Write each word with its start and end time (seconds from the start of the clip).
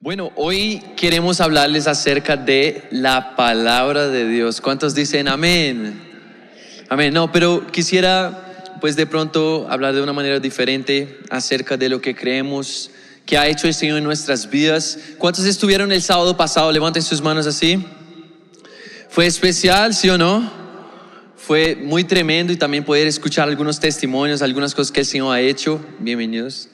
Bueno, 0.00 0.30
hoy 0.36 0.80
queremos 0.96 1.40
hablarles 1.40 1.88
acerca 1.88 2.36
de 2.36 2.84
la 2.92 3.34
palabra 3.34 4.06
de 4.06 4.28
Dios. 4.28 4.60
¿Cuántos 4.60 4.94
dicen 4.94 5.26
amén? 5.26 6.00
Amén. 6.88 7.12
No, 7.12 7.32
pero 7.32 7.66
quisiera 7.66 8.76
pues 8.80 8.94
de 8.94 9.06
pronto 9.06 9.66
hablar 9.68 9.96
de 9.96 10.00
una 10.00 10.12
manera 10.12 10.38
diferente 10.38 11.18
acerca 11.30 11.76
de 11.76 11.88
lo 11.88 12.00
que 12.00 12.14
creemos 12.14 12.92
que 13.26 13.38
ha 13.38 13.48
hecho 13.48 13.66
el 13.66 13.74
Señor 13.74 13.98
en 13.98 14.04
nuestras 14.04 14.48
vidas. 14.48 15.00
¿Cuántos 15.18 15.44
estuvieron 15.46 15.90
el 15.90 16.00
sábado 16.00 16.36
pasado? 16.36 16.70
Levanten 16.70 17.02
sus 17.02 17.20
manos 17.20 17.48
así. 17.48 17.84
¿Fue 19.08 19.26
especial, 19.26 19.94
sí 19.94 20.08
o 20.10 20.16
no? 20.16 20.48
Fue 21.34 21.74
muy 21.74 22.04
tremendo 22.04 22.52
y 22.52 22.56
también 22.56 22.84
poder 22.84 23.08
escuchar 23.08 23.48
algunos 23.48 23.80
testimonios, 23.80 24.42
algunas 24.42 24.76
cosas 24.76 24.92
que 24.92 25.00
el 25.00 25.06
Señor 25.06 25.34
ha 25.34 25.40
hecho. 25.40 25.84
Bienvenidos. 25.98 26.68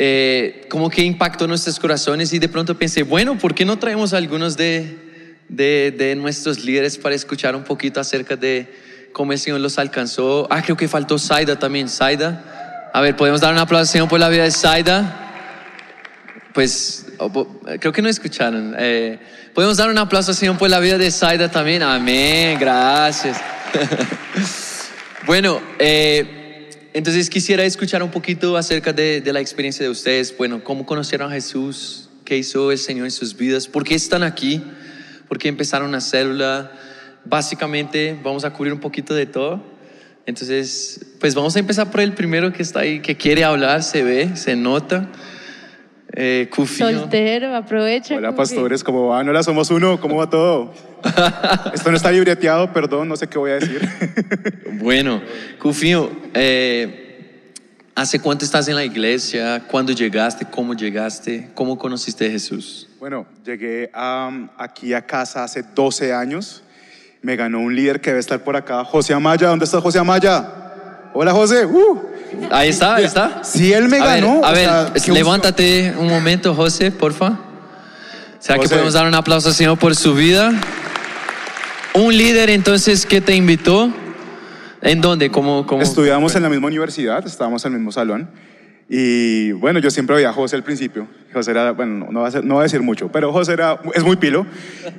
Eh, 0.00 0.64
como 0.70 0.90
que 0.90 1.02
impactó 1.02 1.48
nuestros 1.48 1.80
corazones 1.80 2.32
y 2.32 2.38
de 2.38 2.48
pronto 2.48 2.78
pensé, 2.78 3.02
bueno, 3.02 3.36
¿por 3.36 3.52
qué 3.52 3.64
no 3.64 3.80
traemos 3.80 4.14
a 4.14 4.18
algunos 4.18 4.56
de, 4.56 4.96
de, 5.48 5.90
de 5.90 6.14
nuestros 6.14 6.64
líderes 6.64 6.96
para 6.96 7.16
escuchar 7.16 7.56
un 7.56 7.64
poquito 7.64 7.98
acerca 7.98 8.36
de 8.36 8.72
cómo 9.12 9.32
el 9.32 9.40
Señor 9.40 9.58
los 9.58 9.76
alcanzó? 9.76 10.46
Ah, 10.50 10.62
creo 10.62 10.76
que 10.76 10.86
faltó 10.86 11.18
Saida 11.18 11.58
también. 11.58 11.88
Saida. 11.88 12.90
A 12.94 13.00
ver, 13.00 13.16
¿podemos 13.16 13.40
dar 13.40 13.52
un 13.52 13.58
aplauso 13.58 13.90
Señor 13.90 14.08
por 14.08 14.20
la 14.20 14.28
vida 14.28 14.44
de 14.44 14.52
Saida? 14.52 15.32
Pues 16.54 17.06
creo 17.80 17.92
que 17.92 18.00
no 18.00 18.08
escucharon. 18.08 18.76
Eh, 18.78 19.18
¿Podemos 19.52 19.78
dar 19.78 19.90
un 19.90 19.98
aplauso 19.98 20.32
Señor 20.32 20.58
por 20.58 20.70
la 20.70 20.78
vida 20.78 20.96
de 20.96 21.10
Saida 21.10 21.50
también? 21.50 21.82
Amén, 21.82 22.56
gracias. 22.60 23.36
bueno, 25.26 25.60
eh, 25.80 26.37
entonces 26.92 27.28
quisiera 27.28 27.64
escuchar 27.64 28.02
un 28.02 28.10
poquito 28.10 28.56
acerca 28.56 28.92
de, 28.92 29.20
de, 29.20 29.32
la 29.32 29.40
experiencia 29.40 29.84
de 29.84 29.90
ustedes. 29.90 30.36
Bueno, 30.36 30.64
cómo 30.64 30.86
conocieron 30.86 31.30
a 31.30 31.34
Jesús, 31.34 32.08
qué 32.24 32.36
hizo 32.36 32.72
el 32.72 32.78
Señor 32.78 33.06
en 33.06 33.10
sus 33.10 33.36
vidas, 33.36 33.68
por 33.68 33.84
qué 33.84 33.94
están 33.94 34.22
aquí, 34.22 34.62
por 35.28 35.38
qué 35.38 35.48
empezaron 35.48 35.88
una 35.88 36.00
célula. 36.00 36.72
Básicamente 37.24 38.18
vamos 38.22 38.44
a 38.44 38.52
cubrir 38.52 38.72
un 38.72 38.80
poquito 38.80 39.14
de 39.14 39.26
todo. 39.26 39.62
Entonces, 40.26 41.00
pues 41.20 41.34
vamos 41.34 41.56
a 41.56 41.58
empezar 41.58 41.90
por 41.90 42.00
el 42.00 42.12
primero 42.12 42.52
que 42.52 42.62
está 42.62 42.80
ahí, 42.80 43.00
que 43.00 43.16
quiere 43.16 43.44
hablar, 43.44 43.82
se 43.82 44.02
ve, 44.02 44.36
se 44.36 44.56
nota. 44.56 45.08
Eh, 46.14 46.48
Soltero, 46.66 47.54
aprovecha. 47.54 48.16
Hola, 48.16 48.34
pastores, 48.34 48.82
¿cómo 48.82 49.08
van? 49.08 49.28
Hola, 49.28 49.42
somos 49.42 49.70
uno, 49.70 50.00
¿cómo 50.00 50.16
va 50.16 50.28
todo? 50.28 50.72
Esto 51.72 51.90
no 51.90 51.96
está 51.96 52.10
libreteado, 52.10 52.72
perdón, 52.72 53.08
no 53.08 53.16
sé 53.16 53.28
qué 53.28 53.38
voy 53.38 53.50
a 53.50 53.54
decir. 53.54 53.80
bueno, 54.80 55.20
Cufio, 55.60 56.10
eh, 56.34 57.52
¿hace 57.94 58.20
cuánto 58.20 58.44
estás 58.44 58.68
en 58.68 58.76
la 58.76 58.84
iglesia? 58.84 59.62
¿Cuándo 59.70 59.92
llegaste? 59.92 60.46
¿Cómo 60.50 60.74
llegaste? 60.74 61.50
¿Cómo 61.54 61.78
conociste 61.78 62.26
a 62.26 62.30
Jesús? 62.30 62.88
Bueno, 62.98 63.26
llegué 63.44 63.90
um, 63.94 64.48
aquí 64.56 64.94
a 64.94 65.02
casa 65.02 65.44
hace 65.44 65.62
12 65.62 66.12
años. 66.12 66.62
Me 67.20 67.36
ganó 67.36 67.60
un 67.60 67.76
líder 67.76 68.00
que 68.00 68.10
debe 68.10 68.20
estar 68.20 68.42
por 68.42 68.56
acá, 68.56 68.82
José 68.84 69.12
Amaya. 69.12 69.48
¿Dónde 69.48 69.66
está 69.66 69.80
José 69.80 69.98
Amaya? 69.98 71.10
Hola, 71.12 71.32
José. 71.32 71.66
Uh. 71.66 72.17
Ahí 72.50 72.68
está, 72.70 72.96
ahí 72.96 73.04
está. 73.04 73.42
Si 73.44 73.72
él 73.72 73.88
me 73.88 73.98
a 73.98 74.04
ganó. 74.04 74.40
Ver, 74.52 74.68
a 74.68 74.84
ver, 74.84 75.00
sea, 75.00 75.14
levántate 75.14 75.94
un 75.96 76.08
momento, 76.08 76.54
José, 76.54 76.90
porfa. 76.90 77.38
¿Será 78.38 78.56
José. 78.56 78.68
que 78.68 78.74
podemos 78.74 78.92
dar 78.94 79.06
un 79.06 79.14
aplauso 79.14 79.48
al 79.48 79.54
Señor 79.54 79.78
por 79.78 79.96
su 79.96 80.14
vida? 80.14 80.52
Un 81.94 82.16
líder 82.16 82.50
entonces 82.50 83.06
que 83.06 83.20
te 83.20 83.34
invitó. 83.34 83.92
¿En 84.80 85.00
dónde? 85.00 85.30
¿Cómo, 85.30 85.66
cómo? 85.66 85.82
Estudiamos 85.82 86.34
en 86.36 86.42
la 86.44 86.48
misma 86.48 86.68
universidad, 86.68 87.26
estábamos 87.26 87.64
en 87.64 87.72
el 87.72 87.78
mismo 87.78 87.92
salón. 87.92 88.30
Y 88.90 89.52
bueno, 89.52 89.80
yo 89.80 89.90
siempre 89.90 90.16
veía 90.16 90.30
a 90.30 90.32
José 90.32 90.56
al 90.56 90.62
principio. 90.62 91.06
José 91.32 91.50
era, 91.50 91.72
bueno, 91.72 92.08
no 92.10 92.22
va 92.22 92.28
a, 92.28 92.40
no 92.40 92.54
va 92.54 92.60
a 92.62 92.64
decir 92.64 92.80
mucho, 92.80 93.12
pero 93.12 93.32
José 93.32 93.52
era, 93.52 93.78
es 93.94 94.02
muy 94.02 94.16
pilo. 94.16 94.46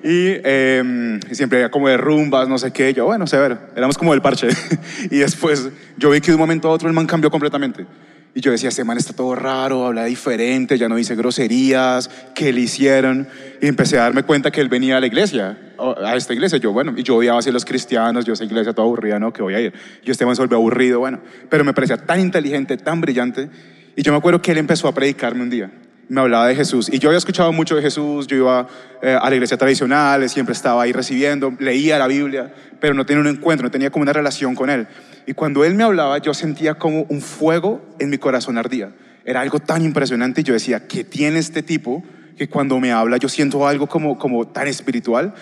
Y 0.04 0.38
eh, 0.44 1.20
siempre 1.32 1.60
era 1.60 1.72
como 1.72 1.88
de 1.88 1.98
rumbas, 1.98 2.48
no 2.48 2.60
sé 2.60 2.72
qué. 2.72 2.94
Yo, 2.94 3.06
bueno, 3.06 3.26
severo, 3.26 3.58
éramos 3.76 3.98
como 3.98 4.12
del 4.12 4.22
parche. 4.22 4.48
y 5.10 5.18
después 5.18 5.70
yo 5.98 6.12
vi 6.12 6.22
que 6.22 6.28
de 6.28 6.36
un 6.36 6.40
momento 6.40 6.68
a 6.68 6.72
otro 6.72 6.88
el 6.88 6.94
man 6.94 7.08
cambió 7.08 7.32
completamente. 7.32 7.88
Y 8.36 8.42
yo 8.42 8.52
decía, 8.52 8.70
este 8.70 8.84
man 8.84 8.98
está 8.98 9.14
todo 9.14 9.34
raro, 9.34 9.88
habla 9.88 10.06
diferente, 10.06 10.78
ya 10.78 10.88
no 10.88 10.96
dice 10.96 11.16
groserías, 11.16 12.12
¿qué 12.36 12.54
le 12.54 12.62
hicieron? 12.62 13.28
Y 13.60 13.66
empecé 13.66 13.98
a 13.98 14.04
darme 14.04 14.22
cuenta 14.22 14.52
que 14.52 14.62
él 14.62 14.70
venía 14.70 14.98
a 14.98 15.00
la 15.00 15.08
iglesia, 15.08 15.58
a 15.80 16.16
esta 16.16 16.34
iglesia. 16.34 16.60
Yo, 16.60 16.72
bueno, 16.72 16.94
y 16.96 17.02
yo 17.02 17.16
odiaba 17.16 17.40
a 17.40 17.52
los 17.52 17.66
cristianos, 17.66 18.26
yo 18.26 18.34
esa 18.34 18.44
iglesia 18.44 18.74
toda 18.74 18.86
aburrida, 18.86 19.20
¿no? 19.20 19.34
Que 19.34 19.42
voy 19.42 19.56
a 19.56 19.62
ir. 19.62 19.74
Yo 20.04 20.12
este 20.12 20.28
man 20.28 20.36
se 20.36 20.44
volvió 20.44 20.58
aburrido, 20.58 21.00
bueno. 21.00 21.20
Pero 21.50 21.64
me 21.64 21.74
parecía 21.74 21.98
tan 21.98 22.20
inteligente, 22.20 22.78
tan 22.78 23.02
brillante. 23.02 23.50
Y 23.96 24.04
yo 24.04 24.12
me 24.12 24.18
acuerdo 24.18 24.42
que 24.42 24.52
él 24.52 24.58
empezó 24.58 24.88
a 24.88 24.94
predicarme 24.94 25.44
un 25.44 25.50
día. 25.50 25.72
Me 26.08 26.22
hablaba 26.22 26.48
de 26.48 26.56
Jesús. 26.56 26.90
Y 26.92 26.98
yo 26.98 27.10
había 27.10 27.20
escuchado 27.20 27.54
mucho 27.54 27.76
de 27.76 27.82
Jesús. 27.82 28.26
Yo 28.26 28.36
iba 28.36 28.68
eh, 29.02 29.16
a 29.20 29.30
la 29.30 29.36
iglesia 29.36 29.58
tradicional, 29.58 30.28
siempre 30.28 30.54
estaba 30.54 30.82
ahí 30.82 30.92
recibiendo, 30.92 31.54
leía 31.60 32.00
la 32.00 32.08
Biblia, 32.08 32.52
pero 32.80 32.96
no 32.96 33.06
tenía 33.06 33.22
un 33.22 33.28
encuentro, 33.28 33.68
no 33.68 33.72
tenía 33.72 33.92
como 33.92 34.04
una 34.04 34.14
relación 34.14 34.56
con 34.56 34.70
él. 34.70 34.88
Y 35.28 35.34
cuando 35.34 35.64
él 35.64 35.76
me 35.76 35.84
hablaba, 35.84 36.18
yo 36.18 36.34
sentía 36.34 36.74
como 36.74 37.04
un 37.10 37.22
fuego 37.22 37.82
en 38.00 38.10
mi 38.10 38.18
corazón 38.18 38.58
ardía. 38.58 38.92
Era 39.24 39.42
algo 39.42 39.60
tan 39.60 39.84
impresionante 39.84 40.42
y 40.42 40.44
yo 40.44 40.54
decía, 40.54 40.88
¿qué 40.88 41.04
tiene 41.04 41.38
este 41.38 41.62
tipo? 41.62 42.04
Que 42.36 42.50
cuando 42.50 42.80
me 42.80 42.92
habla 42.92 43.18
yo 43.18 43.30
siento 43.30 43.68
algo 43.68 43.86
como, 43.86 44.18
como 44.18 44.48
tan 44.48 44.68
espiritual. 44.68 45.36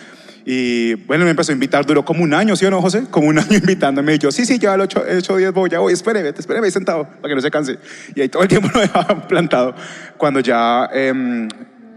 Y 0.50 0.94
bueno, 0.94 1.26
me 1.26 1.32
empezó 1.32 1.52
a 1.52 1.56
invitar, 1.56 1.86
duró 1.86 2.06
como 2.06 2.24
un 2.24 2.34
año, 2.34 2.56
¿sí 2.56 2.66
o 2.66 2.72
no, 2.72 2.82
José? 2.82 3.04
Como 3.12 3.28
un 3.28 3.38
año 3.40 3.58
invitándome. 3.58 4.16
Y 4.16 4.18
yo, 4.18 4.32
sí, 4.32 4.46
sí, 4.46 4.58
ya 4.58 4.78
lo 4.78 4.86
he 4.86 5.18
hecho 5.18 5.36
10, 5.36 5.52
voy, 5.52 5.70
ya 5.70 5.80
voy, 5.80 5.92
espéreme, 5.92 6.30
espéreme 6.30 6.68
ahí 6.68 6.72
sentado, 6.72 7.04
para 7.04 7.28
que 7.28 7.36
no 7.36 7.42
se 7.42 7.52
canse. 7.52 7.78
Y 8.16 8.22
ahí 8.22 8.30
todo 8.30 8.44
el 8.44 8.48
tiempo 8.48 8.70
lo 8.74 8.80
dejaba 8.80 9.28
plantado. 9.28 9.76
Cuando 10.16 10.40
ya 10.40 10.90
eh, 10.94 11.50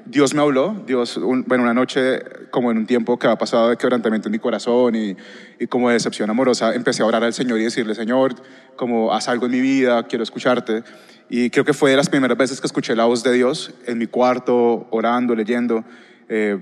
Dios 0.04 0.34
me 0.34 0.40
habló, 0.42 0.82
Dios, 0.84 1.16
un, 1.16 1.44
bueno, 1.46 1.62
una 1.62 1.74
noche, 1.74 2.24
como 2.50 2.72
en 2.72 2.78
un 2.78 2.86
tiempo 2.86 3.16
que 3.20 3.28
ha 3.28 3.38
pasado 3.38 3.68
de 3.68 3.76
quebrantamiento 3.76 4.26
en 4.26 4.32
mi 4.32 4.40
corazón 4.40 4.96
y, 4.96 5.16
y 5.60 5.68
como 5.68 5.86
de 5.86 5.94
decepción 5.94 6.28
amorosa, 6.28 6.74
empecé 6.74 7.04
a 7.04 7.06
orar 7.06 7.22
al 7.22 7.32
Señor 7.32 7.60
y 7.60 7.62
decirle, 7.62 7.94
Señor, 7.94 8.34
como 8.74 9.14
haz 9.14 9.28
algo 9.28 9.46
en 9.46 9.52
mi 9.52 9.60
vida, 9.60 10.02
quiero 10.08 10.24
escucharte. 10.24 10.82
Y 11.28 11.50
creo 11.50 11.64
que 11.64 11.72
fue 11.72 11.92
de 11.92 11.96
las 11.96 12.08
primeras 12.08 12.36
veces 12.36 12.60
que 12.60 12.66
escuché 12.66 12.96
la 12.96 13.04
voz 13.04 13.22
de 13.22 13.32
Dios 13.32 13.74
en 13.86 13.98
mi 13.98 14.08
cuarto, 14.08 14.88
orando, 14.90 15.36
leyendo. 15.36 15.84
Eh, 16.28 16.58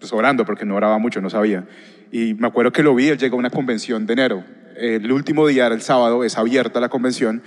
pues 0.00 0.12
orando 0.12 0.44
porque 0.44 0.64
no 0.64 0.74
oraba 0.74 0.98
mucho, 0.98 1.20
no 1.20 1.30
sabía. 1.30 1.64
Y 2.10 2.34
me 2.34 2.48
acuerdo 2.48 2.72
que 2.72 2.82
lo 2.82 2.94
vi, 2.94 3.08
él 3.08 3.18
llegó 3.18 3.36
a 3.36 3.38
una 3.38 3.50
convención 3.50 4.06
de 4.06 4.14
enero. 4.14 4.44
El 4.76 5.12
último 5.12 5.46
día 5.46 5.66
era 5.66 5.74
el 5.74 5.82
sábado, 5.82 6.24
es 6.24 6.38
abierta 6.38 6.80
la 6.80 6.88
convención. 6.88 7.42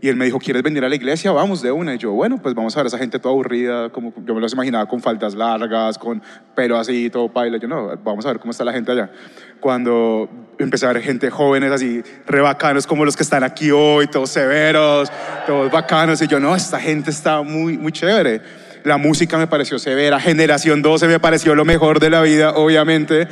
Y 0.00 0.08
él 0.08 0.16
me 0.16 0.26
dijo, 0.26 0.38
¿quieres 0.38 0.62
venir 0.62 0.84
a 0.84 0.88
la 0.88 0.94
iglesia? 0.94 1.32
Vamos 1.32 1.62
de 1.62 1.72
una. 1.72 1.94
Y 1.94 1.98
yo, 1.98 2.12
bueno, 2.12 2.40
pues 2.40 2.54
vamos 2.54 2.76
a 2.76 2.80
ver 2.80 2.86
a 2.86 2.88
esa 2.88 2.98
gente 2.98 3.18
toda 3.18 3.32
aburrida, 3.32 3.90
como 3.90 4.12
yo 4.24 4.34
me 4.34 4.40
los 4.40 4.52
imaginaba 4.52 4.86
con 4.86 5.00
faldas 5.00 5.34
largas, 5.34 5.98
con 5.98 6.22
pelo 6.54 6.78
así, 6.78 7.10
todo 7.10 7.32
paila. 7.32 7.58
Yo, 7.58 7.66
no, 7.66 7.96
vamos 8.04 8.24
a 8.26 8.28
ver 8.28 8.38
cómo 8.38 8.50
está 8.50 8.64
la 8.64 8.72
gente 8.72 8.92
allá. 8.92 9.10
Cuando 9.58 10.28
empecé 10.58 10.86
a 10.86 10.92
ver 10.92 11.02
gente 11.02 11.30
jóvenes 11.30 11.72
así, 11.72 12.02
re 12.26 12.40
bacanos 12.40 12.86
como 12.86 13.04
los 13.04 13.16
que 13.16 13.22
están 13.22 13.42
aquí 13.42 13.70
hoy, 13.70 14.06
todos 14.06 14.30
severos, 14.30 15.10
todos 15.46 15.72
bacanos. 15.72 16.20
Y 16.22 16.28
yo, 16.28 16.38
no, 16.38 16.54
esta 16.54 16.78
gente 16.78 17.10
está 17.10 17.42
muy, 17.42 17.78
muy 17.78 17.90
chévere. 17.90 18.65
La 18.86 18.98
música 18.98 19.36
me 19.36 19.48
pareció 19.48 19.80
severa. 19.80 20.20
Generación 20.20 20.80
12 20.80 21.08
me 21.08 21.18
pareció 21.18 21.56
lo 21.56 21.64
mejor 21.64 21.98
de 21.98 22.08
la 22.08 22.22
vida, 22.22 22.52
obviamente. 22.52 23.26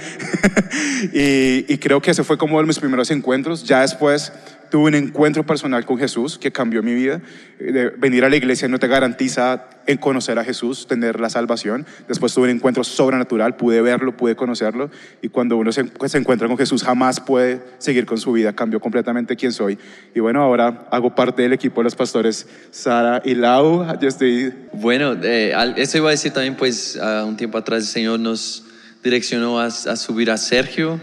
y, 1.13 1.79
creo 1.79 2.03
que 2.03 2.11
ese 2.11 2.25
fue 2.25 2.37
como 2.37 2.61
de 2.61 2.67
mis 2.67 2.81
primeros 2.81 3.13
encuentros. 3.13 3.63
Ya 3.63 3.83
después 3.83 4.33
tuve 4.69 4.89
un 4.89 4.97
encuentro 4.97 5.47
personal 5.47 5.87
con 5.87 5.97
Jesús 5.97 6.39
que 6.39 6.51
cambió 6.51 6.83
mi 6.83 6.93
vida. 6.93 7.21
De 7.61 7.91
venir 7.91 8.25
a 8.25 8.31
la 8.31 8.35
iglesia 8.35 8.67
no 8.67 8.81
te 8.81 8.89
garantiza 8.89 9.67
en 9.87 9.99
conocer 9.99 10.39
a 10.39 10.45
Jesús, 10.45 10.87
tener 10.87 11.21
la 11.21 11.31
salvación. 11.31 11.87
Después 12.09 12.33
tuve 12.33 12.45
un 12.45 12.57
encuentro 12.57 12.85
sobrenatural, 12.85 13.57
pude 13.57 13.83
verlo, 13.83 14.17
pude 14.17 14.37
conocerlo. 14.37 14.91
Y 15.23 15.29
cuando 15.29 15.57
uno 15.57 15.73
se, 15.73 15.81
encuentra 15.81 16.49
con 16.49 16.57
Jesús, 16.57 16.83
jamás 16.83 17.21
puede 17.21 17.63
seguir 17.79 18.07
con 18.07 18.19
su 18.19 18.33
vida. 18.33 18.53
Cambió 18.55 18.81
completamente 18.81 19.37
quién 19.37 19.53
soy. 19.53 19.79
Y 20.15 20.21
bueno, 20.21 20.43
ahora 20.43 20.87
hago 20.91 21.15
parte 21.15 21.43
del 21.43 21.53
equipo 21.53 21.81
de 21.81 21.85
los 21.85 21.95
pastores 21.95 22.47
Sara 22.71 23.23
y 23.25 23.35
Lau. 23.35 23.99
Yo 24.01 24.09
estoy... 24.09 24.53
Bueno, 24.73 25.17
eh, 25.23 25.55
eso 25.77 25.99
iba 25.99 26.09
a 26.09 26.13
decir 26.13 26.33
también, 26.33 26.57
pues, 26.57 26.99
un 27.25 27.37
tiempo 27.37 27.59
atrás 27.59 27.83
el 27.83 27.89
Señor 27.89 28.21
nos 28.21 28.65
direccionó 29.03 29.61
a, 29.61 29.67
a 29.67 29.97
subir 29.97 30.31
a 30.31 30.37
Sergio 30.39 30.99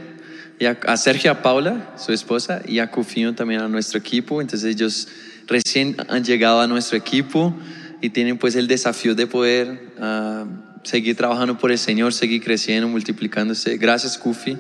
y 0.60 0.66
a, 0.66 0.78
a 0.88 0.98
Sergio 0.98 1.32
a 1.32 1.42
Paula, 1.42 1.92
su 1.98 2.14
esposa, 2.14 2.62
y 2.66 2.80
a 2.80 2.90
Cufino 2.90 3.36
también 3.36 3.62
a 3.62 3.68
nuestro 3.68 4.00
equipo. 4.00 4.42
Entonces 4.42 4.74
ellos 4.74 5.08
recién 5.48 5.98
han 6.08 6.24
llegado 6.24 6.62
a 6.62 6.68
nuestro 6.68 6.98
equipo 6.98 7.54
y 8.02 8.10
tienen 8.10 8.38
pues 8.38 8.56
el 8.56 8.68
desafío 8.68 9.16
de 9.16 9.28
poder 9.28 9.94
uh, 10.00 10.46
seguir 10.84 11.16
trabajando 11.16 11.58
por 11.58 11.72
el 11.72 11.78
Señor, 11.78 12.14
seguir 12.14 12.44
creciendo, 12.44 12.88
multiplicándose. 12.88 13.78
Gracias, 13.78 14.18
Kufi. 14.18 14.58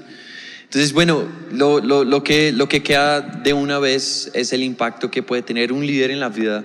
Entonces, 0.63 0.93
bueno, 0.93 1.23
lo, 1.51 1.79
lo, 1.79 2.03
lo, 2.03 2.23
que, 2.23 2.51
lo 2.51 2.69
que 2.69 2.81
queda 2.81 3.21
de 3.21 3.53
una 3.53 3.79
vez 3.79 4.31
es 4.33 4.53
el 4.53 4.63
impacto 4.63 5.11
que 5.11 5.23
puede 5.23 5.41
tener 5.41 5.73
un 5.73 5.85
líder 5.85 6.11
en 6.11 6.19
la 6.19 6.29
vida 6.29 6.63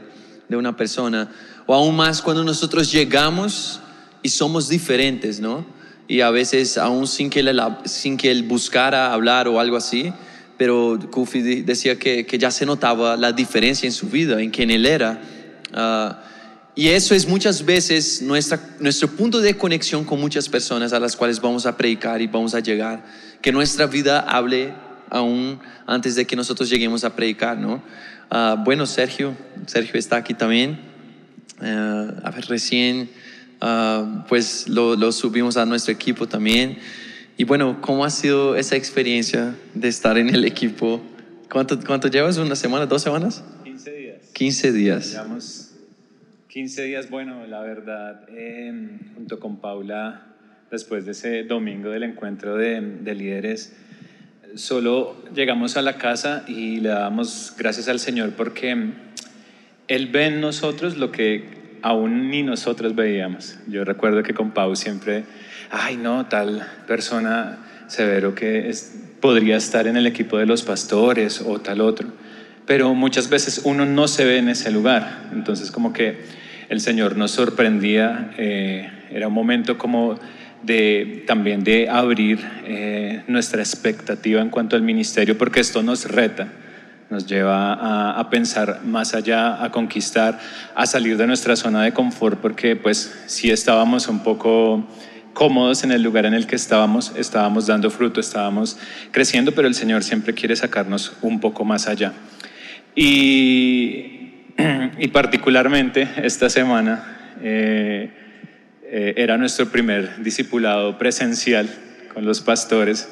de 0.48 0.56
una 0.56 0.76
persona, 0.76 1.32
o 1.66 1.74
aún 1.74 1.96
más 1.96 2.22
cuando 2.22 2.44
nosotros 2.44 2.92
llegamos 2.92 3.80
y 4.22 4.28
somos 4.28 4.68
diferentes, 4.68 5.40
¿no? 5.40 5.66
y 6.08 6.20
a 6.20 6.30
veces 6.30 6.78
aún 6.78 7.06
sin 7.06 7.30
que, 7.30 7.40
él, 7.40 7.60
sin 7.84 8.16
que 8.16 8.30
él 8.30 8.44
buscara 8.44 9.12
hablar 9.12 9.48
o 9.48 9.58
algo 9.58 9.76
así, 9.76 10.12
pero 10.56 10.98
Kufi 11.10 11.62
decía 11.62 11.98
que, 11.98 12.24
que, 12.24 12.38
ya 12.38 12.50
se 12.50 12.64
notaba 12.64 13.16
la 13.16 13.32
diferencia 13.32 13.86
en 13.86 13.92
su 13.92 14.08
vida, 14.08 14.40
en 14.40 14.50
quién 14.50 14.70
él 14.70 14.86
era. 14.86 15.20
Uh, 15.72 16.14
Y 16.78 16.88
eso 16.88 17.14
es 17.14 17.26
muchas 17.26 17.64
veces 17.64 18.20
nuestra, 18.20 18.60
nuestro 18.80 19.08
punto 19.08 19.40
de 19.40 19.56
conexión 19.56 20.04
con 20.04 20.20
muchas 20.20 20.46
personas 20.46 20.92
a 20.92 21.00
las 21.00 21.16
cuales 21.16 21.40
vamos 21.40 21.64
a 21.64 21.74
predicar 21.74 22.20
y 22.20 22.26
vamos 22.26 22.54
a 22.54 22.60
llegar. 22.60 23.02
Que 23.40 23.50
nuestra 23.50 23.86
vida 23.86 24.20
hable 24.20 24.74
aún 25.08 25.58
antes 25.86 26.16
de 26.16 26.26
que 26.26 26.36
nosotros 26.36 26.68
lleguemos 26.68 27.02
a 27.02 27.16
predicar, 27.16 27.56
¿no? 27.56 27.82
Ah, 28.30 28.62
bueno, 28.62 28.84
Sergio, 28.84 29.34
Sergio 29.64 29.98
está 29.98 30.16
aquí 30.16 30.34
también. 30.34 30.78
Ah, 31.62 32.12
a 32.22 32.30
ver, 32.30 32.44
recién 32.44 33.08
ah, 33.62 34.26
pues 34.28 34.68
lo, 34.68 34.96
lo 34.96 35.12
subimos 35.12 35.56
a 35.56 35.64
nuestro 35.64 35.94
equipo 35.94 36.28
también. 36.28 36.78
Y 37.38 37.44
bueno, 37.44 37.80
¿cómo 37.80 38.04
ha 38.04 38.10
sido 38.10 38.54
esa 38.54 38.76
experiencia 38.76 39.54
de 39.72 39.88
estar 39.88 40.18
en 40.18 40.28
el 40.28 40.44
equipo? 40.44 41.00
¿Cuánto, 41.50 41.80
cuánto 41.80 42.08
llevas? 42.08 42.36
¿Una 42.36 42.54
semana? 42.54 42.84
¿Dos 42.84 43.00
semanas? 43.00 43.42
15 43.64 43.90
días. 43.92 44.16
15 44.34 44.72
días. 44.72 45.10
Llevamos 45.12 45.65
15 46.48 46.84
días, 46.84 47.10
bueno, 47.10 47.44
la 47.46 47.60
verdad, 47.60 48.20
eh, 48.28 48.72
junto 49.16 49.40
con 49.40 49.56
Paula, 49.56 50.26
después 50.70 51.04
de 51.04 51.12
ese 51.12 51.42
domingo 51.42 51.90
del 51.90 52.04
encuentro 52.04 52.56
de, 52.56 52.80
de 52.80 53.14
líderes, 53.14 53.76
solo 54.54 55.16
llegamos 55.34 55.76
a 55.76 55.82
la 55.82 55.98
casa 55.98 56.44
y 56.46 56.78
le 56.78 56.90
damos 56.90 57.52
gracias 57.58 57.88
al 57.88 57.98
Señor 57.98 58.34
porque 58.36 58.92
Él 59.88 60.06
ve 60.06 60.26
en 60.26 60.40
nosotros 60.40 60.96
lo 60.96 61.10
que 61.10 61.78
aún 61.82 62.30
ni 62.30 62.44
nosotros 62.44 62.94
veíamos. 62.94 63.58
Yo 63.66 63.84
recuerdo 63.84 64.22
que 64.22 64.32
con 64.32 64.52
Pau 64.52 64.76
siempre, 64.76 65.24
ay 65.70 65.96
no, 65.96 66.26
tal 66.26 66.66
persona 66.86 67.58
severo 67.88 68.34
que 68.36 68.72
podría 69.20 69.56
estar 69.56 69.88
en 69.88 69.96
el 69.96 70.06
equipo 70.06 70.38
de 70.38 70.46
los 70.46 70.62
pastores 70.62 71.40
o 71.40 71.58
tal 71.58 71.80
otro. 71.80 72.08
Pero 72.66 72.94
muchas 72.94 73.28
veces 73.28 73.62
uno 73.64 73.86
no 73.86 74.08
se 74.08 74.24
ve 74.24 74.38
en 74.38 74.48
ese 74.48 74.70
lugar. 74.70 75.28
Entonces 75.32 75.70
como 75.70 75.92
que 75.92 76.24
el 76.68 76.80
Señor 76.80 77.16
nos 77.16 77.30
sorprendía. 77.30 78.32
eh, 78.38 78.90
era 79.10 79.28
un 79.28 79.34
momento 79.34 79.78
como 79.78 80.18
de 80.62 81.24
también 81.26 81.62
de 81.62 81.88
abrir 81.88 82.40
eh, 82.64 83.22
nuestra 83.28 83.60
expectativa 83.60 84.40
en 84.40 84.50
cuanto 84.50 84.76
al 84.76 84.82
ministerio, 84.82 85.38
porque 85.38 85.60
esto 85.60 85.82
nos 85.82 86.10
reta, 86.10 86.48
nos 87.08 87.26
lleva 87.26 87.74
a, 87.74 88.18
a 88.18 88.30
pensar 88.30 88.80
más 88.84 89.14
allá, 89.14 89.62
a 89.62 89.70
conquistar, 89.70 90.40
a 90.74 90.86
salir 90.86 91.16
de 91.16 91.26
nuestra 91.26 91.54
zona 91.56 91.82
de 91.82 91.92
confort, 91.92 92.40
porque 92.40 92.74
pues 92.74 93.16
sí 93.26 93.50
estábamos 93.50 94.08
un 94.08 94.22
poco 94.22 94.88
cómodos 95.34 95.84
en 95.84 95.92
el 95.92 96.02
lugar 96.02 96.26
en 96.26 96.34
el 96.34 96.46
que 96.46 96.56
estábamos, 96.56 97.12
estábamos 97.16 97.66
dando 97.66 97.90
fruto, 97.90 98.20
estábamos 98.20 98.78
creciendo, 99.12 99.52
pero 99.52 99.68
el 99.68 99.74
Señor 99.74 100.02
siempre 100.02 100.34
quiere 100.34 100.56
sacarnos 100.56 101.12
un 101.22 101.40
poco 101.40 101.64
más 101.64 101.86
allá. 101.86 102.12
Y, 102.96 104.32
y 104.98 105.08
particularmente 105.08 106.08
esta 106.22 106.48
semana 106.48 107.34
eh, 107.42 108.10
eh, 108.84 109.14
era 109.16 109.36
nuestro 109.36 109.66
primer 109.66 110.22
discipulado 110.22 110.96
presencial 110.98 111.68
con 112.14 112.24
los 112.24 112.40
pastores. 112.40 113.08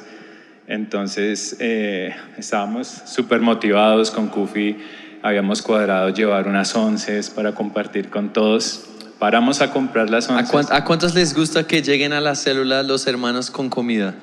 Entonces 0.67 1.57
eh, 1.61 2.15
estábamos 2.39 2.89
súper 3.05 3.41
motivados 3.43 4.11
con 4.11 4.29
Kufi, 4.29 4.79
habíamos 5.23 5.61
cuadrado 5.61 6.09
llevar 6.09 6.49
unas 6.49 6.75
onces 6.75 7.29
para 7.29 7.53
compartir 7.55 8.09
con 8.09 8.33
todos. 8.33 8.87
Paramos 9.19 9.61
a 9.61 9.71
comprar 9.71 10.09
las 10.09 10.31
¿A, 10.31 10.37
onces. 10.39 10.51
cuán- 10.51 10.67
a 10.71 10.85
cuántos 10.85 11.15
les 11.15 11.35
gusta 11.35 11.67
que 11.67 11.83
lleguen 11.83 12.15
a 12.15 12.21
la 12.23 12.35
célula 12.35 12.83
los 12.83 13.07
hermanos 13.07 13.51
con 13.51 13.69
comida? 13.69 14.15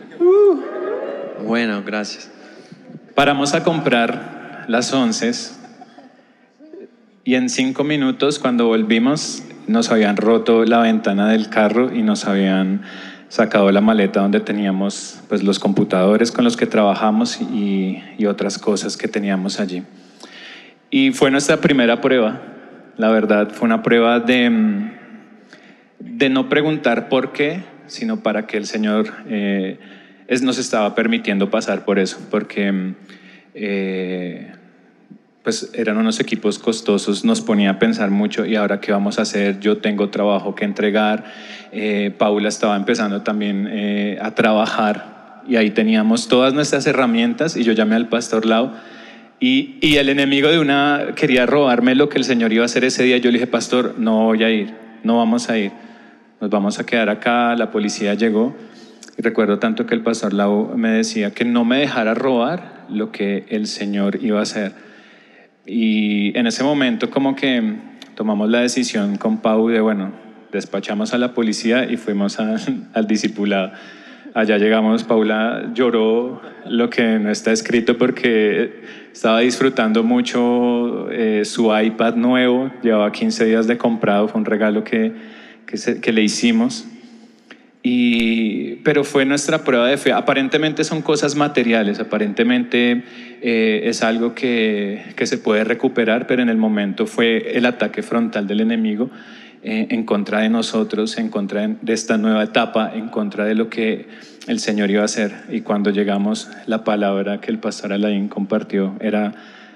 Bueno, 1.46 1.84
gracias. 1.86 2.30
Paramos 3.14 3.54
a 3.54 3.64
comprar 3.64 4.41
las 4.72 4.94
onces 4.94 5.60
y 7.26 7.36
en 7.36 7.50
cinco 7.50 7.84
minutos 7.84 8.40
cuando 8.40 8.68
volvimos 8.68 9.44
nos 9.68 9.92
habían 9.92 10.16
roto 10.16 10.64
la 10.64 10.80
ventana 10.80 11.30
del 11.30 11.50
carro 11.50 11.94
y 11.94 12.04
nos 12.04 12.26
habían 12.26 12.82
sacado 13.28 13.70
la 13.74 13.82
maleta 13.82 14.22
donde 14.22 14.40
teníamos 14.40 15.22
pues, 15.28 15.44
los 15.44 15.60
computadores 15.60 16.32
con 16.32 16.46
los 16.46 16.56
que 16.56 16.68
trabajamos 16.68 17.42
y, 17.42 18.02
otras 18.26 18.60
cosas 18.60 18.96
que 18.96 19.10
teníamos 19.10 19.60
allí. 19.60 19.84
Y 20.90 21.12
fue 21.12 21.32
nuestra 21.32 21.58
primera 21.58 22.00
prueba, 22.00 22.42
la 22.96 23.10
verdad, 23.10 23.50
fue 23.50 23.66
una 23.66 23.84
prueba 23.84 24.22
de, 24.22 24.90
de 26.00 26.30
no 26.30 26.48
preguntar 26.48 27.10
por 27.10 27.34
qué, 27.34 27.64
sino 27.88 28.24
para 28.24 28.48
que 28.48 28.56
el 28.56 28.68
Señor 28.68 29.12
eh, 29.28 29.80
es, 30.28 30.44
nos 30.44 30.60
estaba 30.60 30.96
permitiendo 30.96 31.50
pasar 31.50 31.84
por 31.84 32.00
eso, 32.00 32.20
porque 32.30 32.94
eh, 33.54 34.54
pues 35.44 35.72
eran 35.74 35.98
unos 35.98 36.20
equipos 36.20 36.60
costosos, 36.60 37.26
nos 37.26 37.42
ponía 37.42 37.72
a 37.72 37.80
pensar 37.80 38.12
mucho 38.12 38.46
y 38.46 38.56
ahora 38.56 38.80
qué 38.80 38.92
vamos 38.92 39.18
a 39.18 39.24
hacer, 39.24 39.60
yo 39.60 39.78
tengo 39.78 40.10
trabajo 40.10 40.54
que 40.54 40.66
entregar, 40.66 41.26
eh, 41.72 42.14
Paula 42.16 42.50
estaba 42.50 42.76
empezando 42.76 43.22
también 43.22 43.68
eh, 43.72 44.20
a 44.22 44.36
trabajar 44.36 45.42
y 45.48 45.56
ahí 45.56 45.72
teníamos 45.72 46.28
todas 46.28 46.54
nuestras 46.54 46.86
herramientas 46.86 47.58
y 47.58 47.64
yo 47.64 47.74
llamé 47.74 47.96
al 47.96 48.08
pastor 48.08 48.46
Lau 48.46 48.72
y, 49.40 49.78
y 49.82 49.96
el 49.96 50.10
enemigo 50.10 50.50
de 50.50 50.60
una 50.60 51.14
quería 51.16 51.48
robarme 51.48 51.96
lo 51.96 52.08
que 52.08 52.20
el 52.20 52.24
Señor 52.24 52.54
iba 52.54 52.62
a 52.64 52.66
hacer 52.66 52.84
ese 52.84 53.04
día, 53.04 53.18
yo 53.18 53.32
le 53.32 53.40
dije, 53.40 53.48
pastor, 53.48 53.96
no 53.98 54.26
voy 54.26 54.44
a 54.44 54.52
ir, 54.52 54.76
no 55.04 55.18
vamos 55.18 55.50
a 55.50 55.58
ir, 55.58 55.72
nos 56.40 56.52
vamos 56.52 56.78
a 56.78 56.86
quedar 56.86 57.10
acá, 57.10 57.56
la 57.56 57.72
policía 57.72 58.14
llegó 58.14 58.56
y 59.18 59.24
recuerdo 59.24 59.58
tanto 59.58 59.88
que 59.88 59.96
el 59.96 60.02
pastor 60.02 60.34
Lau 60.34 60.78
me 60.78 60.90
decía 60.90 61.32
que 61.32 61.46
no 61.46 61.66
me 61.66 61.80
dejara 61.80 62.14
robar 62.14 62.86
lo 62.90 63.12
que 63.12 63.46
el 63.50 63.66
Señor 63.66 64.20
iba 64.22 64.40
a 64.40 64.44
hacer. 64.44 64.91
Y 65.66 66.38
en 66.38 66.48
ese 66.48 66.64
momento 66.64 67.10
como 67.10 67.36
que 67.36 67.62
tomamos 68.16 68.50
la 68.50 68.62
decisión 68.62 69.18
con 69.18 69.42
Pau 69.42 69.68
de, 69.70 69.80
bueno, 69.80 70.12
despachamos 70.52 71.14
a 71.14 71.18
la 71.18 71.34
policía 71.34 71.90
y 71.90 71.98
fuimos 71.98 72.40
a- 72.40 72.58
al 72.94 73.08
discipulado. 73.08 73.72
Allá 74.34 74.58
llegamos, 74.58 75.04
Paula 75.04 75.72
lloró 75.74 76.42
lo 76.66 76.90
que 76.90 77.20
no 77.20 77.30
está 77.30 77.52
escrito 77.52 77.98
porque 77.98 78.82
estaba 79.12 79.42
disfrutando 79.42 80.04
mucho 80.04 81.12
eh, 81.12 81.44
su 81.44 81.78
iPad 81.78 82.16
nuevo, 82.16 82.72
llevaba 82.82 83.12
15 83.12 83.44
días 83.44 83.68
de 83.68 83.78
comprado, 83.78 84.30
fue 84.30 84.40
un 84.40 84.46
regalo 84.46 84.86
que, 84.86 85.12
que 86.02 86.12
le 86.14 86.22
hicimos. 86.22 86.88
Y, 87.84 88.76
pero 88.84 89.04
fue 89.04 89.26
nuestra 89.26 89.64
prueba 89.66 89.88
de 89.88 89.98
fe. 89.98 90.14
Aparentemente 90.14 90.84
son 90.86 91.02
cosas 91.02 91.36
materiales, 91.36 92.00
aparentemente 92.00 93.04
eh, 93.44 93.90
es 93.90 94.04
algo 94.04 94.36
que, 94.36 95.02
que 95.16 95.26
se 95.26 95.40
puede 95.40 95.64
recuperar, 95.64 96.28
pero 96.28 96.44
en 96.44 96.50
el 96.50 96.58
momento 96.58 97.08
fue 97.08 97.58
el 97.58 97.66
ataque 97.66 98.04
frontal 98.04 98.46
del 98.46 98.62
enemigo 98.62 99.10
eh, 99.64 99.88
en 99.90 100.06
contra 100.06 100.42
de 100.42 100.50
nosotros, 100.50 101.20
en 101.20 101.30
contra 101.30 101.68
de, 101.68 101.94
esta 101.94 102.18
nueva 102.18 102.44
etapa, 102.44 102.92
en 102.96 103.10
contra 103.10 103.46
de 103.46 103.54
lo 103.54 103.70
que 103.70 104.08
el 104.48 104.60
Señor 104.60 104.92
iba 104.92 105.04
a 105.04 105.06
hacer. 105.06 105.34
Y 105.50 105.62
cuando 105.62 105.90
llegamos, 105.90 106.50
la 106.66 106.84
palabra 106.84 107.42
que 107.42 107.52
el 107.52 107.60
pastor 107.60 107.94
Alain 107.94 108.28
compartió 108.28 108.96
era 109.00 109.34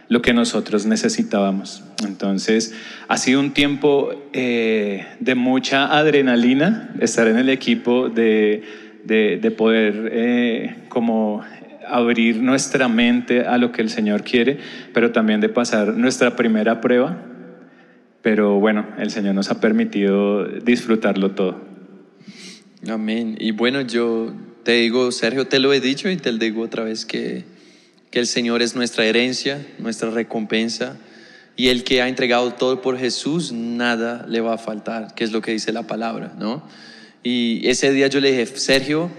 lo 0.09 0.21
que 0.21 0.33
nosotros 0.33 0.87
necesitábamos. 0.87 1.83
Entonces, 2.03 2.75
ha 3.07 3.17
sido 3.17 3.39
un 3.39 3.51
tiempo 3.51 4.11
eh, 4.33 5.05
de 5.19 5.35
mucha 5.35 5.95
adrenalina 5.95 6.93
estar 6.99 7.27
en 7.27 7.37
el 7.37 7.49
equipo, 7.49 8.09
de, 8.09 8.63
de, 9.03 9.37
de 9.37 9.51
poder 9.51 10.75
como 10.89 11.43
abrir 11.87 12.37
nuestra 12.37 12.87
mente 12.87 13.41
a 13.41 13.57
lo 13.57 13.71
que 13.71 13.81
el 13.81 13.89
Señor 13.89 14.23
quiere, 14.23 14.59
pero 14.93 15.11
también 15.11 15.41
de 15.41 15.49
pasar 15.49 15.95
nuestra 15.95 16.35
primera 16.35 16.81
prueba. 16.81 17.17
Pero 18.21 18.59
bueno, 18.59 18.87
el 18.97 19.11
Señor 19.11 19.35
nos 19.35 19.51
ha 19.51 19.59
permitido 19.59 20.45
disfrutarlo 20.45 21.31
todo. 21.31 21.61
Amén. 22.87 23.37
Y 23.39 23.51
bueno, 23.51 23.81
yo 23.81 24.33
te 24.63 24.73
digo, 24.73 25.11
Sergio, 25.11 25.47
te 25.47 25.59
lo 25.59 25.73
he 25.73 25.79
dicho 25.79 26.09
y 26.09 26.17
te 26.17 26.31
lo 26.31 26.37
digo 26.39 26.61
otra 26.61 26.83
vez 26.83 27.05
que, 27.05 27.45
que 28.09 28.19
el 28.19 28.27
Señor 28.27 28.61
es 28.61 28.75
nuestra 28.75 29.05
herencia, 29.05 29.65
nuestra 29.77 30.09
recompensa. 30.09 30.97
Y 31.55 31.67
el 31.67 31.83
que 31.83 32.01
ha 32.01 32.07
entregado 32.07 32.53
todo 32.53 32.81
por 32.81 32.97
Jesús, 32.97 33.51
nada 33.51 34.25
le 34.27 34.41
va 34.41 34.55
a 34.55 34.57
faltar, 34.57 35.13
que 35.15 35.23
es 35.23 35.31
lo 35.31 35.41
que 35.41 35.51
dice 35.51 35.71
la 35.71 35.83
palabra, 35.83 36.33
¿no? 36.37 36.63
Y 37.23 37.67
ese 37.67 37.91
día 37.91 38.07
yo 38.07 38.19
le 38.19 38.31
dije, 38.31 38.45
Sergio, 38.45 39.09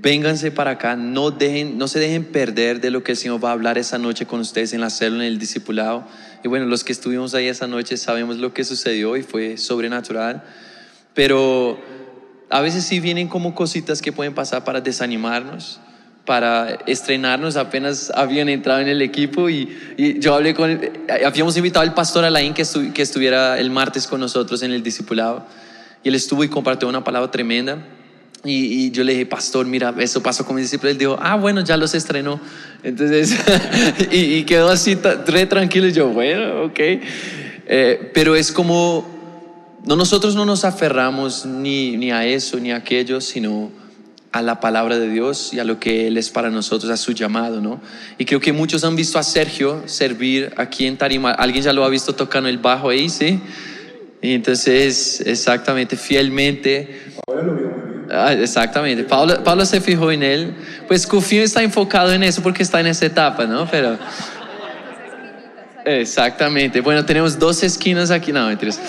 vénganse 0.00 0.50
para 0.50 0.72
acá, 0.72 0.96
no, 0.96 1.30
dejen, 1.30 1.78
no 1.78 1.88
se 1.88 1.98
dejen 1.98 2.24
perder 2.24 2.80
de 2.80 2.90
lo 2.90 3.02
que 3.02 3.12
el 3.12 3.18
Señor 3.18 3.42
va 3.44 3.50
a 3.50 3.52
hablar 3.52 3.78
esa 3.78 3.98
noche 3.98 4.26
con 4.26 4.40
ustedes 4.40 4.72
en 4.72 4.80
la 4.80 4.90
célula, 4.90 5.24
en 5.24 5.32
el 5.32 5.38
discipulado. 5.38 6.06
Y 6.42 6.48
bueno, 6.48 6.66
los 6.66 6.84
que 6.84 6.92
estuvimos 6.92 7.34
ahí 7.34 7.46
esa 7.46 7.66
noche 7.66 7.96
sabemos 7.96 8.36
lo 8.38 8.52
que 8.52 8.64
sucedió 8.64 9.16
y 9.16 9.22
fue 9.22 9.56
sobrenatural. 9.56 10.42
Pero 11.14 11.80
a 12.50 12.60
veces 12.60 12.84
sí 12.84 13.00
vienen 13.00 13.28
como 13.28 13.54
cositas 13.54 14.02
que 14.02 14.12
pueden 14.12 14.34
pasar 14.34 14.64
para 14.64 14.80
desanimarnos, 14.80 15.80
para 16.26 16.70
estrenarnos. 16.86 17.56
Apenas 17.56 18.10
habían 18.14 18.48
entrado 18.48 18.80
en 18.80 18.88
el 18.88 19.00
equipo 19.00 19.48
y, 19.48 19.76
y 19.96 20.18
yo 20.18 20.34
hablé 20.34 20.54
con, 20.54 20.80
habíamos 21.24 21.56
invitado 21.56 21.82
al 21.82 21.94
pastor 21.94 22.24
Alain 22.24 22.52
que, 22.52 22.62
estu- 22.62 22.92
que 22.92 23.02
estuviera 23.02 23.58
el 23.58 23.70
martes 23.70 24.06
con 24.06 24.20
nosotros 24.20 24.62
en 24.62 24.72
el 24.72 24.82
discipulado. 24.82 25.46
Y 26.02 26.08
él 26.08 26.14
estuvo 26.14 26.44
y 26.44 26.48
compartió 26.48 26.88
una 26.88 27.04
palabra 27.04 27.30
tremenda. 27.30 27.78
Y, 28.44 28.86
y 28.86 28.90
yo 28.90 29.04
le 29.04 29.12
dije, 29.12 29.26
pastor, 29.26 29.66
mira, 29.66 29.94
eso 29.98 30.22
pasó 30.22 30.44
con 30.44 30.56
mi 30.56 30.62
discípulo. 30.62 30.90
Él 30.90 30.98
dijo, 30.98 31.16
ah, 31.20 31.36
bueno, 31.36 31.62
ya 31.62 31.76
los 31.76 31.94
estrenó. 31.94 32.38
Entonces, 32.82 33.34
y, 34.12 34.36
y 34.36 34.44
quedó 34.44 34.68
así 34.68 34.98
re 35.26 35.46
tranquilo. 35.46 35.86
Y 35.88 35.92
yo, 35.92 36.08
bueno, 36.08 36.64
ok. 36.64 36.80
Eh, 37.66 38.10
pero 38.12 38.36
es 38.36 38.52
como 38.52 39.14
no, 39.84 39.96
nosotros 39.96 40.34
no 40.34 40.46
nos 40.46 40.64
aferramos 40.64 41.44
ni, 41.44 41.98
ni 41.98 42.10
a 42.10 42.24
eso 42.24 42.58
ni 42.58 42.72
a 42.72 42.76
aquello, 42.76 43.20
sino 43.20 43.70
a 44.32 44.40
la 44.40 44.58
palabra 44.58 44.98
de 44.98 45.10
Dios 45.10 45.52
y 45.52 45.60
a 45.60 45.64
lo 45.64 45.78
que 45.78 46.06
Él 46.06 46.16
es 46.16 46.30
para 46.30 46.48
nosotros, 46.48 46.90
a 46.90 46.96
su 46.96 47.12
llamado, 47.12 47.60
¿no? 47.60 47.80
Y 48.16 48.24
creo 48.24 48.40
que 48.40 48.52
muchos 48.52 48.82
han 48.82 48.96
visto 48.96 49.18
a 49.18 49.22
Sergio 49.22 49.82
servir 49.84 50.54
aquí 50.56 50.86
en 50.86 50.96
Tarima. 50.96 51.32
¿Alguien 51.32 51.62
ya 51.62 51.72
lo 51.74 51.84
ha 51.84 51.90
visto 51.90 52.14
tocando 52.14 52.48
el 52.48 52.58
bajo 52.58 52.88
ahí, 52.88 53.10
sí? 53.10 53.40
Y 54.22 54.32
entonces, 54.32 55.20
exactamente, 55.20 55.96
fielmente. 55.96 57.00
Ah, 58.10 58.32
exactamente. 58.32 59.04
Pablo, 59.04 59.64
se 59.64 59.80
fijó 59.80 60.10
en 60.10 60.22
él. 60.22 60.54
Pues 60.86 61.06
Cufín 61.06 61.42
está 61.42 61.62
enfocado 61.62 62.12
en 62.12 62.22
eso 62.22 62.42
porque 62.42 62.62
está 62.62 62.80
en 62.80 62.86
esa 62.86 63.06
etapa, 63.06 63.46
¿no? 63.46 63.66
Pero. 63.70 63.98
Exactamente. 65.84 66.80
Bueno, 66.80 67.04
tenemos 67.04 67.38
dos 67.38 67.62
esquinas 67.62 68.10
aquí. 68.10 68.32
No, 68.32 68.46
mentiras. 68.46 68.80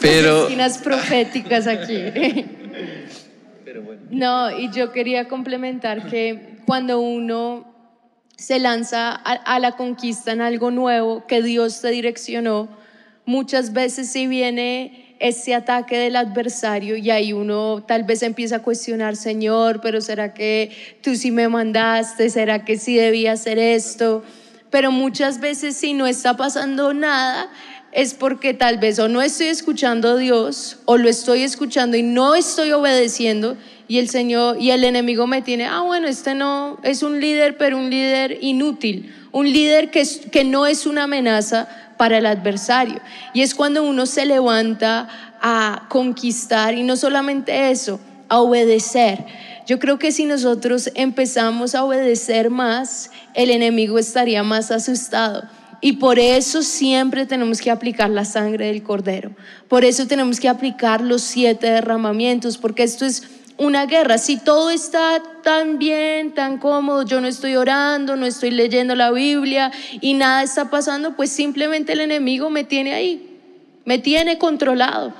Pero. 0.00 0.34
Las 0.34 0.42
esquinas 0.42 0.78
proféticas 0.78 1.66
aquí. 1.66 2.46
No, 4.10 4.56
y 4.56 4.70
yo 4.70 4.92
quería 4.92 5.26
complementar 5.28 6.08
que 6.08 6.58
cuando 6.66 7.00
uno 7.00 7.72
se 8.36 8.58
lanza 8.58 9.10
a, 9.10 9.32
a 9.32 9.58
la 9.58 9.72
conquista 9.72 10.32
en 10.32 10.40
algo 10.40 10.70
nuevo, 10.70 11.26
que 11.26 11.42
Dios 11.42 11.80
te 11.80 11.88
direccionó, 11.88 12.68
muchas 13.24 13.72
veces 13.72 14.10
si 14.10 14.26
viene 14.26 15.03
ese 15.24 15.54
ataque 15.54 15.96
del 15.96 16.16
adversario 16.16 16.98
y 16.98 17.10
ahí 17.10 17.32
uno 17.32 17.82
tal 17.88 18.04
vez 18.04 18.22
empieza 18.22 18.56
a 18.56 18.62
cuestionar, 18.62 19.16
Señor, 19.16 19.80
pero 19.80 20.02
¿será 20.02 20.34
que 20.34 20.70
tú 21.02 21.16
sí 21.16 21.30
me 21.30 21.48
mandaste? 21.48 22.28
¿Será 22.28 22.66
que 22.66 22.76
sí 22.76 22.94
debía 22.96 23.32
hacer 23.32 23.58
esto? 23.58 24.22
Pero 24.68 24.92
muchas 24.92 25.40
veces 25.40 25.76
si 25.76 25.94
no 25.94 26.06
está 26.06 26.36
pasando 26.36 26.92
nada, 26.92 27.48
es 27.90 28.12
porque 28.12 28.52
tal 28.52 28.76
vez 28.76 28.98
o 28.98 29.08
no 29.08 29.22
estoy 29.22 29.46
escuchando 29.46 30.10
a 30.10 30.16
Dios 30.18 30.80
o 30.84 30.98
lo 30.98 31.08
estoy 31.08 31.42
escuchando 31.42 31.96
y 31.96 32.02
no 32.02 32.34
estoy 32.34 32.72
obedeciendo 32.72 33.56
y 33.88 34.00
el 34.00 34.10
Señor 34.10 34.60
y 34.60 34.72
el 34.72 34.84
enemigo 34.84 35.26
me 35.26 35.40
tiene, 35.40 35.64
ah, 35.64 35.80
bueno, 35.80 36.06
este 36.06 36.34
no 36.34 36.78
es 36.82 37.02
un 37.02 37.18
líder, 37.18 37.56
pero 37.56 37.78
un 37.78 37.88
líder 37.88 38.38
inútil, 38.42 39.14
un 39.32 39.50
líder 39.50 39.90
que, 39.90 40.06
que 40.30 40.44
no 40.44 40.66
es 40.66 40.84
una 40.84 41.04
amenaza 41.04 41.66
para 41.96 42.18
el 42.18 42.26
adversario. 42.26 43.00
Y 43.32 43.42
es 43.42 43.54
cuando 43.54 43.82
uno 43.84 44.06
se 44.06 44.26
levanta 44.26 45.08
a 45.40 45.86
conquistar 45.88 46.74
y 46.74 46.82
no 46.82 46.96
solamente 46.96 47.70
eso, 47.70 48.00
a 48.28 48.40
obedecer. 48.40 49.24
Yo 49.66 49.78
creo 49.78 49.98
que 49.98 50.12
si 50.12 50.24
nosotros 50.26 50.90
empezamos 50.94 51.74
a 51.74 51.84
obedecer 51.84 52.50
más, 52.50 53.10
el 53.34 53.50
enemigo 53.50 53.98
estaría 53.98 54.42
más 54.42 54.70
asustado. 54.70 55.44
Y 55.80 55.94
por 55.94 56.18
eso 56.18 56.62
siempre 56.62 57.26
tenemos 57.26 57.60
que 57.60 57.70
aplicar 57.70 58.08
la 58.08 58.24
sangre 58.24 58.68
del 58.68 58.82
cordero. 58.82 59.32
Por 59.68 59.84
eso 59.84 60.06
tenemos 60.06 60.40
que 60.40 60.48
aplicar 60.48 61.02
los 61.02 61.20
siete 61.20 61.66
derramamientos, 61.66 62.56
porque 62.56 62.82
esto 62.82 63.04
es 63.04 63.22
una 63.56 63.86
guerra. 63.86 64.18
Si 64.18 64.36
todo 64.36 64.70
está 64.70 65.22
tan 65.42 65.78
bien, 65.78 66.32
tan 66.32 66.58
cómodo, 66.58 67.02
yo 67.02 67.20
no 67.20 67.28
estoy 67.28 67.56
orando, 67.56 68.16
no 68.16 68.26
estoy 68.26 68.50
leyendo 68.50 68.94
la 68.94 69.10
Biblia 69.10 69.70
y 70.00 70.14
nada 70.14 70.42
está 70.42 70.70
pasando, 70.70 71.14
pues 71.16 71.30
simplemente 71.30 71.92
el 71.92 72.00
enemigo 72.00 72.50
me 72.50 72.64
tiene 72.64 72.94
ahí, 72.94 73.38
me 73.84 73.98
tiene 73.98 74.38
controlado. 74.38 75.12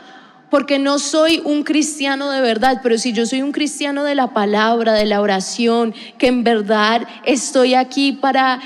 Porque 0.50 0.78
no 0.78 1.00
soy 1.00 1.42
un 1.44 1.64
cristiano 1.64 2.30
de 2.30 2.40
verdad, 2.40 2.78
pero 2.80 2.96
si 2.96 3.12
yo 3.12 3.26
soy 3.26 3.42
un 3.42 3.50
cristiano 3.50 4.04
de 4.04 4.14
la 4.14 4.28
palabra, 4.34 4.92
de 4.92 5.04
la 5.04 5.20
oración, 5.20 5.92
que 6.16 6.28
en 6.28 6.44
verdad 6.44 7.08
estoy 7.24 7.74
aquí 7.74 8.12
para 8.12 8.60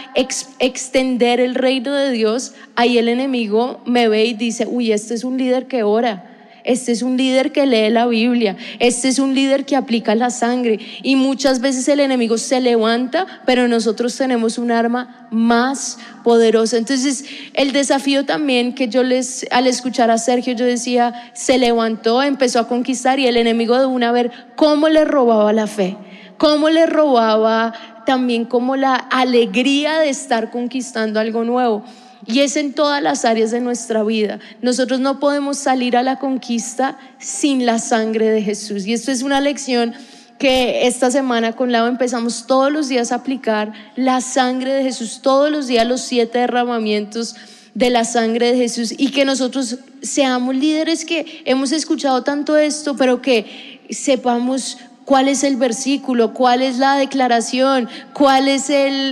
extender 0.58 1.40
el 1.40 1.54
reino 1.54 1.94
de 1.94 2.10
Dios, 2.10 2.52
ahí 2.74 2.98
el 2.98 3.08
enemigo 3.08 3.80
me 3.86 4.08
ve 4.08 4.26
y 4.26 4.34
dice, 4.34 4.66
uy, 4.66 4.92
este 4.92 5.14
es 5.14 5.24
un 5.24 5.38
líder 5.38 5.66
que 5.66 5.82
ora 5.82 6.37
este 6.68 6.92
es 6.92 7.00
un 7.00 7.16
líder 7.16 7.50
que 7.50 7.64
lee 7.64 7.88
la 7.88 8.06
Biblia. 8.06 8.54
Este 8.78 9.08
es 9.08 9.18
un 9.18 9.34
líder 9.34 9.64
que 9.64 9.74
aplica 9.74 10.14
la 10.14 10.28
sangre. 10.28 10.78
Y 11.02 11.16
muchas 11.16 11.60
veces 11.60 11.88
el 11.88 11.98
enemigo 11.98 12.36
se 12.36 12.60
levanta, 12.60 13.26
pero 13.46 13.68
nosotros 13.68 14.14
tenemos 14.14 14.58
un 14.58 14.70
arma 14.70 15.28
más 15.30 15.98
poderosa. 16.22 16.76
Entonces, 16.76 17.24
el 17.54 17.72
desafío 17.72 18.26
también 18.26 18.74
que 18.74 18.88
yo 18.88 19.02
les, 19.02 19.46
al 19.50 19.66
escuchar 19.66 20.10
a 20.10 20.18
Sergio, 20.18 20.52
yo 20.52 20.66
decía, 20.66 21.30
se 21.32 21.56
levantó, 21.56 22.22
empezó 22.22 22.60
a 22.60 22.68
conquistar 22.68 23.18
y 23.18 23.26
el 23.26 23.38
enemigo 23.38 23.78
de 23.78 23.86
una 23.86 24.12
ver 24.12 24.30
cómo 24.54 24.90
le 24.90 25.06
robaba 25.06 25.54
la 25.54 25.66
fe, 25.68 25.96
cómo 26.36 26.68
le 26.68 26.84
robaba 26.84 27.72
también 28.04 28.44
como 28.44 28.76
la 28.76 28.94
alegría 28.94 30.00
de 30.00 30.10
estar 30.10 30.50
conquistando 30.50 31.18
algo 31.18 31.44
nuevo. 31.44 31.82
Y 32.26 32.40
es 32.40 32.56
en 32.56 32.72
todas 32.72 33.02
las 33.02 33.24
áreas 33.24 33.50
de 33.50 33.60
nuestra 33.60 34.02
vida. 34.02 34.38
Nosotros 34.62 35.00
no 35.00 35.20
podemos 35.20 35.58
salir 35.58 35.96
a 35.96 36.02
la 36.02 36.18
conquista 36.18 36.98
sin 37.18 37.64
la 37.66 37.78
sangre 37.78 38.30
de 38.30 38.42
Jesús. 38.42 38.86
Y 38.86 38.92
esto 38.92 39.12
es 39.12 39.22
una 39.22 39.40
lección 39.40 39.94
que 40.38 40.86
esta 40.86 41.10
semana 41.10 41.54
con 41.54 41.72
Lau 41.72 41.86
empezamos 41.86 42.46
todos 42.46 42.70
los 42.70 42.88
días 42.88 43.12
a 43.12 43.16
aplicar 43.16 43.72
la 43.96 44.20
sangre 44.20 44.72
de 44.72 44.84
Jesús, 44.84 45.20
todos 45.20 45.50
los 45.50 45.66
días 45.66 45.86
los 45.86 46.00
siete 46.00 46.38
derramamientos 46.38 47.34
de 47.74 47.90
la 47.90 48.04
sangre 48.04 48.52
de 48.52 48.56
Jesús 48.56 48.94
y 48.96 49.10
que 49.10 49.24
nosotros 49.24 49.78
seamos 50.02 50.54
líderes 50.56 51.04
que 51.04 51.42
hemos 51.44 51.72
escuchado 51.72 52.22
tanto 52.22 52.56
esto, 52.56 52.96
pero 52.96 53.20
que 53.20 53.80
sepamos 53.90 54.78
cuál 55.08 55.26
es 55.28 55.42
el 55.42 55.56
versículo, 55.56 56.34
cuál 56.34 56.60
es 56.60 56.76
la 56.76 56.96
declaración, 56.96 57.88
cuál 58.12 58.46
es 58.46 58.70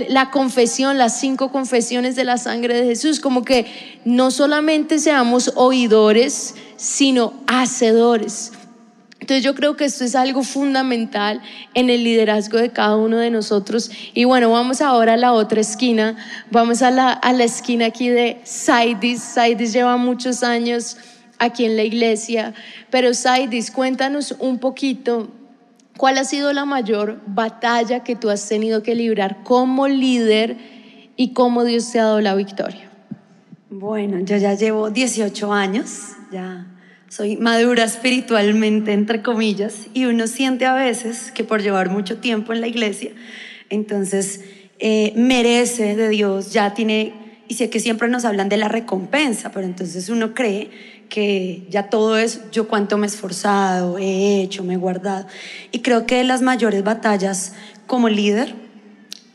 la 0.09 0.29
confesión, 0.29 0.99
las 0.99 1.19
cinco 1.19 1.51
confesiones 1.51 2.15
de 2.15 2.23
la 2.23 2.37
sangre 2.37 2.75
de 2.75 2.85
Jesús, 2.85 3.19
como 3.19 3.43
que 3.43 3.65
no 4.05 4.29
solamente 4.29 4.99
seamos 4.99 5.53
oidores, 5.55 6.53
sino 6.75 7.33
hacedores. 7.47 8.51
Entonces 9.19 9.43
yo 9.43 9.55
creo 9.55 9.75
que 9.75 9.85
esto 9.85 10.03
es 10.03 10.13
algo 10.13 10.43
fundamental 10.43 11.41
en 11.73 11.89
el 11.89 12.03
liderazgo 12.03 12.59
de 12.59 12.69
cada 12.69 12.95
uno 12.95 13.17
de 13.17 13.31
nosotros. 13.31 13.89
Y 14.13 14.25
bueno, 14.25 14.51
vamos 14.51 14.81
ahora 14.81 15.13
a 15.13 15.17
la 15.17 15.33
otra 15.33 15.61
esquina, 15.61 16.15
vamos 16.51 16.83
a 16.83 16.91
la, 16.91 17.11
a 17.11 17.33
la 17.33 17.45
esquina 17.45 17.87
aquí 17.87 18.09
de 18.09 18.39
Saidis. 18.43 19.23
Saidis 19.23 19.73
lleva 19.73 19.97
muchos 19.97 20.43
años 20.43 20.97
aquí 21.39 21.65
en 21.65 21.75
la 21.75 21.81
iglesia, 21.81 22.53
pero 22.91 23.15
Saidis, 23.15 23.71
cuéntanos 23.71 24.35
un 24.37 24.59
poquito 24.59 25.31
¿Cuál 25.97 26.19
ha 26.19 26.23
sido 26.23 26.53
la 26.53 26.65
mayor 26.65 27.19
batalla 27.25 28.03
que 28.03 28.15
tú 28.15 28.29
has 28.29 28.47
tenido 28.47 28.83
que 28.83 28.93
librar 28.93 29.43
como 29.43 29.87
líder 29.87 30.57
y 31.15 31.33
cómo 31.33 31.63
Dios 31.63 31.91
te 31.91 31.99
ha 31.99 32.03
dado 32.03 32.21
la 32.21 32.35
victoria? 32.35 32.91
Bueno, 33.69 34.19
yo 34.19 34.37
ya 34.37 34.53
llevo 34.53 34.91
18 34.91 35.51
años, 35.51 36.13
ya 36.31 36.67
soy 37.09 37.37
madura 37.37 37.83
espiritualmente, 37.83 38.93
entre 38.93 39.21
comillas, 39.21 39.87
y 39.93 40.05
uno 40.05 40.27
siente 40.27 40.65
a 40.65 40.73
veces 40.73 41.31
que 41.31 41.43
por 41.43 41.61
llevar 41.61 41.89
mucho 41.89 42.17
tiempo 42.17 42.53
en 42.53 42.61
la 42.61 42.67
iglesia, 42.67 43.11
entonces 43.69 44.41
eh, 44.79 45.13
merece 45.15 45.95
de 45.95 46.09
Dios, 46.09 46.53
ya 46.53 46.73
tiene, 46.73 47.13
y 47.47 47.55
sé 47.55 47.69
que 47.69 47.79
siempre 47.79 48.07
nos 48.07 48.23
hablan 48.23 48.49
de 48.49 48.57
la 48.57 48.67
recompensa, 48.67 49.51
pero 49.51 49.65
entonces 49.65 50.09
uno 50.09 50.33
cree 50.33 50.69
que 51.09 51.65
ya 51.69 51.89
todo 51.89 52.17
es 52.17 52.41
yo 52.51 52.67
cuánto 52.67 52.97
me 52.97 53.07
he 53.07 53.09
esforzado, 53.09 53.97
he 53.97 54.41
hecho, 54.41 54.63
me 54.63 54.75
he 54.75 54.77
guardado. 54.77 55.27
Y 55.71 55.79
creo 55.79 56.05
que 56.05 56.23
las 56.23 56.41
mayores 56.41 56.83
batallas 56.83 57.53
como 57.85 58.09
líder 58.09 58.55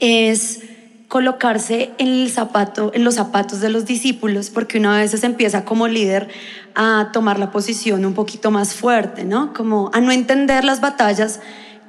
es 0.00 0.60
colocarse 1.08 1.90
en 1.98 2.08
el 2.08 2.30
zapato, 2.30 2.90
en 2.94 3.04
los 3.04 3.16
zapatos 3.16 3.60
de 3.60 3.68
los 3.68 3.84
discípulos, 3.84 4.48
porque 4.48 4.78
una 4.78 4.98
vez 4.98 5.10
se 5.10 5.26
empieza 5.26 5.64
como 5.64 5.86
líder 5.86 6.28
a 6.74 7.10
tomar 7.12 7.38
la 7.38 7.50
posición 7.50 8.06
un 8.06 8.14
poquito 8.14 8.50
más 8.50 8.74
fuerte, 8.74 9.24
¿no? 9.24 9.52
Como 9.52 9.90
a 9.92 10.00
no 10.00 10.10
entender 10.10 10.64
las 10.64 10.80
batallas 10.80 11.40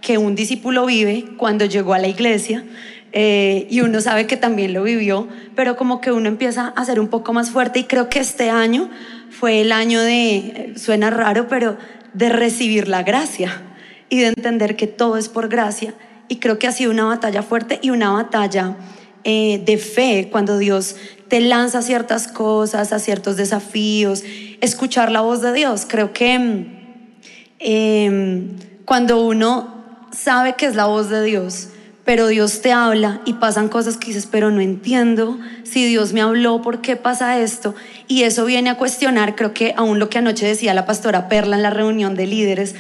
que 0.02 0.18
un 0.18 0.36
discípulo 0.36 0.86
vive 0.86 1.26
cuando 1.38 1.64
llegó 1.64 1.94
a 1.94 2.00
la 2.00 2.10
iglesia. 2.10 2.66
Eh, 3.14 3.68
y 3.70 3.82
uno 3.82 4.02
sabe 4.02 4.28
que 4.28 4.38
también 4.38 4.74
lo 4.74 4.84
vivió, 4.84 5.28
pero 5.56 5.78
como 5.78 6.02
que 6.02 6.12
uno 6.12 6.28
empieza 6.28 6.74
a 6.76 6.84
ser 6.84 7.00
un 7.00 7.08
poco 7.08 7.32
más 7.32 7.52
fuerte 7.52 7.80
y 7.80 7.84
creo 7.84 8.10
que 8.10 8.20
este 8.20 8.50
año 8.50 8.90
fue 9.34 9.62
el 9.62 9.72
año 9.72 10.02
de, 10.02 10.74
suena 10.78 11.10
raro, 11.10 11.48
pero 11.48 11.78
de 12.14 12.30
recibir 12.30 12.88
la 12.88 13.04
gracia 13.04 13.62
y 14.10 14.20
de 14.20 14.28
entender 14.28 14.76
que 14.76 14.88
todo 14.88 15.18
es 15.18 15.28
por 15.28 15.50
gracia. 15.50 15.94
Y 16.28 16.38
creo 16.38 16.60
que 16.60 16.68
ha 16.68 16.72
sido 16.72 16.92
una 16.92 17.06
batalla 17.06 17.42
fuerte 17.42 17.80
y 17.82 17.90
una 17.90 18.12
batalla 18.12 18.78
eh, 19.24 19.62
de 19.66 19.78
fe 19.78 20.30
cuando 20.32 20.58
Dios 20.58 20.96
te 21.28 21.42
lanza 21.42 21.82
ciertas 21.82 22.28
cosas, 22.28 22.94
a 22.94 23.00
ciertos 23.00 23.38
desafíos, 23.38 24.24
escuchar 24.62 25.12
la 25.12 25.22
voz 25.22 25.42
de 25.42 25.52
Dios. 25.52 25.86
Creo 25.88 26.14
que 26.14 26.68
em, 27.60 28.50
cuando 28.86 29.26
uno 29.26 30.08
sabe 30.12 30.54
que 30.54 30.68
es 30.68 30.76
la 30.76 30.86
voz 30.86 31.10
de 31.10 31.24
Dios, 31.24 31.70
pero 32.06 32.28
Dios 32.28 32.62
te 32.62 32.72
habla 32.72 33.22
y 33.26 33.34
pasan 33.34 33.70
cosas 33.70 33.98
que 33.98 34.08
dices, 34.08 34.28
pero 34.30 34.52
no 34.52 34.62
entiendo 34.62 35.40
si 35.64 35.86
Dios 35.86 36.14
me 36.14 36.22
habló, 36.22 36.62
¿por 36.62 36.82
qué 36.82 36.96
pasa 36.96 37.40
esto? 37.40 37.76
Y 38.08 38.24
eso 38.24 38.46
viene 38.46 38.70
a 38.70 38.78
cuestionar, 38.78 39.36
creo 39.36 39.54
que 39.54 39.74
aún 39.78 40.00
lo 40.00 40.10
que 40.10 40.18
anoche 40.18 40.46
decía 40.46 40.74
la 40.74 40.86
pastora 40.86 41.30
Perla 41.30 41.56
en 41.56 41.64
la 41.64 41.70
reunión 41.70 42.16
de 42.16 42.28
líderes, 42.28 42.76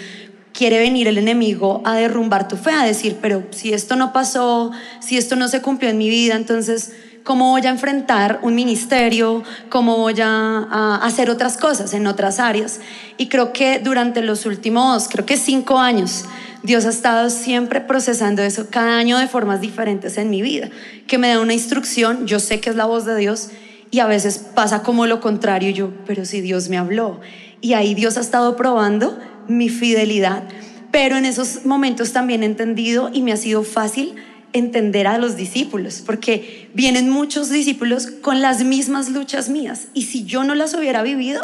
quiere 0.54 0.80
venir 0.80 1.08
el 1.08 1.18
enemigo 1.18 1.82
a 1.84 1.96
derrumbar 1.96 2.48
tu 2.48 2.58
fe, 2.58 2.72
a 2.72 2.84
decir, 2.84 3.18
pero 3.22 3.44
si 3.52 3.74
esto 3.74 3.96
no 3.96 4.14
pasó, 4.14 4.72
si 5.00 5.18
esto 5.18 5.36
no 5.36 5.48
se 5.48 5.62
cumplió 5.62 5.90
en 5.90 5.98
mi 5.98 6.10
vida, 6.10 6.36
entonces, 6.36 6.94
cómo 7.24 7.50
voy 7.50 7.66
a 7.66 7.70
enfrentar 7.70 8.40
un 8.44 8.54
ministerio, 8.54 9.44
cómo 9.70 9.98
voy 9.98 10.16
a, 10.22 11.00
hacer 11.02 11.30
otras 11.30 11.58
cosas 11.58 11.94
en 11.94 12.06
otras 12.08 12.40
áreas. 12.40 12.80
Y 13.18 13.30
creo 13.30 13.52
que 13.54 13.80
durante 13.80 14.22
los 14.22 14.46
últimos, 14.46 15.08
creo 15.10 15.26
que 15.26 15.38
cinco 15.38 15.80
años, 15.80 16.26
Dios 16.64 16.86
ha 16.86 16.90
estado 16.90 17.30
siempre 17.30 17.82
procesando 17.82 18.42
eso 18.42 18.68
cada 18.70 18.98
año 18.98 19.18
de 19.18 19.28
formas 19.28 19.60
diferentes 19.60 20.18
en 20.18 20.30
mi 20.30 20.42
vida, 20.42 20.70
que 21.08 21.18
me 21.18 21.28
da 21.28 21.42
una 21.42 21.54
instrucción, 21.54 22.26
yo 22.26 22.40
sé 22.40 22.62
que 22.62 22.70
es 22.70 22.78
la 22.78 22.86
voz 22.86 23.06
de 23.06 23.18
Dios 23.18 23.50
y 23.92 24.00
a 24.00 24.08
veces 24.08 24.40
pasa 24.40 24.82
como 24.82 25.06
lo 25.06 25.20
contrario, 25.20 25.70
yo, 25.72 25.92
pero 26.08 26.26
si 26.26 26.42
Dios 26.42 26.70
me 26.70 26.78
habló. 26.78 27.20
Y 27.62 27.74
ahí 27.74 27.94
Dios 27.94 28.18
ha 28.18 28.22
estado 28.22 28.56
probando 28.56 29.20
mi 29.48 29.70
fidelidad. 29.70 30.44
Pero 30.92 31.18
en 31.18 31.26
esos 31.26 31.66
momentos 31.66 32.12
también 32.12 32.44
he 32.44 32.46
entendido 32.46 33.10
y 33.14 33.22
me 33.22 33.34
ha 33.34 33.38
sido 33.38 33.64
fácil 33.64 34.16
entender 34.54 35.06
a 35.06 35.18
los 35.18 35.36
discípulos, 35.36 36.02
porque 36.06 36.70
vienen 36.74 37.10
muchos 37.10 37.50
discípulos 37.50 38.08
con 38.08 38.42
las 38.42 38.64
mismas 38.64 39.10
luchas 39.10 39.50
mías. 39.50 39.88
Y 39.94 40.04
si 40.04 40.24
yo 40.24 40.44
no 40.44 40.56
las 40.56 40.74
hubiera 40.74 41.04
vivido, 41.04 41.44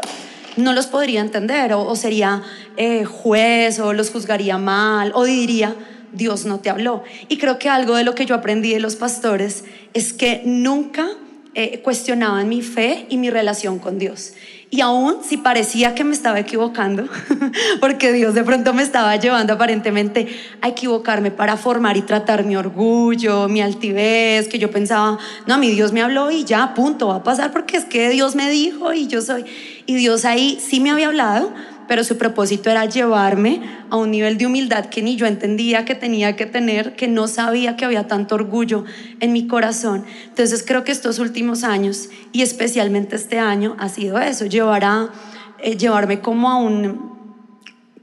no 0.59 0.73
los 0.73 0.87
podría 0.87 1.21
entender 1.21 1.73
o, 1.73 1.95
sería 1.95 2.43
eh, 2.77 3.05
juez 3.05 3.79
o 3.79 3.93
los 3.93 4.11
juzgaría 4.11 4.57
mal 4.57 5.11
o 5.15 5.25
diría, 5.25 5.75
Dios 6.13 6.45
no 6.45 6.59
te 6.59 6.69
habló. 6.69 7.03
Y 7.27 7.37
creo 7.37 7.59
que 7.59 7.69
algo 7.69 7.95
de 7.95 8.03
lo 8.03 8.15
que 8.15 8.25
yo 8.25 8.35
aprendí 8.35 8.73
de 8.73 8.79
los 8.79 8.95
pastores 8.95 9.63
es 9.93 10.13
que 10.13 10.41
nunca 10.45 11.07
eh, 11.55 11.81
cuestionaban 11.81 12.47
mi 12.47 12.61
fe 12.61 13.05
y 13.09 13.17
mi 13.17 13.29
relación 13.29 13.79
con 13.79 13.99
Dios. 13.99 14.33
Y 14.71 14.81
aún 14.81 15.23
si 15.23 15.37
parecía 15.37 15.95
que 15.95 16.03
me 16.03 16.13
estaba 16.13 16.39
equivocando, 16.39 17.07
porque 17.79 18.13
Dios 18.13 18.35
de 18.35 18.43
pronto 18.43 18.71
me 18.73 18.83
estaba 18.83 19.15
llevando 19.15 19.53
aparentemente 19.53 20.27
a 20.61 20.67
equivocarme 20.67 21.31
para 21.31 21.57
formar 21.57 21.97
y 21.97 22.03
tratar 22.03 22.45
mi 22.45 22.55
orgullo, 22.55 23.47
mi 23.49 23.61
altivez, 23.61 24.47
que 24.47 24.59
yo 24.59 24.69
pensaba, 24.69 25.17
no, 25.47 25.57
mi 25.57 25.71
Dios 25.71 25.91
me 25.91 26.03
habló 26.03 26.29
y 26.29 26.43
ya, 26.43 26.75
punto, 26.75 27.07
va 27.07 27.15
a 27.15 27.23
pasar 27.23 27.51
porque 27.51 27.77
es 27.77 27.85
que 27.85 28.09
Dios 28.09 28.35
me 28.35 28.47
dijo 28.51 28.93
y 28.93 29.07
yo 29.07 29.23
soy. 29.23 29.45
Y 29.87 29.95
Dios 29.95 30.23
ahí 30.23 30.59
sí 30.61 30.79
me 30.79 30.91
había 30.91 31.07
hablado, 31.07 31.51
pero 31.89 32.03
su 32.03 32.19
propósito 32.19 32.69
era 32.69 32.85
llevarme 32.85 33.63
a 33.89 33.97
un 33.97 34.11
nivel 34.11 34.37
de 34.37 34.45
humildad 34.45 34.85
que 34.85 35.01
ni 35.01 35.15
yo 35.15 35.25
entendía 35.25 35.85
que 35.85 35.95
tenía 35.95 36.35
que 36.35 36.45
tener, 36.45 36.95
que 36.95 37.07
no 37.07 37.27
sabía 37.27 37.75
que 37.75 37.83
había 37.83 38.05
tanto 38.05 38.35
orgullo 38.35 38.85
en 39.19 39.33
mi 39.33 39.47
corazón. 39.47 40.05
Entonces 40.25 40.63
creo 40.63 40.83
que 40.83 40.91
estos 40.91 41.17
últimos 41.17 41.63
años 41.63 42.09
y 42.31 42.43
especialmente 42.43 43.15
este 43.15 43.39
año 43.39 43.75
ha 43.79 43.89
sido 43.89 44.19
eso, 44.19 44.45
llevar 44.45 45.09
eh, 45.63 45.77
llevarme 45.77 46.19
como 46.19 46.51
a 46.51 46.57
un 46.57 47.17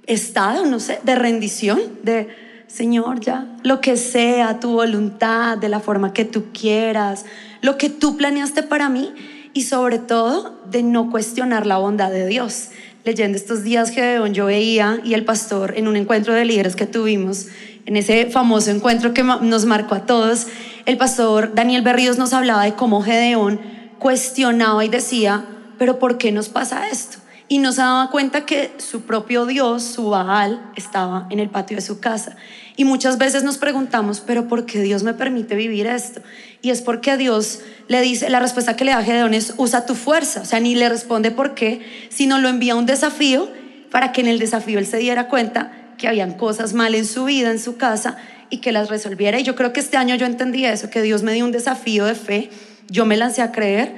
estado, 0.09 0.66
no 0.66 0.81
sé, 0.81 0.99
de 1.05 1.14
rendición, 1.14 1.81
de 2.02 2.28
Señor, 2.66 3.21
ya, 3.21 3.47
lo 3.62 3.81
que 3.81 3.97
sea 3.97 4.59
tu 4.59 4.73
voluntad, 4.73 5.59
de 5.59 5.69
la 5.69 5.78
forma 5.78 6.12
que 6.12 6.25
tú 6.25 6.47
quieras, 6.52 7.25
lo 7.61 7.78
que 7.78 7.88
tú 7.88 8.16
planeaste 8.16 8.64
para 8.64 8.88
mí 8.88 9.12
y 9.55 9.62
sobre 9.62 10.00
todo 10.00 10.61
de 10.69 10.83
no 10.83 11.09
cuestionar 11.09 11.66
la 11.66 11.78
bondad 11.78 12.11
de 12.11 12.26
Dios 12.26 12.71
leyendo 13.06 13.38
estos 13.38 13.62
días 13.62 13.90
Gedeón, 13.90 14.34
yo 14.34 14.46
veía 14.46 15.00
y 15.04 15.14
el 15.14 15.25
pastor 15.25 15.75
en 15.76 15.86
un 15.86 15.94
encuentro 15.94 16.34
de 16.34 16.44
líderes 16.44 16.75
que 16.75 16.86
tuvimos, 16.86 17.46
en 17.86 17.96
ese 17.96 18.26
famoso 18.26 18.72
encuentro 18.72 19.14
que 19.14 19.22
nos 19.22 19.64
marcó 19.64 19.94
a 19.94 20.06
todos, 20.06 20.48
el 20.86 20.96
pastor 20.96 21.54
Daniel 21.54 21.82
Berríos 21.82 22.18
nos 22.18 22.32
hablaba 22.32 22.64
de 22.64 22.75
cómo 22.75 23.02
Gedeón 23.02 23.60
cuestionaba 24.00 24.84
y 24.84 24.88
decía, 24.88 25.44
pero 25.78 26.00
¿por 26.00 26.18
qué 26.18 26.32
nos 26.32 26.48
pasa 26.48 26.88
esto? 26.88 27.18
Y 27.49 27.59
no 27.59 27.73
se 27.73 27.81
daba 27.81 28.11
cuenta 28.11 28.45
que 28.45 28.73
su 28.79 29.03
propio 29.03 29.47
Dios, 29.47 29.83
su 29.85 30.11
Baal, 30.11 30.73
estaba 30.75 31.26
en 31.31 31.38
el 31.38 31.49
patio 31.49 31.76
de 31.76 31.81
su 31.81 32.00
casa. 32.00 32.37
Y 32.75 32.85
muchas 32.85 33.19
veces 33.19 33.45
nos 33.45 33.59
preguntamos, 33.59 34.21
pero 34.21 34.49
¿por 34.49 34.67
qué 34.67 34.81
Dios 34.81 35.05
me 35.05 35.15
permite 35.15 35.55
vivir 35.55 35.87
esto? 35.87 36.21
Y 36.61 36.71
es 36.71 36.83
porque 36.83 37.17
Dios 37.17 37.61
le 37.87 38.00
dice, 38.00 38.29
la 38.31 38.41
respuesta 38.41 38.75
que 38.75 38.85
le 38.85 38.91
da 38.91 39.03
Gedeón 39.03 39.33
es, 39.33 39.55
usa 39.59 39.87
tu 39.87 39.95
fuerza. 39.95 40.41
O 40.41 40.45
sea, 40.45 40.59
ni 40.59 40.75
le 40.75 40.88
responde 40.88 41.31
por 41.31 41.55
qué, 41.55 41.83
sino 42.09 42.38
lo 42.38 42.49
envía 42.49 42.73
a 42.73 42.76
un 42.76 42.87
desafío 42.87 43.49
para 43.91 44.12
que 44.12 44.21
en 44.21 44.26
el 44.26 44.38
desafío 44.38 44.79
él 44.79 44.87
se 44.87 44.99
diera 44.99 45.29
cuenta 45.29 45.73
que 45.99 46.09
habían 46.09 46.35
cosas 46.35 46.75
mal 46.75 46.95
en 46.95 47.07
su 47.07 47.25
vida, 47.25 47.50
en 47.50 47.61
su 47.61 47.76
casa, 47.76 48.17
y 48.50 48.59
que 48.59 48.73
las 48.73 48.88
resolviera. 48.88 49.39
Y 49.41 49.43
yo 49.43 49.54
creo 49.54 49.73
que 49.73 49.80
este 49.80 49.97
año 49.97 50.15
yo 50.15 50.26
entendí 50.26 50.65
eso, 50.65 50.91
que 50.91 51.02
Dios 51.02 51.23
me 51.23 51.32
dio 51.32 51.45
un 51.45 51.52
desafío 51.52 52.04
de 52.04 52.15
fe, 52.15 52.50
yo 52.89 53.06
me 53.06 53.17
lancé 53.17 53.43
a 53.43 53.52
creer, 53.52 53.95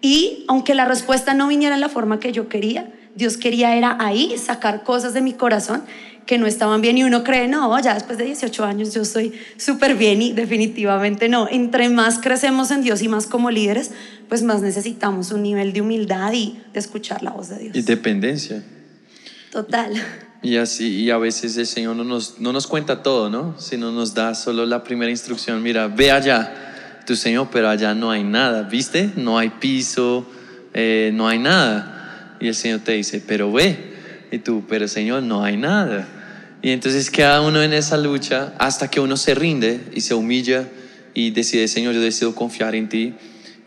y 0.00 0.44
aunque 0.48 0.74
la 0.74 0.84
respuesta 0.84 1.34
no 1.34 1.48
viniera 1.48 1.74
en 1.74 1.80
la 1.80 1.88
forma 1.88 2.20
que 2.20 2.32
yo 2.32 2.48
quería, 2.48 2.92
Dios 3.14 3.36
quería 3.36 3.76
era 3.76 3.96
ahí 4.00 4.36
sacar 4.38 4.82
cosas 4.82 5.14
de 5.14 5.20
mi 5.20 5.32
corazón 5.32 5.82
que 6.26 6.38
no 6.38 6.46
estaban 6.46 6.80
bien 6.80 6.96
y 6.98 7.04
uno 7.04 7.22
cree, 7.22 7.48
no, 7.48 7.78
ya 7.80 7.94
después 7.94 8.18
de 8.18 8.24
18 8.24 8.64
años 8.64 8.94
yo 8.94 9.04
soy 9.04 9.32
súper 9.56 9.94
bien 9.94 10.22
y 10.22 10.32
definitivamente 10.32 11.28
no. 11.28 11.48
Entre 11.50 11.88
más 11.90 12.18
crecemos 12.18 12.70
en 12.70 12.82
Dios 12.82 13.02
y 13.02 13.08
más 13.08 13.26
como 13.26 13.50
líderes, 13.50 13.90
pues 14.28 14.42
más 14.42 14.62
necesitamos 14.62 15.32
un 15.32 15.42
nivel 15.42 15.72
de 15.72 15.82
humildad 15.82 16.32
y 16.32 16.58
de 16.72 16.80
escuchar 16.80 17.22
la 17.22 17.30
voz 17.30 17.50
de 17.50 17.58
Dios. 17.58 17.76
Y 17.76 17.82
dependencia. 17.82 18.62
Total. 19.52 19.92
Y 20.42 20.56
así, 20.56 21.02
y 21.02 21.10
a 21.10 21.18
veces 21.18 21.56
el 21.56 21.66
Señor 21.66 21.96
no 21.96 22.04
nos, 22.04 22.38
no 22.40 22.52
nos 22.52 22.66
cuenta 22.66 23.02
todo, 23.02 23.30
¿no? 23.30 23.58
Sino 23.58 23.92
nos 23.92 24.14
da 24.14 24.34
solo 24.34 24.66
la 24.66 24.82
primera 24.82 25.10
instrucción, 25.10 25.62
mira, 25.62 25.88
ve 25.88 26.10
allá, 26.10 26.73
tu 27.06 27.16
Señor, 27.16 27.48
pero 27.52 27.68
allá 27.68 27.94
no 27.94 28.10
hay 28.10 28.24
nada, 28.24 28.62
¿viste? 28.62 29.10
No 29.16 29.38
hay 29.38 29.50
piso, 29.50 30.26
eh, 30.72 31.10
no 31.14 31.28
hay 31.28 31.38
nada. 31.38 32.36
Y 32.40 32.48
el 32.48 32.54
Señor 32.54 32.80
te 32.80 32.92
dice, 32.92 33.22
pero 33.26 33.52
ve. 33.52 33.94
Y 34.30 34.38
tú, 34.38 34.64
pero 34.68 34.88
Señor, 34.88 35.22
no 35.22 35.44
hay 35.44 35.56
nada. 35.56 36.08
Y 36.62 36.70
entonces 36.70 37.10
queda 37.10 37.40
uno 37.42 37.62
en 37.62 37.72
esa 37.72 37.96
lucha 37.96 38.54
hasta 38.58 38.88
que 38.88 39.00
uno 39.00 39.16
se 39.16 39.34
rinde 39.34 39.80
y 39.92 40.00
se 40.00 40.14
humilla 40.14 40.68
y 41.12 41.30
decide, 41.30 41.68
Señor, 41.68 41.94
yo 41.94 42.00
decido 42.00 42.34
confiar 42.34 42.74
en 42.74 42.88
ti. 42.88 43.14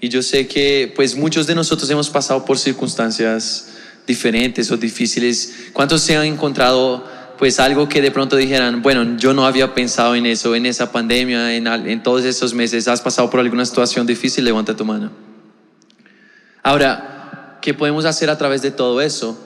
Y 0.02 0.10
yo 0.10 0.22
sé 0.22 0.48
que 0.48 0.92
pues 0.96 1.16
muchos 1.16 1.48
de 1.48 1.56
nosotros 1.56 1.90
hemos 1.90 2.10
pasado 2.10 2.44
por 2.44 2.58
circunstancias 2.58 3.70
diferentes 4.06 4.72
o 4.72 4.78
difíciles. 4.78 5.70
¿Cuántos 5.74 6.02
se 6.02 6.16
han 6.16 6.26
encontrado 6.26 7.06
pues 7.38 7.60
algo 7.60 7.88
que 7.88 8.02
de 8.02 8.12
pronto 8.12 8.36
dijeran, 8.36 8.82
bueno, 8.82 9.18
yo 9.18 9.34
no 9.34 9.46
había 9.46 9.74
pensado 9.74 10.16
en 10.16 10.26
eso, 10.26 10.56
en 10.56 10.66
esa 10.66 10.92
pandemia, 10.92 11.56
en, 11.56 12.04
todos 12.04 12.26
esos 12.26 12.54
meses, 12.54 12.88
has 12.88 13.02
pasado 13.02 13.30
por 13.30 13.40
alguna 13.40 13.66
situación 13.66 14.08
difícil, 14.08 14.44
levanta 14.44 14.76
tu 14.76 14.86
mano. 14.86 15.12
Ahora, 16.64 17.60
¿qué 17.62 17.74
podemos 17.74 18.06
hacer 18.06 18.30
a 18.30 18.38
través 18.38 18.62
de 18.62 18.72
todo 18.72 19.02
eso? 19.02 19.38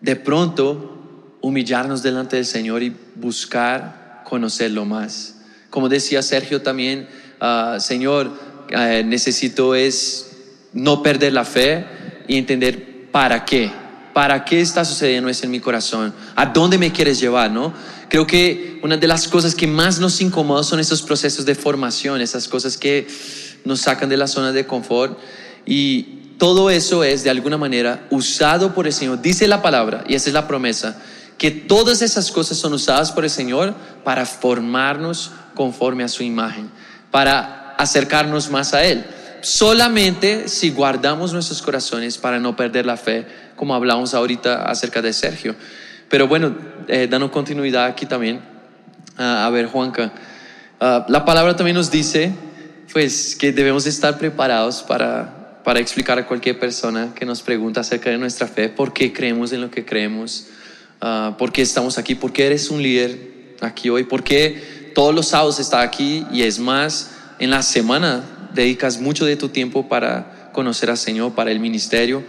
De 0.00 0.16
pronto 0.16 1.36
humillarnos 1.40 2.02
delante 2.02 2.36
del 2.36 2.46
Señor 2.46 2.82
y 2.82 2.94
buscar 3.14 4.22
conocerlo 4.24 4.84
más. 4.84 5.36
Como 5.70 5.88
decía 5.88 6.22
Sergio 6.22 6.62
también, 6.62 7.08
ah, 7.40 7.78
Señor, 7.80 8.30
eh, 8.70 9.02
necesito 9.04 9.74
es 9.74 10.30
no 10.72 11.02
perder 11.02 11.32
la 11.32 11.44
fe 11.44 11.84
y 12.26 12.36
entender 12.36 13.10
para 13.10 13.44
qué, 13.44 13.70
para 14.12 14.44
qué 14.44 14.60
está 14.60 14.84
sucediendo 14.84 15.28
eso 15.28 15.44
en 15.44 15.50
mi 15.50 15.60
corazón, 15.60 16.12
a 16.36 16.46
dónde 16.46 16.78
me 16.78 16.92
quieres 16.92 17.20
llevar, 17.20 17.50
¿no? 17.50 17.72
Creo 18.08 18.26
que 18.26 18.78
una 18.82 18.96
de 18.96 19.06
las 19.06 19.26
cosas 19.26 19.54
que 19.54 19.66
más 19.66 19.98
nos 19.98 20.20
incomoda 20.20 20.62
son 20.62 20.80
esos 20.80 21.02
procesos 21.02 21.46
de 21.46 21.54
formación, 21.54 22.20
esas 22.20 22.46
cosas 22.46 22.76
que 22.76 23.06
nos 23.64 23.80
sacan 23.80 24.08
de 24.08 24.16
la 24.16 24.26
zona 24.26 24.52
de 24.52 24.66
confort 24.66 25.18
y 25.64 26.18
todo 26.38 26.70
eso 26.70 27.04
es 27.04 27.24
de 27.24 27.30
alguna 27.30 27.56
manera 27.56 28.06
usado 28.10 28.74
por 28.74 28.86
el 28.86 28.92
Señor. 28.92 29.22
Dice 29.22 29.46
la 29.46 29.62
palabra, 29.62 30.04
y 30.08 30.14
esa 30.14 30.28
es 30.28 30.34
la 30.34 30.48
promesa, 30.48 31.00
que 31.38 31.50
todas 31.50 32.02
esas 32.02 32.30
cosas 32.30 32.58
son 32.58 32.72
usadas 32.72 33.12
por 33.12 33.24
el 33.24 33.30
Señor 33.30 33.74
para 34.04 34.26
formarnos 34.26 35.30
conforme 35.54 36.04
a 36.04 36.08
su 36.08 36.22
imagen, 36.22 36.70
para 37.10 37.74
acercarnos 37.78 38.50
más 38.50 38.74
a 38.74 38.84
Él. 38.84 39.06
Solamente 39.40 40.48
si 40.48 40.70
guardamos 40.70 41.32
nuestros 41.32 41.62
corazones 41.62 42.18
para 42.18 42.38
no 42.38 42.54
perder 42.56 42.86
la 42.86 42.96
fe, 42.96 43.26
como 43.62 43.76
hablamos 43.76 44.12
ahorita 44.12 44.64
acerca 44.64 45.00
de 45.00 45.12
Sergio. 45.12 45.54
Pero 46.08 46.26
bueno, 46.26 46.52
eh, 46.88 47.06
dando 47.08 47.30
continuidad 47.30 47.84
aquí 47.84 48.06
también. 48.06 48.40
a 49.16 49.48
ver, 49.50 49.66
Juanca, 49.66 50.12
ah, 50.80 51.06
la 51.08 51.24
palabra 51.24 51.54
también 51.54 51.76
nos 51.76 51.88
dice 51.88 52.32
pues 52.92 53.36
que 53.36 53.52
debemos 53.52 53.86
estar 53.86 54.18
preparados 54.18 54.82
para, 54.82 55.60
para 55.62 55.78
explicar 55.78 56.18
a 56.18 56.26
cualquier 56.26 56.58
persona 56.58 57.12
que 57.14 57.24
nos 57.24 57.40
pregunta 57.40 57.82
acerca 57.82 58.10
de 58.10 58.18
nuestra 58.18 58.48
fe, 58.48 58.68
por 58.68 58.92
qué 58.92 59.12
creemos 59.12 59.52
en 59.52 59.60
lo 59.60 59.70
que 59.70 59.84
creemos, 59.84 60.48
uh, 61.00 61.36
por 61.36 61.52
qué 61.52 61.62
estamos 61.62 61.98
aquí, 61.98 62.16
por 62.16 62.32
qué 62.32 62.46
eres 62.46 62.68
un 62.68 62.82
líder 62.82 63.16
aquí 63.60 63.90
hoy, 63.90 64.02
por 64.02 64.24
qué 64.24 64.90
todos 64.92 65.14
los 65.14 65.28
sábados 65.28 65.60
estás 65.60 65.84
aquí 65.84 66.26
y 66.32 66.42
es 66.42 66.58
más, 66.58 67.12
en 67.38 67.50
la 67.50 67.62
semana 67.62 68.24
dedicas 68.54 69.00
mucho 69.00 69.24
de 69.24 69.36
tu 69.36 69.50
tiempo 69.50 69.88
para 69.88 70.50
conocer 70.52 70.90
al 70.90 70.98
Señor, 70.98 71.36
para 71.36 71.52
el 71.52 71.60
ministerio. 71.60 72.24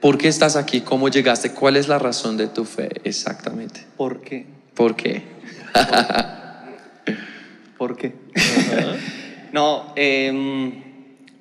¿Por 0.00 0.16
qué 0.16 0.28
estás 0.28 0.54
aquí? 0.54 0.82
¿Cómo 0.82 1.08
llegaste? 1.08 1.52
¿Cuál 1.52 1.76
es 1.76 1.88
la 1.88 1.98
razón 1.98 2.36
de 2.36 2.46
tu 2.46 2.64
fe 2.64 2.88
exactamente? 3.02 3.84
¿Por 3.96 4.20
qué? 4.20 4.46
¿Por 4.74 4.94
qué? 4.94 5.22
¿Por 7.76 7.96
qué? 7.96 8.12
no, 9.52 9.92
eh, 9.96 10.72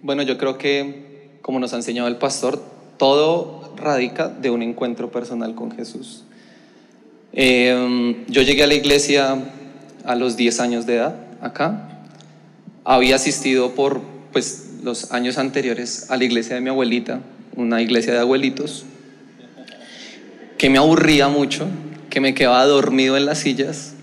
bueno, 0.01 0.23
yo 0.23 0.39
creo 0.39 0.57
que, 0.57 1.37
como 1.43 1.59
nos 1.59 1.73
ha 1.73 1.75
enseñado 1.75 2.07
el 2.07 2.15
pastor, 2.17 2.59
todo 2.97 3.75
radica 3.75 4.27
de 4.27 4.49
un 4.49 4.63
encuentro 4.63 5.11
personal 5.11 5.53
con 5.53 5.71
Jesús. 5.71 6.23
Eh, 7.33 8.25
yo 8.27 8.41
llegué 8.41 8.63
a 8.63 8.67
la 8.67 8.73
iglesia 8.73 9.37
a 10.03 10.15
los 10.15 10.35
10 10.35 10.59
años 10.61 10.87
de 10.87 10.95
edad, 10.95 11.15
acá. 11.41 11.89
Había 12.83 13.17
asistido 13.17 13.75
por, 13.75 14.01
pues, 14.31 14.63
los 14.81 15.11
años 15.11 15.37
anteriores 15.37 16.09
a 16.09 16.17
la 16.17 16.23
iglesia 16.23 16.55
de 16.55 16.61
mi 16.61 16.69
abuelita, 16.69 17.21
una 17.57 17.81
iglesia 17.81 18.13
de 18.13 18.19
abuelitos, 18.19 18.85
que 20.57 20.69
me 20.69 20.77
aburría 20.77 21.27
mucho, 21.27 21.67
que 22.09 22.21
me 22.21 22.33
quedaba 22.33 22.63
dormido 22.65 23.17
en 23.17 23.25
las 23.25 23.39
sillas 23.39 23.95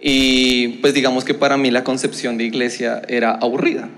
y 0.00 0.78
pues 0.80 0.94
digamos 0.94 1.24
que 1.24 1.34
para 1.34 1.56
mí 1.56 1.70
la 1.70 1.84
concepción 1.84 2.38
de 2.38 2.44
iglesia 2.44 3.02
era 3.06 3.32
aburrida. 3.32 3.88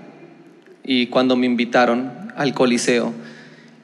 Y 0.83 1.07
cuando 1.07 1.35
me 1.37 1.45
invitaron 1.45 2.11
al 2.35 2.53
Coliseo 2.53 3.13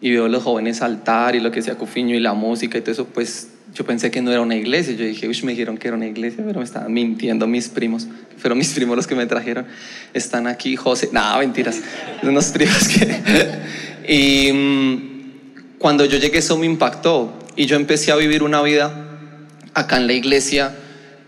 y 0.02 0.12
veo 0.12 0.26
a 0.26 0.30
los 0.30 0.44
jóvenes 0.44 0.78
saltar 0.78 1.36
y 1.36 1.40
lo 1.40 1.52
que 1.52 1.62
sea 1.62 1.76
Cufiño 1.76 2.16
y 2.16 2.20
la 2.20 2.34
música 2.34 2.78
y 2.78 2.82
todo 2.82 2.92
eso, 2.92 3.06
pues 3.06 3.50
yo 3.74 3.86
pensé 3.86 4.12
que 4.12 4.22
no 4.22 4.32
era 4.32 4.42
una 4.42 4.56
iglesia. 4.56 4.94
Yo 4.96 5.06
dije, 5.06 5.30
uy, 5.30 5.40
me 5.44 5.52
dijeron 5.52 5.78
que 5.78 5.88
era 5.88 5.96
una 5.96 6.08
iglesia, 6.08 6.44
pero 6.46 6.60
me 6.60 6.66
estaban 6.66 6.92
mintiendo 6.92 7.48
mis 7.48 7.70
primos. 7.70 8.08
Fueron 8.38 8.58
mis 8.58 8.74
primos 8.74 8.98
los 8.98 9.08
que 9.08 9.16
me 9.16 9.26
trajeron. 9.26 9.66
Están 10.14 10.48
aquí, 10.48 10.76
José. 10.76 11.10
No, 11.14 11.38
mentiras. 11.40 11.80
Unos 12.24 12.48
primos 12.48 12.88
que. 12.88 13.08
Y 14.10 14.52
mm, 14.52 15.78
cuando 15.78 16.04
yo 16.06 16.18
llegué, 16.18 16.40
eso 16.40 16.58
me 16.58 16.66
impactó. 16.66 17.32
Y 17.56 17.68
yo 17.68 17.76
empecé 17.76 18.12
a 18.12 18.16
vivir 18.16 18.42
una 18.42 18.62
vida 18.64 19.06
acá 19.76 19.98
en 19.98 20.08
la 20.08 20.14
iglesia 20.14 20.76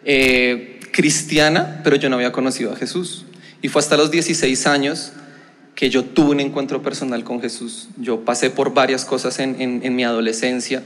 eh, 0.04 0.80
cristiana, 0.92 1.82
pero 1.84 1.96
yo 1.96 2.10
no 2.10 2.16
había 2.16 2.32
conocido 2.32 2.74
a 2.74 2.76
Jesús. 2.76 3.26
Y 3.62 3.68
fue 3.68 3.82
hasta 3.82 3.98
los 3.98 4.10
16 4.10 4.66
años 4.66 5.14
que 5.76 5.92
yo 5.92 6.06
tuve 6.06 6.32
un 6.32 6.40
encuentro 6.40 6.82
personal 6.82 7.24
con 7.24 7.40
Jesús. 7.40 7.90
Yo 7.98 8.26
pasé 8.26 8.50
por 8.50 8.74
varias 8.74 9.06
cosas 9.06 9.38
en, 9.38 9.62
en, 9.62 9.82
en 9.84 9.96
mi 9.96 10.04
adolescencia. 10.04 10.82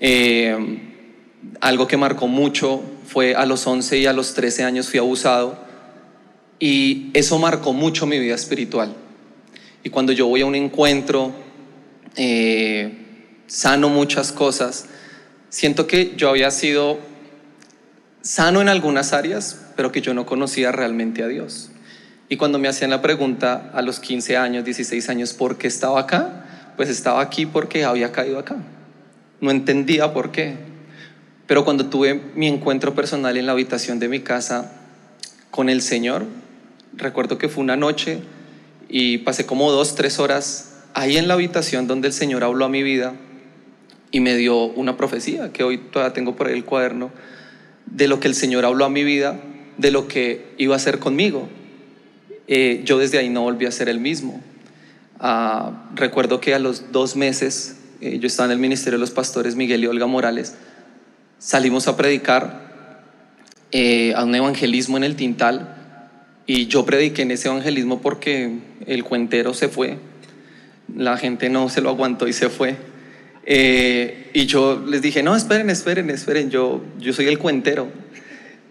Eh, 0.00 0.56
algo 1.60 1.86
que 1.86 1.96
marcó 1.96 2.28
mucho 2.28 2.82
fue 3.06 3.34
a 3.34 3.46
los 3.46 3.66
11 3.66 3.98
y 3.98 4.06
a 4.06 4.12
los 4.12 4.34
13 4.34 4.64
años 4.64 4.90
fui 4.90 4.98
abusado 4.98 5.58
y 6.58 7.10
eso 7.14 7.38
marcó 7.38 7.72
mucho 7.72 8.04
mi 8.04 8.18
vida 8.18 8.34
espiritual. 8.34 8.94
Y 9.84 9.90
cuando 9.90 10.12
yo 10.12 10.26
voy 10.26 10.40
a 10.40 10.46
un 10.46 10.54
encuentro, 10.54 11.32
eh, 12.16 12.92
sano 13.46 13.90
muchas 13.90 14.32
cosas, 14.32 14.86
siento 15.50 15.86
que 15.86 16.14
yo 16.16 16.30
había 16.30 16.50
sido 16.50 16.98
sano 18.22 18.62
en 18.62 18.70
algunas 18.70 19.12
áreas, 19.12 19.60
pero 19.76 19.92
que 19.92 20.00
yo 20.00 20.14
no 20.14 20.24
conocía 20.24 20.72
realmente 20.72 21.22
a 21.22 21.28
Dios. 21.28 21.70
Y 22.30 22.38
cuando 22.38 22.58
me 22.58 22.68
hacían 22.68 22.90
la 22.90 23.02
pregunta 23.02 23.70
a 23.74 23.82
los 23.82 24.00
15 24.00 24.38
años, 24.38 24.64
16 24.64 25.08
años, 25.10 25.34
¿por 25.34 25.58
qué 25.58 25.66
estaba 25.66 26.00
acá? 26.00 26.72
Pues 26.76 26.88
estaba 26.88 27.20
aquí 27.20 27.44
porque 27.44 27.84
había 27.84 28.10
caído 28.10 28.38
acá. 28.38 28.56
No 29.42 29.50
entendía 29.50 30.14
por 30.14 30.32
qué. 30.32 30.56
Pero 31.46 31.66
cuando 31.66 31.90
tuve 31.90 32.22
mi 32.34 32.48
encuentro 32.48 32.94
personal 32.94 33.36
en 33.36 33.44
la 33.44 33.52
habitación 33.52 33.98
de 33.98 34.08
mi 34.08 34.20
casa 34.20 34.72
con 35.50 35.68
el 35.68 35.82
Señor, 35.82 36.24
recuerdo 36.94 37.36
que 37.36 37.50
fue 37.50 37.62
una 37.62 37.76
noche 37.76 38.22
y 38.96 39.18
pasé 39.18 39.44
como 39.44 39.72
dos, 39.72 39.96
tres 39.96 40.20
horas 40.20 40.72
ahí 40.94 41.16
en 41.16 41.26
la 41.26 41.34
habitación 41.34 41.88
donde 41.88 42.06
el 42.06 42.14
Señor 42.14 42.44
habló 42.44 42.64
a 42.64 42.68
mi 42.68 42.84
vida 42.84 43.14
y 44.12 44.20
me 44.20 44.36
dio 44.36 44.66
una 44.66 44.96
profecía, 44.96 45.52
que 45.52 45.64
hoy 45.64 45.78
todavía 45.78 46.14
tengo 46.14 46.36
por 46.36 46.46
ahí 46.46 46.52
el 46.52 46.64
cuaderno, 46.64 47.10
de 47.86 48.06
lo 48.06 48.20
que 48.20 48.28
el 48.28 48.36
Señor 48.36 48.64
habló 48.64 48.84
a 48.84 48.88
mi 48.88 49.02
vida, 49.02 49.40
de 49.78 49.90
lo 49.90 50.06
que 50.06 50.46
iba 50.58 50.74
a 50.74 50.76
hacer 50.76 51.00
conmigo. 51.00 51.48
Eh, 52.46 52.82
yo 52.84 52.96
desde 52.96 53.18
ahí 53.18 53.30
no 53.30 53.42
volví 53.42 53.66
a 53.66 53.72
ser 53.72 53.88
el 53.88 53.98
mismo. 53.98 54.40
Ah, 55.18 55.88
recuerdo 55.96 56.40
que 56.40 56.54
a 56.54 56.60
los 56.60 56.92
dos 56.92 57.16
meses 57.16 57.78
eh, 58.00 58.20
yo 58.20 58.28
estaba 58.28 58.46
en 58.46 58.52
el 58.52 58.58
Ministerio 58.60 58.96
de 58.96 59.00
los 59.00 59.10
Pastores 59.10 59.56
Miguel 59.56 59.82
y 59.82 59.88
Olga 59.88 60.06
Morales, 60.06 60.54
salimos 61.40 61.88
a 61.88 61.96
predicar 61.96 63.02
eh, 63.72 64.14
a 64.14 64.22
un 64.22 64.36
evangelismo 64.36 64.96
en 64.96 65.02
el 65.02 65.16
Tintal 65.16 65.73
y 66.46 66.66
yo 66.66 66.84
prediqué 66.84 67.22
en 67.22 67.30
ese 67.30 67.48
evangelismo 67.48 68.00
porque 68.00 68.58
el 68.86 69.04
cuentero 69.04 69.54
se 69.54 69.68
fue, 69.68 69.96
la 70.94 71.16
gente 71.16 71.48
no 71.48 71.68
se 71.68 71.80
lo 71.80 71.90
aguantó 71.90 72.28
y 72.28 72.32
se 72.32 72.50
fue. 72.50 72.76
Eh, 73.46 74.30
y 74.32 74.46
yo 74.46 74.82
les 74.86 75.02
dije, 75.02 75.22
no, 75.22 75.36
esperen, 75.36 75.70
esperen, 75.70 76.10
esperen, 76.10 76.50
yo, 76.50 76.82
yo 76.98 77.12
soy 77.12 77.26
el 77.26 77.38
cuentero. 77.38 77.88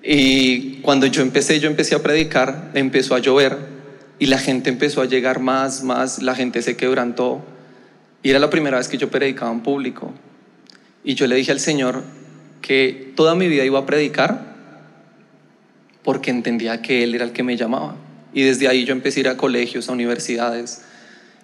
Y 0.03 0.81
cuando 0.81 1.07
yo 1.07 1.21
empecé, 1.21 1.59
yo 1.59 1.69
empecé 1.69 1.95
a 1.95 2.03
predicar, 2.03 2.71
empezó 2.73 3.15
a 3.15 3.19
llover 3.19 3.57
y 4.19 4.27
la 4.27 4.37
gente 4.37 4.69
empezó 4.69 5.01
a 5.01 5.05
llegar 5.05 5.39
más, 5.39 5.83
más, 5.83 6.21
la 6.21 6.35
gente 6.35 6.61
se 6.61 6.75
quebrantó. 6.75 7.43
Y 8.21 8.29
era 8.29 8.39
la 8.39 8.49
primera 8.49 8.77
vez 8.77 8.87
que 8.87 8.97
yo 8.97 9.09
predicaba 9.09 9.51
en 9.51 9.61
público. 9.61 10.13
Y 11.03 11.15
yo 11.15 11.27
le 11.27 11.35
dije 11.35 11.51
al 11.51 11.59
Señor 11.59 12.03
que 12.61 13.11
toda 13.15 13.35
mi 13.35 13.47
vida 13.47 13.65
iba 13.65 13.79
a 13.79 13.85
predicar 13.85 14.52
porque 16.03 16.31
entendía 16.31 16.81
que 16.81 17.03
Él 17.03 17.15
era 17.15 17.25
el 17.25 17.31
que 17.31 17.43
me 17.43 17.57
llamaba. 17.57 17.95
Y 18.33 18.43
desde 18.43 18.67
ahí 18.67 18.85
yo 18.85 18.93
empecé 18.93 19.19
a 19.19 19.21
ir 19.21 19.27
a 19.29 19.37
colegios, 19.37 19.89
a 19.89 19.93
universidades 19.93 20.81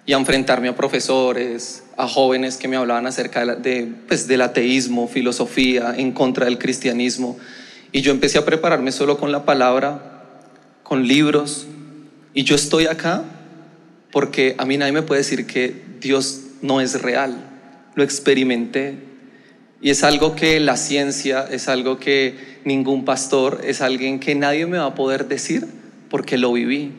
y 0.06 0.12
a 0.12 0.16
enfrentarme 0.16 0.68
a 0.68 0.74
profesores, 0.74 1.84
a 1.96 2.08
jóvenes 2.08 2.56
que 2.56 2.68
me 2.68 2.76
hablaban 2.76 3.06
acerca 3.06 3.44
de, 3.56 3.92
pues, 4.08 4.26
del 4.26 4.42
ateísmo, 4.42 5.08
filosofía, 5.08 5.94
en 5.96 6.12
contra 6.12 6.46
del 6.46 6.58
cristianismo. 6.58 7.38
Y 7.92 8.00
yo 8.00 8.10
empecé 8.10 8.38
a 8.38 8.44
prepararme 8.44 8.92
solo 8.92 9.18
con 9.18 9.32
la 9.32 9.44
palabra, 9.44 10.24
con 10.82 11.06
libros. 11.06 11.66
Y 12.34 12.44
yo 12.44 12.54
estoy 12.54 12.86
acá 12.86 13.24
porque 14.10 14.54
a 14.58 14.64
mí 14.64 14.76
nadie 14.76 14.92
me 14.92 15.02
puede 15.02 15.20
decir 15.20 15.46
que 15.46 15.82
Dios 16.00 16.40
no 16.62 16.80
es 16.80 17.00
real. 17.00 17.36
Lo 17.94 18.02
experimenté. 18.02 19.09
Y 19.82 19.90
es 19.90 20.04
algo 20.04 20.36
que 20.36 20.60
la 20.60 20.76
ciencia, 20.76 21.46
es 21.50 21.68
algo 21.68 21.98
que 21.98 22.60
ningún 22.64 23.04
pastor, 23.04 23.62
es 23.64 23.80
alguien 23.80 24.20
que 24.20 24.34
nadie 24.34 24.66
me 24.66 24.78
va 24.78 24.86
a 24.86 24.94
poder 24.94 25.26
decir 25.26 25.66
porque 26.10 26.36
lo 26.36 26.52
viví. 26.52 26.92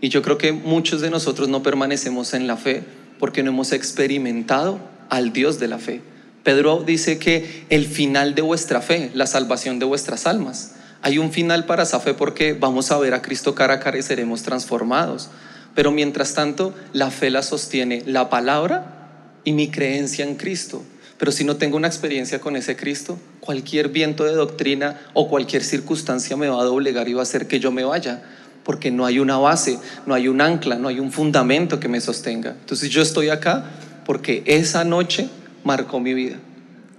Y 0.00 0.08
yo 0.08 0.22
creo 0.22 0.38
que 0.38 0.52
muchos 0.52 1.00
de 1.00 1.10
nosotros 1.10 1.48
no 1.48 1.62
permanecemos 1.62 2.34
en 2.34 2.46
la 2.46 2.56
fe 2.56 2.84
porque 3.18 3.42
no 3.42 3.50
hemos 3.50 3.72
experimentado 3.72 4.78
al 5.08 5.32
Dios 5.32 5.58
de 5.58 5.68
la 5.68 5.78
fe. 5.78 6.00
Pedro 6.44 6.82
dice 6.84 7.18
que 7.18 7.64
el 7.70 7.86
final 7.86 8.34
de 8.34 8.42
vuestra 8.42 8.80
fe, 8.80 9.10
la 9.14 9.26
salvación 9.26 9.78
de 9.78 9.86
vuestras 9.86 10.26
almas. 10.26 10.74
Hay 11.02 11.18
un 11.18 11.32
final 11.32 11.66
para 11.66 11.82
esa 11.82 12.00
fe 12.00 12.14
porque 12.14 12.52
vamos 12.52 12.90
a 12.92 12.98
ver 12.98 13.14
a 13.14 13.22
Cristo 13.22 13.54
cara 13.54 13.74
a 13.74 13.80
cara 13.80 13.98
y 13.98 14.02
seremos 14.02 14.42
transformados. 14.42 15.30
Pero 15.74 15.90
mientras 15.90 16.34
tanto, 16.34 16.74
la 16.92 17.10
fe 17.10 17.30
la 17.30 17.42
sostiene 17.42 18.02
la 18.06 18.28
palabra 18.30 19.40
y 19.44 19.52
mi 19.52 19.70
creencia 19.70 20.24
en 20.24 20.36
Cristo. 20.36 20.84
Pero 21.22 21.30
si 21.30 21.44
no 21.44 21.54
tengo 21.54 21.76
una 21.76 21.86
experiencia 21.86 22.40
con 22.40 22.56
ese 22.56 22.74
Cristo, 22.74 23.16
cualquier 23.38 23.90
viento 23.90 24.24
de 24.24 24.32
doctrina 24.32 25.00
o 25.14 25.28
cualquier 25.28 25.62
circunstancia 25.62 26.36
me 26.36 26.48
va 26.48 26.60
a 26.60 26.64
doblegar 26.64 27.08
y 27.08 27.12
va 27.12 27.20
a 27.20 27.22
hacer 27.22 27.46
que 27.46 27.60
yo 27.60 27.70
me 27.70 27.84
vaya, 27.84 28.24
porque 28.64 28.90
no 28.90 29.06
hay 29.06 29.20
una 29.20 29.38
base, 29.38 29.78
no 30.04 30.14
hay 30.14 30.26
un 30.26 30.40
ancla, 30.40 30.78
no 30.78 30.88
hay 30.88 30.98
un 30.98 31.12
fundamento 31.12 31.78
que 31.78 31.86
me 31.86 32.00
sostenga. 32.00 32.56
Entonces 32.58 32.90
yo 32.90 33.02
estoy 33.02 33.28
acá 33.28 33.70
porque 34.04 34.42
esa 34.46 34.82
noche 34.82 35.28
marcó 35.62 36.00
mi 36.00 36.12
vida. 36.12 36.38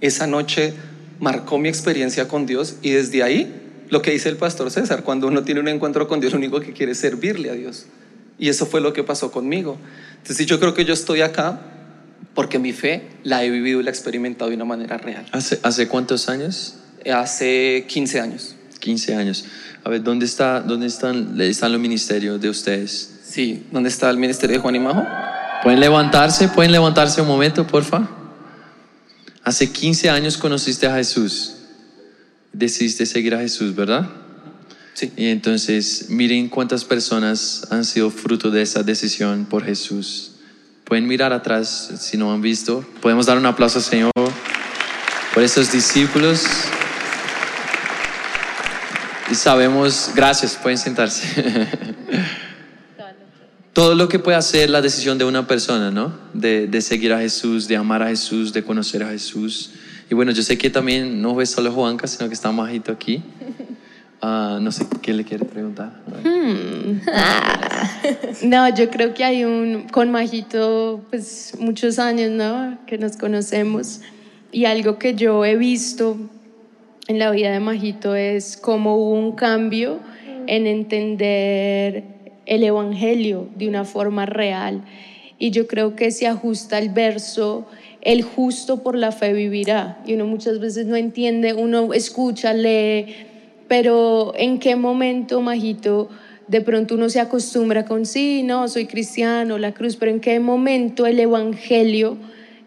Esa 0.00 0.26
noche 0.26 0.72
marcó 1.20 1.58
mi 1.58 1.68
experiencia 1.68 2.26
con 2.26 2.46
Dios 2.46 2.76
y 2.80 2.92
desde 2.92 3.22
ahí, 3.22 3.52
lo 3.90 4.00
que 4.00 4.12
dice 4.12 4.30
el 4.30 4.38
pastor 4.38 4.70
César, 4.70 5.02
cuando 5.02 5.26
uno 5.26 5.44
tiene 5.44 5.60
un 5.60 5.68
encuentro 5.68 6.08
con 6.08 6.20
Dios, 6.20 6.32
lo 6.32 6.38
único 6.38 6.60
que 6.60 6.72
quiere 6.72 6.92
es 6.92 6.98
servirle 6.98 7.50
a 7.50 7.52
Dios. 7.52 7.84
Y 8.38 8.48
eso 8.48 8.64
fue 8.64 8.80
lo 8.80 8.94
que 8.94 9.04
pasó 9.04 9.30
conmigo. 9.30 9.76
Entonces 10.16 10.46
yo 10.46 10.58
creo 10.58 10.72
que 10.72 10.86
yo 10.86 10.94
estoy 10.94 11.20
acá 11.20 11.60
porque 12.34 12.58
mi 12.58 12.72
fe 12.72 13.08
la 13.22 13.44
he 13.44 13.50
vivido 13.50 13.80
y 13.80 13.84
la 13.84 13.90
he 13.90 13.92
experimentado 13.92 14.50
de 14.50 14.56
una 14.56 14.64
manera 14.64 14.98
real. 14.98 15.26
¿Hace, 15.32 15.60
hace 15.62 15.88
cuántos 15.88 16.28
años? 16.28 16.76
Hace 17.12 17.84
15 17.88 18.20
años. 18.20 18.56
15 18.80 19.14
años. 19.14 19.44
A 19.84 19.90
ver, 19.90 20.02
¿dónde, 20.02 20.26
está, 20.26 20.60
dónde 20.60 20.86
están, 20.86 21.40
están 21.40 21.72
los 21.72 21.80
ministerios 21.80 22.40
de 22.40 22.48
ustedes? 22.48 23.20
Sí, 23.22 23.66
¿dónde 23.70 23.88
está 23.88 24.10
el 24.10 24.16
ministerio 24.16 24.56
de 24.56 24.62
Juan 24.62 24.76
y 24.76 24.78
Majo? 24.78 25.04
¿Pueden 25.62 25.80
levantarse? 25.80 26.48
¿Pueden 26.48 26.72
levantarse 26.72 27.20
un 27.20 27.28
momento, 27.28 27.66
porfa? 27.66 28.08
Hace 29.42 29.70
15 29.70 30.10
años 30.10 30.38
conociste 30.38 30.86
a 30.86 30.96
Jesús. 30.96 31.54
Decidiste 32.52 33.04
seguir 33.04 33.34
a 33.34 33.40
Jesús, 33.40 33.74
¿verdad? 33.74 34.08
Sí. 34.94 35.12
Y 35.16 35.26
entonces, 35.26 36.06
miren 36.08 36.48
cuántas 36.48 36.84
personas 36.84 37.66
han 37.70 37.84
sido 37.84 38.10
fruto 38.10 38.50
de 38.50 38.62
esa 38.62 38.82
decisión 38.82 39.44
por 39.44 39.64
Jesús. 39.64 40.33
Pueden 40.94 41.08
mirar 41.08 41.32
atrás 41.32 41.90
si 41.98 42.16
no 42.16 42.32
han 42.32 42.40
visto. 42.40 42.84
Podemos 43.02 43.26
dar 43.26 43.36
un 43.36 43.46
aplauso 43.46 43.78
al 43.78 43.84
Señor 43.84 44.12
por 45.34 45.42
esos 45.42 45.72
discípulos. 45.72 46.46
Y 49.28 49.34
sabemos, 49.34 50.12
gracias, 50.14 50.54
pueden 50.54 50.78
sentarse. 50.78 51.26
Todo 53.72 53.96
lo 53.96 54.08
que 54.08 54.20
puede 54.20 54.36
hacer 54.36 54.70
la 54.70 54.80
decisión 54.80 55.18
de 55.18 55.24
una 55.24 55.48
persona, 55.48 55.90
¿no? 55.90 56.16
De, 56.32 56.68
de, 56.68 56.80
seguir 56.80 57.12
a 57.12 57.18
Jesús, 57.18 57.66
de 57.66 57.76
amar 57.76 58.04
a 58.04 58.06
Jesús, 58.06 58.52
de 58.52 58.62
conocer 58.62 59.02
a 59.02 59.08
Jesús. 59.08 59.72
Y 60.08 60.14
bueno, 60.14 60.30
yo 60.30 60.44
sé 60.44 60.56
que 60.56 60.70
también 60.70 61.20
no 61.20 61.34
fue 61.34 61.44
solo 61.44 61.72
Juanca, 61.72 62.06
sino 62.06 62.28
que 62.28 62.34
está 62.34 62.52
Majito 62.52 62.92
aquí. 62.92 63.20
Uh, 64.24 64.58
no 64.58 64.72
sé 64.72 64.86
qué 65.02 65.12
le 65.12 65.22
quiere 65.22 65.44
preguntar. 65.44 65.92
Hmm. 66.24 67.00
no, 68.48 68.74
yo 68.74 68.88
creo 68.88 69.12
que 69.12 69.22
hay 69.22 69.44
un, 69.44 69.86
con 69.90 70.10
Majito, 70.10 71.04
pues 71.10 71.52
muchos 71.58 71.98
años, 71.98 72.30
¿no? 72.30 72.78
Que 72.86 72.96
nos 72.96 73.18
conocemos. 73.18 74.00
Y 74.50 74.64
algo 74.64 74.98
que 74.98 75.14
yo 75.14 75.44
he 75.44 75.56
visto 75.56 76.16
en 77.06 77.18
la 77.18 77.32
vida 77.32 77.52
de 77.52 77.60
Majito 77.60 78.14
es 78.14 78.56
cómo 78.56 78.96
hubo 78.96 79.10
un 79.10 79.32
cambio 79.32 79.98
en 80.46 80.66
entender 80.66 82.04
el 82.46 82.62
Evangelio 82.62 83.50
de 83.56 83.68
una 83.68 83.84
forma 83.84 84.24
real. 84.24 84.84
Y 85.38 85.50
yo 85.50 85.66
creo 85.66 85.96
que 85.96 86.10
se 86.10 86.28
ajusta 86.28 86.78
el 86.78 86.88
verso, 86.88 87.68
el 88.00 88.22
justo 88.22 88.82
por 88.82 88.96
la 88.96 89.12
fe 89.12 89.34
vivirá. 89.34 89.98
Y 90.06 90.14
uno 90.14 90.24
muchas 90.24 90.60
veces 90.60 90.86
no 90.86 90.96
entiende, 90.96 91.52
uno 91.52 91.92
escucha, 91.92 92.54
lee, 92.54 93.33
pero 93.68 94.32
¿en 94.36 94.58
qué 94.58 94.76
momento, 94.76 95.40
Majito, 95.40 96.08
de 96.48 96.60
pronto 96.60 96.94
uno 96.94 97.08
se 97.08 97.20
acostumbra 97.20 97.84
con, 97.84 98.06
sí, 98.06 98.42
no, 98.42 98.68
soy 98.68 98.86
cristiano, 98.86 99.58
la 99.58 99.72
cruz, 99.72 99.96
pero 99.96 100.10
¿en 100.10 100.20
qué 100.20 100.38
momento 100.40 101.06
el 101.06 101.18
Evangelio, 101.18 102.18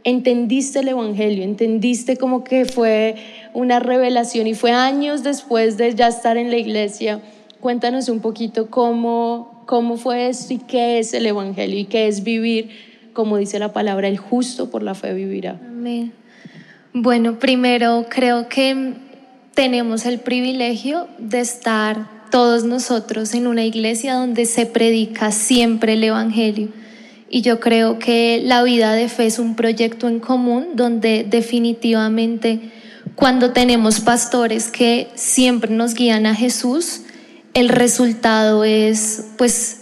entendiste 0.04 0.80
el 0.80 0.88
Evangelio, 0.90 1.44
entendiste 1.44 2.18
como 2.18 2.44
que 2.44 2.66
fue 2.66 3.16
una 3.54 3.80
revelación 3.80 4.48
y 4.48 4.56
fue 4.56 4.72
años 4.72 5.24
después 5.24 5.78
de 5.78 5.94
ya 5.94 6.08
estar 6.08 6.38
en 6.38 6.50
la 6.50 6.58
iglesia? 6.58 7.22
Cuéntanos 7.60 8.10
un 8.10 8.20
poquito 8.20 8.70
cómo, 8.70 9.64
cómo 9.68 9.98
fue 9.98 10.30
esto 10.30 10.54
y 10.54 10.58
qué 10.58 11.00
es 11.00 11.14
el 11.14 11.26
Evangelio 11.26 11.80
y 11.80 11.86
qué 11.86 12.08
es 12.08 12.24
vivir, 12.24 12.70
como 13.14 13.38
dice 13.38 13.60
la 13.60 13.74
palabra, 13.74 14.08
el 14.08 14.18
justo 14.18 14.70
por 14.70 14.82
la 14.82 14.96
fe 14.96 15.14
vivirá. 15.14 15.60
Amén. 15.62 16.14
Bueno, 16.94 17.38
primero 17.38 18.06
creo 18.10 18.48
que 18.50 18.94
tenemos 19.58 20.06
el 20.06 20.20
privilegio 20.20 21.08
de 21.18 21.40
estar 21.40 22.30
todos 22.30 22.64
nosotros 22.64 23.34
en 23.34 23.48
una 23.48 23.66
iglesia 23.66 24.14
donde 24.14 24.46
se 24.46 24.68
predica 24.68 25.32
siempre 25.32 25.94
el 25.94 26.04
Evangelio. 26.04 26.70
Y 27.28 27.42
yo 27.42 27.60
creo 27.60 27.98
que 27.98 28.40
la 28.46 28.62
vida 28.62 28.94
de 28.94 29.10
fe 29.10 29.26
es 29.26 29.40
un 29.40 29.56
proyecto 29.56 30.08
en 30.10 30.20
común 30.20 30.76
donde 30.76 31.26
definitivamente 31.28 32.72
cuando 33.16 33.52
tenemos 33.52 34.00
pastores 34.00 34.70
que 34.70 35.08
siempre 35.16 35.72
nos 35.72 35.96
guían 35.96 36.28
a 36.28 36.36
Jesús, 36.36 37.02
el 37.56 37.70
resultado 37.70 38.64
es 38.64 39.26
pues 39.40 39.77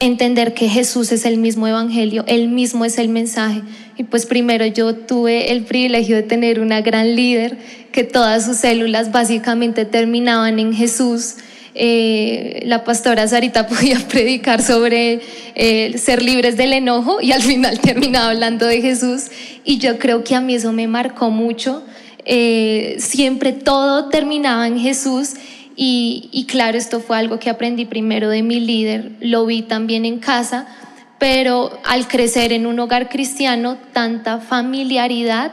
entender 0.00 0.54
que 0.54 0.68
Jesús 0.68 1.12
es 1.12 1.24
el 1.24 1.38
mismo 1.38 1.66
evangelio, 1.66 2.24
él 2.26 2.48
mismo 2.48 2.84
es 2.84 2.98
el 2.98 3.08
mensaje. 3.08 3.62
Y 3.96 4.04
pues 4.04 4.26
primero 4.26 4.66
yo 4.66 4.94
tuve 4.94 5.52
el 5.52 5.64
privilegio 5.64 6.16
de 6.16 6.22
tener 6.22 6.60
una 6.60 6.80
gran 6.80 7.14
líder 7.14 7.58
que 7.92 8.04
todas 8.04 8.44
sus 8.44 8.56
células 8.56 9.12
básicamente 9.12 9.84
terminaban 9.84 10.58
en 10.58 10.74
Jesús. 10.74 11.36
Eh, 11.76 12.62
la 12.66 12.84
pastora 12.84 13.26
Sarita 13.26 13.66
podía 13.68 13.98
predicar 14.08 14.62
sobre 14.62 15.20
eh, 15.54 15.96
ser 15.98 16.22
libres 16.22 16.56
del 16.56 16.72
enojo 16.72 17.20
y 17.20 17.32
al 17.32 17.42
final 17.42 17.80
terminaba 17.82 18.30
hablando 18.30 18.66
de 18.66 18.80
Jesús. 18.80 19.26
Y 19.64 19.78
yo 19.78 19.98
creo 19.98 20.24
que 20.24 20.34
a 20.34 20.40
mí 20.40 20.56
eso 20.56 20.72
me 20.72 20.88
marcó 20.88 21.30
mucho. 21.30 21.84
Eh, 22.26 22.96
siempre 22.98 23.52
todo 23.52 24.08
terminaba 24.08 24.66
en 24.66 24.78
Jesús 24.78 25.34
y, 25.76 26.46
claro, 26.48 26.78
esto 26.78 27.00
fue 27.00 27.16
algo 27.16 27.38
que 27.38 27.50
aprendí 27.50 27.84
primero 27.84 28.28
de 28.28 28.42
mi 28.42 28.60
líder, 28.60 29.12
lo 29.20 29.46
vi 29.46 29.62
también 29.62 30.04
en 30.04 30.18
casa, 30.18 30.66
pero 31.18 31.78
al 31.84 32.06
crecer 32.06 32.52
en 32.52 32.66
un 32.66 32.78
hogar 32.78 33.08
cristiano, 33.08 33.76
tanta 33.92 34.38
familiaridad 34.38 35.52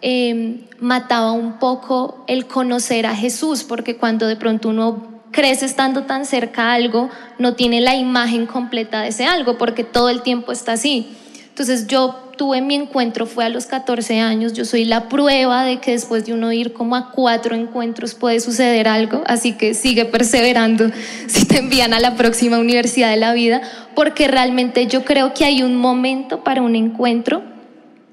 em, 0.00 0.62
mataba 0.78 1.32
un 1.32 1.58
poco 1.58 2.24
el 2.28 2.46
conocer 2.46 3.06
a 3.06 3.16
Jesús, 3.16 3.64
porque 3.64 3.96
cuando 3.96 4.26
de 4.26 4.36
pronto 4.36 4.68
uno 4.68 5.22
crece 5.30 5.66
estando 5.66 6.04
tan 6.04 6.24
cerca 6.24 6.70
a 6.70 6.74
algo, 6.74 7.10
no 7.38 7.54
tiene 7.54 7.80
la 7.80 7.96
imagen 7.96 8.46
completa 8.46 9.02
de 9.02 9.08
ese 9.08 9.26
algo, 9.26 9.58
porque 9.58 9.84
todo 9.84 10.08
el 10.08 10.22
tiempo 10.22 10.52
está 10.52 10.72
así. 10.72 11.08
Entonces 11.48 11.86
yo 11.86 12.27
tuve 12.38 12.62
mi 12.62 12.74
encuentro 12.74 13.26
fue 13.26 13.44
a 13.44 13.50
los 13.50 13.66
14 13.66 14.20
años. 14.20 14.54
Yo 14.54 14.64
soy 14.64 14.86
la 14.86 15.10
prueba 15.10 15.64
de 15.64 15.80
que 15.80 15.90
después 15.90 16.24
de 16.24 16.32
uno 16.32 16.50
ir 16.50 16.72
como 16.72 16.96
a 16.96 17.10
cuatro 17.10 17.54
encuentros 17.54 18.14
puede 18.14 18.40
suceder 18.40 18.88
algo. 18.88 19.22
Así 19.26 19.52
que 19.52 19.74
sigue 19.74 20.06
perseverando 20.06 20.90
si 21.26 21.44
te 21.44 21.58
envían 21.58 21.92
a 21.92 22.00
la 22.00 22.14
próxima 22.16 22.58
universidad 22.58 23.10
de 23.10 23.18
la 23.18 23.34
vida, 23.34 23.60
porque 23.94 24.28
realmente 24.28 24.86
yo 24.86 25.04
creo 25.04 25.34
que 25.34 25.44
hay 25.44 25.62
un 25.62 25.76
momento 25.76 26.42
para 26.42 26.62
un 26.62 26.74
encuentro, 26.74 27.42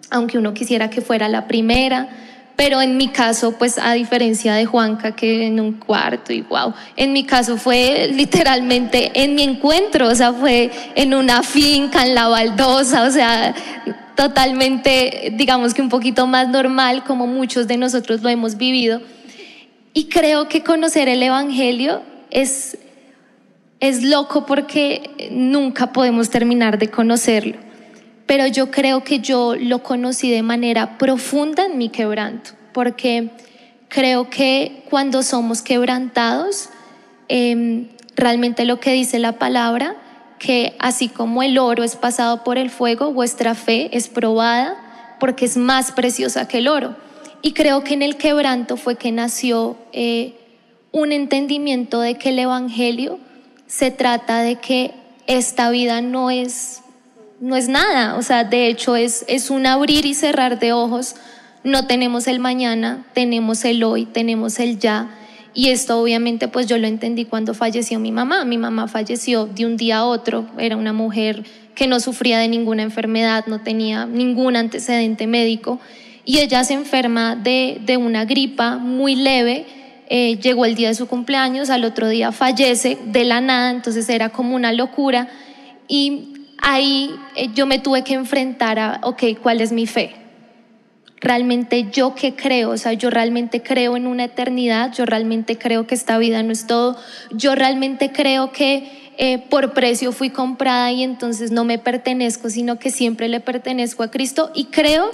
aunque 0.10 0.38
uno 0.38 0.54
quisiera 0.54 0.90
que 0.90 1.00
fuera 1.00 1.30
la 1.30 1.48
primera. 1.48 2.10
Pero 2.56 2.82
en 2.82 2.96
mi 2.96 3.10
caso, 3.10 3.52
pues 3.58 3.78
a 3.78 3.94
diferencia 3.94 4.54
de 4.54 4.66
Juanca, 4.66 5.14
que 5.14 5.46
en 5.46 5.60
un 5.60 5.74
cuarto 5.74 6.32
y 6.32 6.42
wow, 6.42 6.74
en 6.96 7.12
mi 7.12 7.26
caso 7.26 7.58
fue 7.58 8.10
literalmente 8.14 9.12
en 9.14 9.36
mi 9.36 9.44
encuentro, 9.44 10.08
o 10.08 10.16
sea, 10.16 10.32
fue 10.32 10.72
en 10.96 11.14
una 11.14 11.44
finca, 11.44 12.06
en 12.06 12.16
la 12.16 12.30
baldosa, 12.30 13.04
o 13.04 13.12
sea, 13.12 13.54
totalmente, 14.16 15.34
digamos 15.34 15.74
que 15.74 15.82
un 15.82 15.90
poquito 15.90 16.28
más 16.28 16.50
normal, 16.50 17.04
como 17.04 17.28
muchos 17.28 17.68
de 17.68 17.78
nosotros 17.78 18.22
lo 18.22 18.30
hemos 18.30 18.58
vivido. 18.58 19.02
Y 19.94 20.06
creo 20.06 20.50
que 20.50 20.64
conocer 20.64 21.08
el 21.08 21.24
Evangelio 21.24 22.02
es, 22.32 22.78
es 23.80 24.04
loco 24.04 24.46
porque 24.46 25.30
nunca 25.32 25.94
podemos 25.94 26.30
terminar 26.30 26.78
de 26.78 26.90
conocerlo. 26.90 27.58
Pero 28.26 28.48
yo 28.48 28.72
creo 28.72 29.04
que 29.04 29.20
yo 29.20 29.56
lo 29.56 29.84
conocí 29.84 30.32
de 30.32 30.42
manera 30.42 30.98
profunda 30.98 31.66
en 31.66 31.78
mi 31.78 31.90
quebranto, 31.90 32.52
porque 32.74 33.30
creo 33.88 34.30
que 34.30 34.84
cuando 34.90 35.22
somos 35.22 35.62
quebrantados, 35.62 36.70
em, 37.28 37.88
realmente 38.16 38.66
lo 38.66 38.80
que 38.80 38.92
dice 38.92 39.20
la 39.20 39.34
palabra 39.34 39.96
que 40.46 40.76
así 40.78 41.10
como 41.10 41.42
el 41.42 41.58
oro 41.58 41.84
es 41.84 41.96
pasado 41.96 42.44
por 42.44 42.60
el 42.60 42.70
fuego, 42.70 43.12
vuestra 43.12 43.56
fe 43.56 43.90
es 43.98 44.08
probada 44.08 44.76
porque 45.20 45.46
es 45.46 45.58
más 45.58 45.92
preciosa 45.92 46.48
que 46.48 46.60
el 46.60 46.68
oro. 46.68 46.96
Y 47.42 47.54
creo 47.54 47.84
que 47.84 47.96
en 47.96 48.04
el 48.04 48.16
quebranto 48.18 48.78
fue 48.78 48.96
que 48.96 49.12
nació 49.12 49.76
eh, 49.92 50.36
un 50.92 51.12
entendimiento 51.12 52.00
de 52.00 52.16
que 52.16 52.30
el 52.30 52.38
Evangelio 52.38 53.20
se 53.66 53.90
trata 53.90 54.42
de 54.42 54.58
que 54.58 54.92
esta 55.26 55.72
vida 55.72 56.02
no 56.02 56.30
es, 56.30 56.82
no 57.40 57.56
es 57.56 57.68
nada, 57.68 58.16
o 58.16 58.22
sea, 58.22 58.44
de 58.44 58.68
hecho 58.68 58.96
es, 58.96 59.26
es 59.28 59.50
un 59.50 59.66
abrir 59.66 60.06
y 60.06 60.14
cerrar 60.14 60.60
de 60.60 60.74
ojos. 60.74 61.16
No 61.64 61.88
tenemos 61.88 62.28
el 62.28 62.40
mañana, 62.40 63.04
tenemos 63.14 63.66
el 63.66 63.84
hoy, 63.84 64.06
tenemos 64.06 64.60
el 64.60 64.78
ya 64.78 65.10
y 65.56 65.70
esto 65.70 66.00
obviamente 66.02 66.50
pues 66.50 66.68
yo 66.68 66.78
lo 66.78 66.86
entendí 66.86 67.24
cuando 67.24 67.54
falleció 67.54 67.98
mi 67.98 68.12
mamá. 68.12 68.44
Mi 68.44 68.58
mamá 68.58 68.90
falleció 68.90 69.46
de 69.46 69.66
un 69.66 69.78
día 69.78 70.00
a 70.00 70.06
otro, 70.06 70.46
era 70.60 70.76
una 70.76 70.92
mujer 70.92 71.44
que 71.74 71.88
no 71.88 72.00
sufría 72.02 72.40
de 72.40 72.50
ninguna 72.50 72.84
enfermedad, 72.84 73.46
no 73.48 73.62
tenía 73.62 74.06
ningún 74.06 74.58
antecedente 74.58 75.28
médico 75.28 75.80
y 76.26 76.40
ella 76.40 76.64
se 76.66 76.74
enferma 76.74 77.38
de, 77.38 77.80
de 77.86 77.96
una 77.96 78.26
gripa 78.26 78.78
muy 78.78 79.16
leve. 79.16 79.66
Eh, 80.08 80.38
llegó 80.40 80.66
el 80.66 80.76
día 80.76 80.90
de 80.90 80.96
su 80.96 81.08
cumpleaños, 81.08 81.70
al 81.70 81.84
otro 81.84 82.10
día 82.10 82.32
fallece 82.32 82.98
de 83.06 83.24
la 83.24 83.42
nada, 83.42 83.72
entonces 83.72 84.08
era 84.10 84.30
como 84.30 84.56
una 84.56 84.72
locura 84.72 85.30
y 85.88 86.34
ahí 86.62 87.12
eh, 87.36 87.50
yo 87.56 87.66
me 87.66 87.80
tuve 87.80 88.04
que 88.04 88.14
enfrentar 88.14 88.78
a, 88.78 89.00
ok, 89.04 89.24
¿cuál 89.42 89.62
es 89.62 89.72
mi 89.72 89.88
fe? 89.88 90.25
Realmente 91.22 91.90
yo 91.92 92.16
que 92.16 92.36
creo, 92.36 92.72
o 92.72 92.78
sea, 92.78 92.94
yo 92.94 93.10
realmente 93.10 93.64
creo 93.64 93.96
en 93.98 94.08
una 94.08 94.26
eternidad, 94.26 94.94
yo 94.94 95.06
realmente 95.06 95.58
creo 95.58 95.88
que 95.88 95.96
esta 95.96 96.18
vida 96.18 96.44
no 96.44 96.52
es 96.52 96.68
todo, 96.68 96.98
yo 97.32 97.56
realmente 97.56 98.12
creo 98.12 98.52
que 98.52 99.12
eh, 99.18 99.40
por 99.50 99.74
precio 99.74 100.12
fui 100.12 100.30
comprada 100.30 100.92
y 100.92 101.04
entonces 101.04 101.52
no 101.52 101.64
me 101.64 101.78
pertenezco, 101.78 102.50
sino 102.50 102.80
que 102.80 102.92
siempre 102.92 103.30
le 103.30 103.40
pertenezco 103.40 104.04
a 104.04 104.12
Cristo 104.12 104.52
y 104.54 104.66
creo 104.66 105.12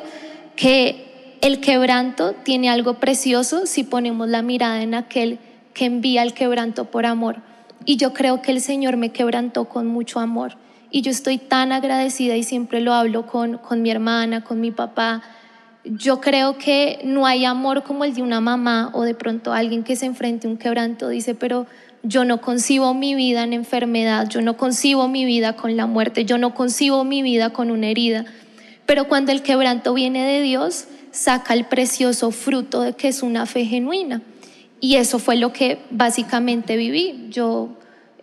que 0.55 1.37
el 1.41 1.59
quebranto 1.59 2.33
tiene 2.33 2.69
algo 2.69 2.95
precioso 2.95 3.65
si 3.65 3.83
ponemos 3.83 4.27
la 4.27 4.41
mirada 4.41 4.81
en 4.81 4.95
aquel 4.95 5.39
que 5.73 5.85
envía 5.85 6.23
el 6.23 6.33
quebranto 6.33 6.85
por 6.85 7.05
amor. 7.05 7.37
Y 7.85 7.97
yo 7.97 8.13
creo 8.13 8.41
que 8.41 8.51
el 8.51 8.61
Señor 8.61 8.97
me 8.97 9.11
quebrantó 9.11 9.65
con 9.65 9.87
mucho 9.87 10.19
amor. 10.19 10.57
Y 10.91 11.01
yo 11.01 11.09
estoy 11.09 11.37
tan 11.37 11.71
agradecida 11.71 12.35
y 12.35 12.43
siempre 12.43 12.81
lo 12.81 12.93
hablo 12.93 13.25
con, 13.25 13.57
con 13.57 13.81
mi 13.81 13.89
hermana, 13.89 14.43
con 14.43 14.59
mi 14.59 14.71
papá, 14.71 15.23
yo 15.83 16.21
creo 16.21 16.57
que 16.57 16.99
no 17.03 17.25
hay 17.25 17.45
amor 17.45 17.83
como 17.83 18.03
el 18.03 18.13
de 18.13 18.21
una 18.21 18.39
mamá 18.39 18.91
o 18.93 19.03
de 19.03 19.15
pronto 19.15 19.53
alguien 19.53 19.83
que 19.83 19.95
se 19.95 20.05
enfrente 20.05 20.47
a 20.47 20.51
un 20.51 20.57
quebranto 20.57 21.09
dice, 21.09 21.33
pero 21.33 21.65
yo 22.03 22.25
no 22.25 22.41
concibo 22.41 22.93
mi 22.93 23.15
vida 23.15 23.43
en 23.43 23.53
enfermedad, 23.53 24.27
yo 24.29 24.41
no 24.41 24.57
concibo 24.57 25.07
mi 25.07 25.25
vida 25.25 25.55
con 25.55 25.77
la 25.77 25.85
muerte, 25.85 26.25
yo 26.25 26.37
no 26.37 26.53
concibo 26.53 27.03
mi 27.03 27.21
vida 27.21 27.51
con 27.51 27.71
una 27.71 27.87
herida. 27.87 28.25
Pero 28.85 29.07
cuando 29.07 29.31
el 29.31 29.41
quebranto 29.41 29.93
viene 29.93 30.25
de 30.25 30.41
Dios, 30.41 30.87
saca 31.11 31.53
el 31.53 31.65
precioso 31.65 32.31
fruto 32.31 32.81
de 32.81 32.93
que 32.93 33.07
es 33.07 33.23
una 33.23 33.45
fe 33.45 33.65
genuina. 33.65 34.21
Y 34.79 34.95
eso 34.95 35.19
fue 35.19 35.35
lo 35.35 35.53
que 35.53 35.79
básicamente 35.91 36.75
viví. 36.75 37.27
Yo, 37.29 37.69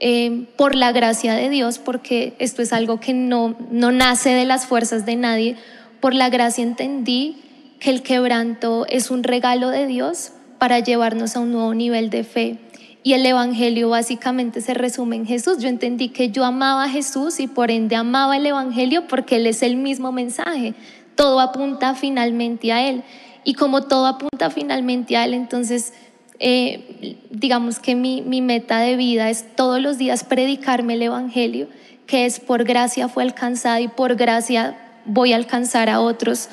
eh, 0.00 0.46
por 0.56 0.74
la 0.74 0.90
gracia 0.90 1.34
de 1.34 1.48
Dios, 1.48 1.78
porque 1.78 2.34
esto 2.40 2.62
es 2.62 2.72
algo 2.72 2.98
que 2.98 3.14
no, 3.14 3.56
no 3.70 3.92
nace 3.92 4.30
de 4.30 4.44
las 4.44 4.66
fuerzas 4.66 5.06
de 5.06 5.14
nadie, 5.14 5.56
por 6.00 6.14
la 6.14 6.30
gracia 6.30 6.64
entendí 6.64 7.36
que 7.80 7.90
el 7.90 8.02
quebranto 8.02 8.86
es 8.88 9.10
un 9.10 9.22
regalo 9.22 9.70
de 9.70 9.86
Dios 9.86 10.32
para 10.58 10.80
llevarnos 10.80 11.36
a 11.36 11.40
un 11.40 11.52
nuevo 11.52 11.74
nivel 11.74 12.10
de 12.10 12.24
fe. 12.24 12.58
Y 13.02 13.12
el 13.14 13.24
Evangelio 13.24 13.88
básicamente 13.88 14.60
se 14.60 14.74
resume 14.74 15.16
en 15.16 15.26
Jesús. 15.26 15.58
Yo 15.58 15.68
entendí 15.68 16.08
que 16.08 16.30
yo 16.30 16.44
amaba 16.44 16.84
a 16.84 16.88
Jesús 16.88 17.40
y 17.40 17.46
por 17.46 17.70
ende 17.70 17.96
amaba 17.96 18.36
el 18.36 18.46
Evangelio 18.46 19.06
porque 19.06 19.36
Él 19.36 19.46
es 19.46 19.62
el 19.62 19.76
mismo 19.76 20.12
mensaje. 20.12 20.74
Todo 21.14 21.40
apunta 21.40 21.94
finalmente 21.94 22.72
a 22.72 22.88
Él. 22.88 23.04
Y 23.44 23.54
como 23.54 23.82
todo 23.82 24.06
apunta 24.06 24.50
finalmente 24.50 25.16
a 25.16 25.24
Él, 25.24 25.32
entonces 25.34 25.92
eh, 26.40 27.16
digamos 27.30 27.80
que 27.80 27.94
mi, 27.94 28.22
meta 28.22 28.78
de 28.80 28.96
vida 28.96 29.28
es 29.28 29.56
todos 29.56 29.80
los 29.80 29.98
días 29.98 30.24
predicarme 30.24 30.94
el 30.94 31.02
Evangelio, 31.02 31.68
que 32.06 32.26
es 32.26 32.40
por 32.40 32.64
gracia 32.64 33.08
fue 33.08 33.24
alcanzada 33.24 33.80
y 33.80 33.88
por 33.88 34.14
gracia 34.14 34.76
voy 35.04 35.32
a 35.32 35.36
alcanzar 35.36 35.88
a 35.88 36.00
otros, 36.00 36.48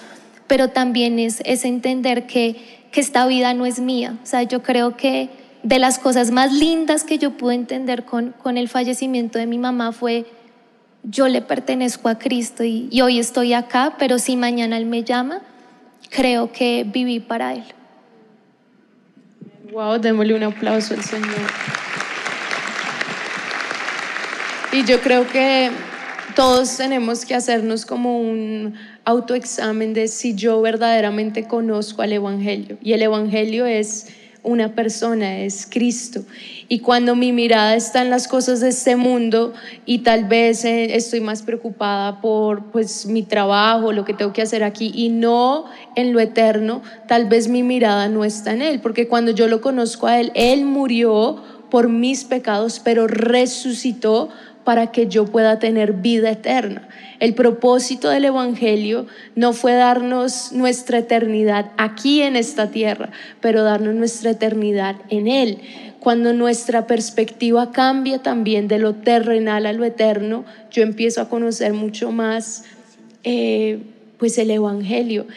pero 0.47 0.69
también 0.69 1.19
es, 1.19 1.41
es 1.45 1.65
entender 1.65 2.27
que, 2.27 2.55
que 2.91 3.01
esta 3.01 3.25
vida 3.27 3.53
no 3.53 3.65
es 3.65 3.79
mía. 3.79 4.17
O 4.23 4.25
sea, 4.25 4.43
yo 4.43 4.61
creo 4.63 4.95
que 4.95 5.29
de 5.63 5.79
las 5.79 5.97
cosas 5.97 6.31
más 6.31 6.53
lindas 6.53 7.03
que 7.03 7.17
yo 7.17 7.31
pude 7.31 7.55
entender 7.55 8.05
con, 8.05 8.31
con 8.31 8.57
el 8.57 8.69
fallecimiento 8.69 9.39
de 9.39 9.47
mi 9.47 9.57
mamá 9.57 9.91
fue 9.91 10.25
yo 11.07 11.27
le 11.27 11.41
pertenezco 11.41 12.09
a 12.09 12.17
Cristo 12.17 12.63
y, 12.63 12.87
y, 12.91 13.01
hoy 13.01 13.19
estoy 13.19 13.53
acá, 13.53 13.95
pero 13.99 14.17
si 14.17 14.35
mañana 14.35 14.77
Él 14.77 14.87
me 14.87 15.03
llama, 15.03 15.41
creo 16.09 16.51
que 16.51 16.83
viví 16.83 17.19
para 17.19 17.53
Él. 17.53 17.63
Wow, 19.71 19.99
démosle 19.99 20.33
un 20.33 20.43
aplauso 20.43 20.93
al 20.95 21.03
Señor. 21.03 21.29
Y 24.71 24.83
yo 24.83 24.99
creo 25.01 25.27
que 25.27 25.71
todos 26.35 26.75
tenemos 26.77 27.25
que 27.25 27.35
hacernos 27.35 27.85
como 27.85 28.19
un 28.19 28.75
autoexamen 29.05 29.93
de 29.93 30.07
si 30.07 30.35
yo 30.35 30.61
verdaderamente 30.61 31.47
conozco 31.47 32.01
al 32.01 32.13
Evangelio. 32.13 32.77
Y 32.81 32.93
el 32.93 33.03
Evangelio 33.03 33.65
es 33.65 34.07
una 34.45 34.75
persona, 34.75 35.39
es 35.39 35.67
Cristo. 35.69 36.21
Y 36.67 36.79
cuando 36.79 37.15
mi 37.15 37.31
mirada 37.31 37.75
está 37.75 38.01
en 38.01 38.09
las 38.09 38.27
cosas 38.27 38.59
de 38.59 38.69
este 38.69 38.95
mundo 38.95 39.53
y 39.85 39.99
tal 39.99 40.25
vez 40.25 40.63
eh, 40.65 40.95
estoy 40.95 41.19
más 41.19 41.41
preocupada 41.41 42.21
por 42.21 42.71
pues 42.71 43.05
mi 43.05 43.23
trabajo, 43.23 43.91
lo 43.91 44.05
que 44.05 44.13
tengo 44.13 44.33
que 44.33 44.41
hacer 44.41 44.63
aquí 44.63 44.91
y 44.93 45.09
no 45.09 45.65
en 45.95 46.13
lo 46.13 46.19
eterno, 46.19 46.81
tal 47.07 47.25
vez 47.25 47.47
mi 47.47 47.63
mirada 47.63 48.07
no 48.07 48.23
está 48.23 48.53
en 48.53 48.61
él, 48.61 48.79
porque 48.79 49.07
cuando 49.07 49.31
yo 49.31 49.47
lo 49.47 49.61
conozco 49.61 50.07
a 50.07 50.19
él, 50.19 50.31
él 50.35 50.65
murió 50.65 51.41
por 51.75 51.89
mis 51.89 52.23
pecados, 52.23 52.79
pero 52.81 53.05
resucitó 53.05 54.29
para 54.63 54.93
que 54.93 55.07
yo 55.07 55.25
pueda 55.25 55.59
tener 55.59 55.91
vida 55.91 56.31
eterna. 56.31 56.87
El 57.19 57.33
propósito 57.33 58.07
del 58.07 58.23
Evangelio 58.23 59.07
no 59.35 59.51
fue 59.51 59.73
darnos 59.73 60.53
nuestra 60.53 60.99
eternidad 60.99 61.71
aquí 61.75 62.21
en 62.21 62.37
esta 62.37 62.71
tierra, 62.71 63.09
pero 63.41 63.63
darnos 63.63 63.93
nuestra 63.93 64.31
eternidad 64.31 64.95
en 65.09 65.27
Él. 65.27 65.59
Cuando 65.99 66.31
nuestra 66.31 66.87
perspectiva 66.87 67.73
cambia 67.73 68.19
también 68.19 68.69
de 68.69 68.79
lo 68.79 68.95
terrenal 68.95 69.65
a 69.65 69.73
lo 69.73 69.83
eterno, 69.83 70.45
yo 70.71 70.81
empiezo 70.81 71.19
a 71.19 71.27
conocer 71.27 71.73
mucho 71.73 72.13
más 72.13 72.63
eh, 73.25 73.79
pues 74.17 74.37
el 74.37 74.49
Evangelio. 74.49 75.27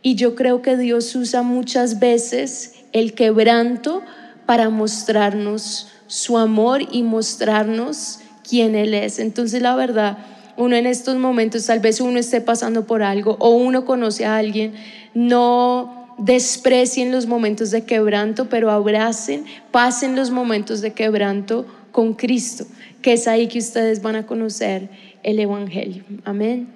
Y 0.00 0.14
yo 0.14 0.36
creo 0.36 0.62
que 0.62 0.76
Dios 0.76 1.12
usa 1.16 1.42
muchas 1.42 1.98
veces 1.98 2.74
el 2.92 3.14
quebranto 3.14 4.04
para 4.48 4.70
mostrarnos 4.70 5.88
su 6.06 6.38
amor 6.38 6.80
y 6.90 7.02
mostrarnos 7.02 8.20
quién 8.48 8.74
Él 8.74 8.94
es. 8.94 9.18
Entonces 9.18 9.60
la 9.60 9.76
verdad, 9.76 10.16
uno 10.56 10.74
en 10.74 10.86
estos 10.86 11.16
momentos, 11.18 11.66
tal 11.66 11.80
vez 11.80 12.00
uno 12.00 12.18
esté 12.18 12.40
pasando 12.40 12.86
por 12.86 13.02
algo 13.02 13.36
o 13.40 13.50
uno 13.50 13.84
conoce 13.84 14.24
a 14.24 14.38
alguien, 14.38 14.72
no 15.12 16.16
desprecien 16.16 17.12
los 17.12 17.26
momentos 17.26 17.70
de 17.70 17.84
quebranto, 17.84 18.48
pero 18.48 18.70
abracen, 18.70 19.44
pasen 19.70 20.16
los 20.16 20.30
momentos 20.30 20.80
de 20.80 20.94
quebranto 20.94 21.66
con 21.92 22.14
Cristo, 22.14 22.64
que 23.02 23.12
es 23.12 23.28
ahí 23.28 23.48
que 23.48 23.58
ustedes 23.58 24.00
van 24.00 24.16
a 24.16 24.24
conocer 24.24 24.88
el 25.24 25.40
Evangelio. 25.40 26.04
Amén. 26.24 26.68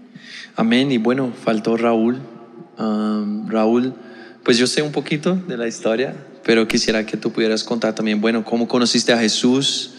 Amén. 0.57 0.93
Y 0.93 0.99
bueno, 0.99 1.33
faltó 1.43 1.79
Raúl. 1.79 2.21
Um, 2.79 3.49
Raúl, 3.49 3.95
pues 4.45 4.59
yo 4.59 4.67
sé 4.67 4.83
un 4.83 4.93
poquito 4.93 5.37
de 5.37 5.57
la 5.57 5.67
historia, 5.67 6.15
pero 6.45 6.67
quisiera 6.69 7.07
que 7.07 7.17
tú 7.17 7.33
pudieras 7.33 7.65
contar 7.65 7.95
también, 7.95 8.21
bueno, 8.21 8.45
cómo 8.45 8.69
conociste 8.69 9.13
a 9.13 9.19
Jesús, 9.19 9.95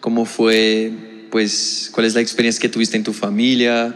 cómo 0.00 0.24
fue 0.24 0.92
pues, 1.30 1.90
cuál 1.92 2.06
es 2.06 2.14
la 2.14 2.20
experiencia 2.20 2.60
que 2.60 2.68
tuviste 2.68 2.96
en 2.96 3.04
tu 3.04 3.12
familia 3.12 3.94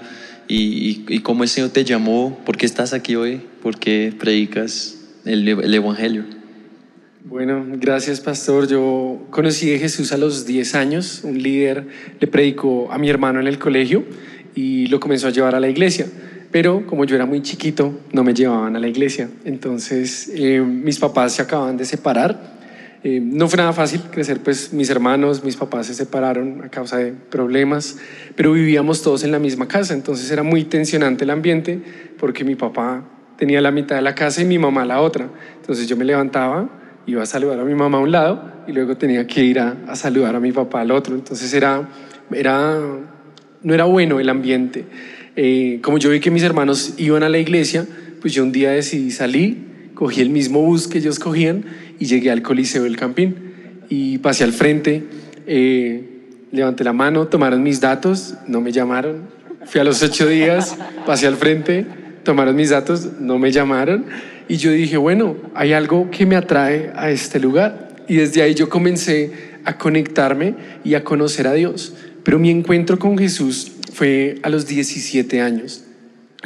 y, 0.48 1.04
y, 1.09 1.18
cómo 1.20 1.42
el 1.42 1.48
Señor 1.48 1.70
te 1.70 1.85
llamó, 1.85 2.40
por 2.44 2.56
qué 2.56 2.66
estás 2.66 2.92
aquí 2.92 3.16
hoy, 3.16 3.42
por 3.62 3.78
qué 3.78 4.14
predicas 4.16 4.96
el, 5.24 5.46
el 5.48 5.74
Evangelio. 5.74 6.24
Bueno, 7.24 7.66
gracias 7.68 8.20
pastor. 8.20 8.68
Yo 8.68 9.26
conocí 9.30 9.74
a 9.74 9.78
Jesús 9.78 10.12
a 10.12 10.16
los 10.16 10.46
10 10.46 10.74
años. 10.76 11.22
Un 11.24 11.42
líder 11.42 11.88
le 12.20 12.26
predicó 12.28 12.92
a 12.92 12.98
mi 12.98 13.11
hermano 13.11 13.40
en 13.40 13.48
el 13.48 13.59
colegio 13.59 14.04
y 14.54 14.87
lo 14.87 15.00
comenzó 15.00 15.26
a 15.26 15.30
llevar 15.30 15.56
a 15.56 15.61
la 15.61 15.68
iglesia. 15.68 16.06
Pero 16.50 16.87
como 16.87 17.04
yo 17.04 17.16
era 17.16 17.26
muy 17.26 17.42
chiquito, 17.42 17.98
no 18.12 18.24
me 18.24 18.35
llevaban 18.35 18.76
a 18.76 18.80
la 18.80 18.88
iglesia. 18.88 19.28
Entonces 19.44 20.30
eh, 20.35 20.61
mis 20.61 20.98
papás 20.98 21.32
se 21.32 21.42
acababan 21.42 21.76
de 21.76 21.85
separar 21.85 22.56
eh, 23.09 23.20
no 23.22 23.46
fue 23.46 23.59
nada 23.59 23.72
fácil 23.72 24.00
crecer, 24.11 24.40
pues 24.40 24.72
mis 24.72 24.90
hermanos, 24.90 25.44
mis 25.44 25.56
papás 25.56 25.87
se 25.87 25.94
separaron 25.94 26.62
a 26.64 26.70
causa 26.70 26.96
de 26.96 27.12
problemas, 27.12 27.98
pero 28.35 28.50
vivíamos 28.50 29.00
todos 29.00 29.22
en 29.22 29.30
la 29.30 29.38
misma 29.38 29.68
casa, 29.68 29.94
entonces 29.94 30.28
era 30.32 30.42
muy 30.42 30.64
tensionante 30.64 31.22
el 31.22 31.30
ambiente 31.30 31.80
porque 32.18 32.42
mi 32.42 32.56
papá 32.56 33.04
tenía 33.37 33.61
la 33.61 33.70
mitad 33.70 33.94
de 33.94 34.02
la 34.02 34.16
casa 34.16 34.42
y 34.42 34.44
mi 34.44 34.59
mamá 34.59 34.85
la 34.85 35.00
otra. 35.00 35.28
Entonces 35.61 35.87
yo 35.87 35.96
me 35.96 36.04
levantaba, 36.04 36.68
iba 37.06 37.22
a 37.22 37.26
saludar 37.26 37.61
a 37.61 37.64
mi 37.64 37.76
mamá 37.76 37.98
a 37.98 38.00
un 38.00 38.11
lado 38.11 38.64
y 38.66 38.72
luego 38.72 38.96
tenía 38.96 39.24
que 39.24 39.44
ir 39.44 39.61
a, 39.61 39.94
saludar 39.94 40.35
a 40.35 40.40
mi 40.40 40.50
papá 40.50 40.80
al 40.80 40.90
otro. 40.90 41.14
Entonces 41.14 41.54
era, 41.54 41.88
era, 42.32 42.76
no 43.62 43.72
era 43.72 43.85
bueno 43.85 44.18
el 44.18 44.28
ambiente. 44.28 44.85
Eh, 45.37 45.81
como 45.83 45.99
yo 45.99 46.11
vi 46.11 46.20
que 46.20 46.31
mis 46.31 46.42
hermanos 46.42 46.94
iban 46.96 47.22
a 47.22 47.29
la 47.29 47.38
iglesia, 47.38 47.87
pues 48.20 48.33
yo 48.33 48.42
un 48.42 48.53
día 48.53 48.70
decidí 48.70 49.11
salir, 49.11 49.59
cogí 49.94 50.22
el 50.22 50.31
mismo 50.31 50.62
bus 50.62 50.88
que 50.88 50.99
ellos 50.99 51.18
cogían 51.18 51.64
y 51.99 52.07
llegué 52.07 52.31
al 52.31 52.42
Coliseo 52.42 52.85
del 52.85 52.96
Campín. 52.96 53.37
Y 53.88 54.18
pasé 54.18 54.44
al 54.44 54.53
frente, 54.53 55.05
eh, 55.46 56.03
levanté 56.51 56.85
la 56.85 56.92
mano, 56.92 57.29
tomaron 57.29 57.62
mis 57.62 57.81
datos, 57.81 58.35
no 58.49 58.61
me 58.61 58.72
llamaron, 58.72 59.29
fui 59.66 59.81
a 59.81 59.85
los 59.85 60.03
ocho 60.03 60.27
días, 60.27 60.77
pasé 61.05 61.27
al 61.27 61.37
frente, 61.37 61.87
tomaron 62.25 62.57
mis 62.57 62.70
datos, 62.70 63.20
no 63.20 63.38
me 63.38 63.53
llamaron. 63.53 64.07
Y 64.49 64.57
yo 64.57 64.70
dije, 64.70 64.96
bueno, 64.96 65.37
hay 65.55 65.72
algo 65.72 66.11
que 66.11 66.25
me 66.25 66.37
atrae 66.37 66.92
a 66.96 67.11
este 67.11 67.38
lugar. 67.38 67.88
Y 68.09 68.16
desde 68.16 68.42
ahí 68.42 68.55
yo 68.55 68.68
comencé 68.68 69.33
a 69.64 69.77
conectarme 69.77 70.55
y 70.85 70.94
a 70.94 71.05
conocer 71.05 71.46
a 71.46 71.53
Dios. 71.53 71.94
Pero 72.22 72.38
mi 72.38 72.51
encuentro 72.51 72.99
con 72.99 73.18
Jesús 73.18 73.72
fue 73.96 74.35
a 74.42 74.50
los 74.50 74.66
17 74.66 75.40
años. 75.40 75.82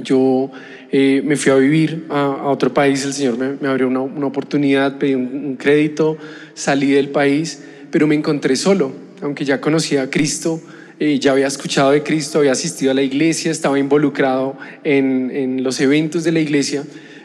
Yo 0.05 0.53
eh, 0.93 1.21
me 1.25 1.35
fui 1.35 1.51
a 1.51 1.57
vivir 1.57 2.07
a, 2.09 2.49
otro 2.49 2.73
país, 2.73 3.05
el 3.05 3.13
Señor 3.13 3.39
me, 3.39 3.67
abrió 3.67 3.89
una, 3.89 4.03
oportunidad, 4.25 4.99
pedí 4.99 5.17
un, 5.17 5.57
crédito, 5.57 6.17
salí 6.55 6.93
del 6.93 7.09
país, 7.09 7.65
pero 7.91 8.07
me 8.07 8.15
encontré 8.15 8.55
solo, 8.55 8.93
aunque 9.21 9.45
ya 9.45 9.61
conocía 9.61 10.03
a 10.03 10.11
Cristo, 10.11 10.63
eh, 11.01 11.19
ya 11.19 11.33
había 11.33 11.49
escuchado 11.49 11.91
de 11.91 12.05
Cristo, 12.05 12.39
había 12.39 12.53
asistido 12.53 12.93
a 12.93 12.95
la 12.95 13.03
iglesia, 13.03 13.51
estaba 13.51 13.81
involucrado 13.81 14.57
en, 14.85 15.65
los 15.65 15.81
eventos 15.81 16.23
de 16.23 16.31
la 16.31 16.39
iglesia, 16.39 16.85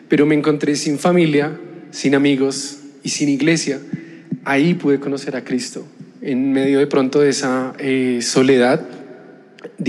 pero 0.10 0.26
me 0.26 0.34
encontré 0.34 0.76
sin 0.76 0.98
familia, 0.98 1.56
sin 1.92 2.16
amigos 2.16 2.80
y 3.04 3.10
sin 3.10 3.30
iglesia. 3.30 3.80
Ahí 4.44 4.74
pude 4.74 5.00
conocer 5.00 5.36
a 5.36 5.44
Cristo. 5.44 5.86
En 6.24 6.52
medio 6.52 6.80
de 6.80 6.88
pronto 6.88 7.20
de 7.20 7.30
esa 7.30 7.76
eh, 7.78 8.20
soledad, 8.24 8.82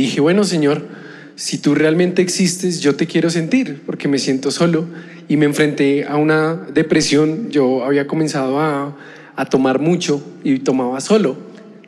dije, 0.02 0.20
bueno 0.20 0.44
Señor, 0.44 0.86
si 1.36 1.58
tú 1.58 1.74
realmente 1.74 2.22
existes, 2.22 2.80
yo 2.80 2.96
te 2.96 3.06
quiero 3.06 3.28
sentir, 3.28 3.82
porque 3.84 4.08
me 4.08 4.18
siento 4.18 4.50
solo. 4.50 4.86
Y 5.28 5.36
me 5.36 5.44
enfrenté 5.44 6.04
a 6.04 6.16
una 6.16 6.54
depresión. 6.54 7.50
Yo 7.50 7.84
había 7.84 8.06
comenzado 8.06 8.60
a, 8.60 8.96
tomar 9.50 9.78
mucho 9.78 10.24
y 10.44 10.60
tomaba 10.60 10.98
solo. 11.00 11.36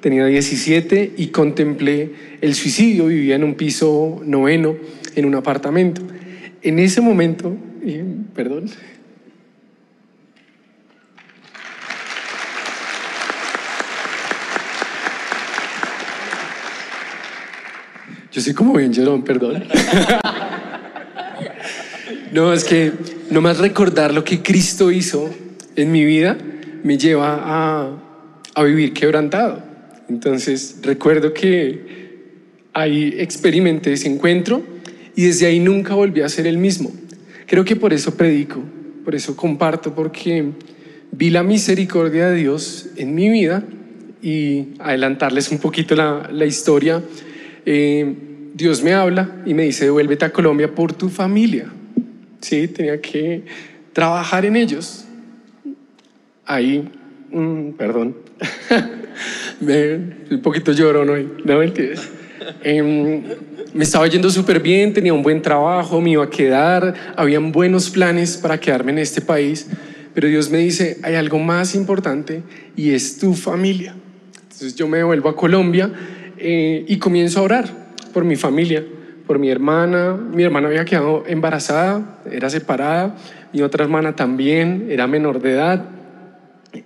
Tenía 0.00 0.26
17 0.26 1.14
y 1.16 1.28
contemplé 1.28 2.10
el 2.42 2.54
suicidio. 2.54 3.06
Vivía 3.06 3.36
en 3.36 3.44
un 3.44 3.54
piso 3.54 4.20
noveno, 4.22 4.76
en 5.14 5.24
un 5.24 5.34
apartamento. 5.34 6.02
En 6.60 6.78
ese 6.78 7.00
momento, 7.00 7.56
perdón, 8.34 8.68
Yo 18.38 18.42
soy 18.42 18.54
como 18.54 18.74
bien 18.74 18.92
llorón, 18.92 19.24
perdón. 19.24 19.64
no, 22.32 22.52
es 22.52 22.62
que 22.62 22.92
nomás 23.32 23.58
recordar 23.58 24.14
lo 24.14 24.22
que 24.22 24.42
Cristo 24.42 24.92
hizo 24.92 25.28
en 25.74 25.90
mi 25.90 26.04
vida 26.04 26.38
me 26.84 26.96
lleva 26.96 27.40
a, 27.42 27.98
a 28.54 28.62
vivir 28.62 28.92
quebrantado. 28.92 29.60
Entonces 30.08 30.78
recuerdo 30.84 31.34
que 31.34 32.28
ahí 32.74 33.12
experimenté 33.18 33.94
ese 33.94 34.06
encuentro 34.06 34.62
y 35.16 35.24
desde 35.24 35.46
ahí 35.46 35.58
nunca 35.58 35.96
volví 35.96 36.20
a 36.20 36.28
ser 36.28 36.46
el 36.46 36.58
mismo. 36.58 36.92
Creo 37.44 37.64
que 37.64 37.74
por 37.74 37.92
eso 37.92 38.14
predico, 38.14 38.62
por 39.04 39.16
eso 39.16 39.34
comparto, 39.34 39.96
porque 39.96 40.52
vi 41.10 41.30
la 41.30 41.42
misericordia 41.42 42.28
de 42.28 42.36
Dios 42.36 42.90
en 42.94 43.16
mi 43.16 43.30
vida 43.30 43.64
y 44.22 44.74
adelantarles 44.78 45.50
un 45.50 45.58
poquito 45.58 45.96
la, 45.96 46.30
la 46.32 46.46
historia. 46.46 47.02
Eh, 47.66 48.27
Dios 48.54 48.82
me 48.82 48.92
habla 48.92 49.42
y 49.46 49.54
me 49.54 49.64
dice, 49.64 49.84
devuélvete 49.84 50.24
a 50.24 50.30
Colombia 50.30 50.74
por 50.74 50.92
tu 50.92 51.08
familia. 51.08 51.66
Sí, 52.40 52.68
tenía 52.68 53.00
que 53.00 53.44
trabajar 53.92 54.44
en 54.44 54.56
ellos. 54.56 55.04
Ahí 56.44 56.88
mm, 57.30 57.72
perdón, 57.72 58.16
me, 59.60 59.94
un 60.30 60.40
poquito 60.42 60.72
llorón 60.72 61.10
hoy, 61.10 61.28
no 61.44 61.58
mentiras. 61.58 62.08
Em, 62.62 63.22
me 63.74 63.84
estaba 63.84 64.06
yendo 64.06 64.30
súper 64.30 64.60
bien, 64.60 64.92
tenía 64.92 65.12
un 65.12 65.22
buen 65.22 65.42
trabajo, 65.42 66.00
me 66.00 66.10
iba 66.10 66.24
a 66.24 66.30
quedar, 66.30 66.94
habían 67.16 67.52
buenos 67.52 67.90
planes 67.90 68.36
para 68.36 68.58
quedarme 68.58 68.92
en 68.92 68.98
este 68.98 69.20
país, 69.20 69.66
pero 70.14 70.28
Dios 70.28 70.50
me 70.50 70.58
dice, 70.58 70.98
hay 71.02 71.14
algo 71.14 71.38
más 71.38 71.74
importante 71.74 72.42
y 72.76 72.90
es 72.90 73.18
tu 73.18 73.34
familia. 73.34 73.94
Entonces 74.42 74.74
yo 74.74 74.88
me 74.88 75.02
vuelvo 75.02 75.28
a 75.28 75.36
Colombia 75.36 75.92
eh, 76.38 76.84
y 76.88 76.98
comienzo 76.98 77.40
a 77.40 77.42
orar 77.42 77.87
por 78.18 78.24
mi 78.24 78.34
familia, 78.34 78.84
por 79.28 79.38
mi 79.38 79.48
hermana. 79.48 80.14
Mi 80.14 80.42
hermana 80.42 80.66
había 80.66 80.84
quedado 80.84 81.22
embarazada, 81.28 82.18
era 82.28 82.50
separada, 82.50 83.14
mi 83.52 83.62
otra 83.62 83.84
hermana 83.84 84.16
también 84.16 84.88
era 84.90 85.06
menor 85.06 85.40
de 85.40 85.52
edad. 85.52 85.84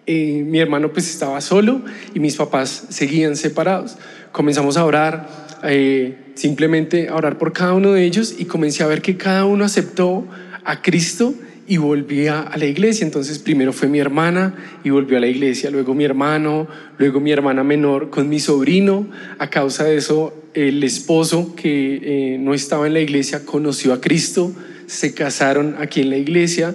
Eh, 0.05 0.45
mi 0.47 0.59
hermano 0.59 0.93
pues 0.93 1.09
estaba 1.09 1.41
solo 1.41 1.81
y 2.13 2.21
mis 2.21 2.37
papás 2.37 2.85
seguían 2.91 3.35
separados. 3.35 3.97
Comenzamos 4.31 4.77
a 4.77 4.85
orar, 4.85 5.27
eh, 5.65 6.19
simplemente 6.35 7.09
a 7.09 7.17
orar 7.17 7.39
por 7.39 7.55
cada 7.55 7.73
uno 7.73 7.93
de 7.93 8.05
ellos 8.05 8.35
y 8.39 8.45
comencé 8.45 8.83
a 8.83 8.87
ver 8.89 9.01
que 9.01 9.17
cada 9.17 9.47
uno 9.47 9.65
aceptó 9.65 10.27
a 10.65 10.83
Cristo 10.83 11.33
y 11.73 11.79
volvía 11.79 12.43
a 12.43 12.59
la 12.59 12.67
iglesia. 12.67 13.07
Entonces 13.07 13.39
primero 13.39 13.73
fue 13.73 13.89
mi 13.89 13.99
hermana 13.99 14.55
y 14.85 14.91
volvió 14.91 15.17
a 15.17 15.21
la 15.21 15.27
iglesia, 15.27 15.71
luego 15.71 15.95
mi 15.95 16.05
hermano, 16.05 16.69
luego 16.99 17.19
mi 17.19 17.31
hermana 17.33 17.65
menor 17.65 18.11
con 18.11 18.29
mi 18.29 18.41
sobrino. 18.41 19.09
A 19.39 19.49
causa 19.49 19.85
de 19.85 19.97
eso, 19.97 20.35
el 20.53 20.85
esposo 20.85 21.55
que 21.57 22.35
eh, 22.35 22.39
no 22.39 22.53
estaba 22.53 22.87
en 22.87 22.93
la 22.93 23.01
iglesia 23.01 23.47
conoció 23.47 23.95
a 23.95 24.03
Cristo, 24.03 24.53
se 24.85 25.15
casaron 25.15 25.77
aquí 25.79 26.03
en 26.03 26.11
la 26.11 26.19
iglesia 26.19 26.75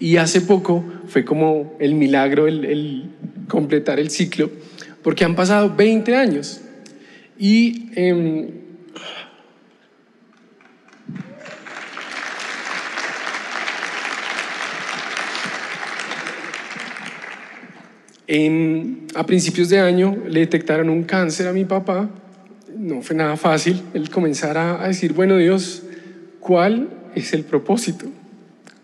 y 0.00 0.16
hace 0.16 0.40
poco 0.40 0.82
fue 1.08 1.26
como 1.26 1.76
el 1.78 1.94
milagro, 1.94 2.46
el, 2.48 3.04
completar 3.48 4.00
el 4.00 4.08
ciclo, 4.08 4.50
porque 5.02 5.26
han 5.26 5.36
pasado 5.36 5.74
20 5.76 6.16
años. 6.16 6.62
Y 7.38 7.90
em, 18.28 19.06
a 19.14 19.26
principios 19.26 19.68
de 19.70 19.80
año 19.80 20.16
le 20.28 20.40
detectaron 20.40 20.88
un 20.90 21.02
cáncer 21.02 21.48
a 21.48 21.52
mi 21.52 21.64
papá. 21.64 22.08
No 22.76 23.02
fue 23.02 23.16
nada 23.16 23.36
fácil 23.36 23.82
el 23.94 24.10
comenzar 24.10 24.56
a, 24.56 24.86
decir, 24.86 25.14
bueno 25.14 25.36
Dios, 25.36 25.82
¿cuál 26.38 26.90
es 27.14 27.32
el 27.32 27.44
propósito 27.44 28.06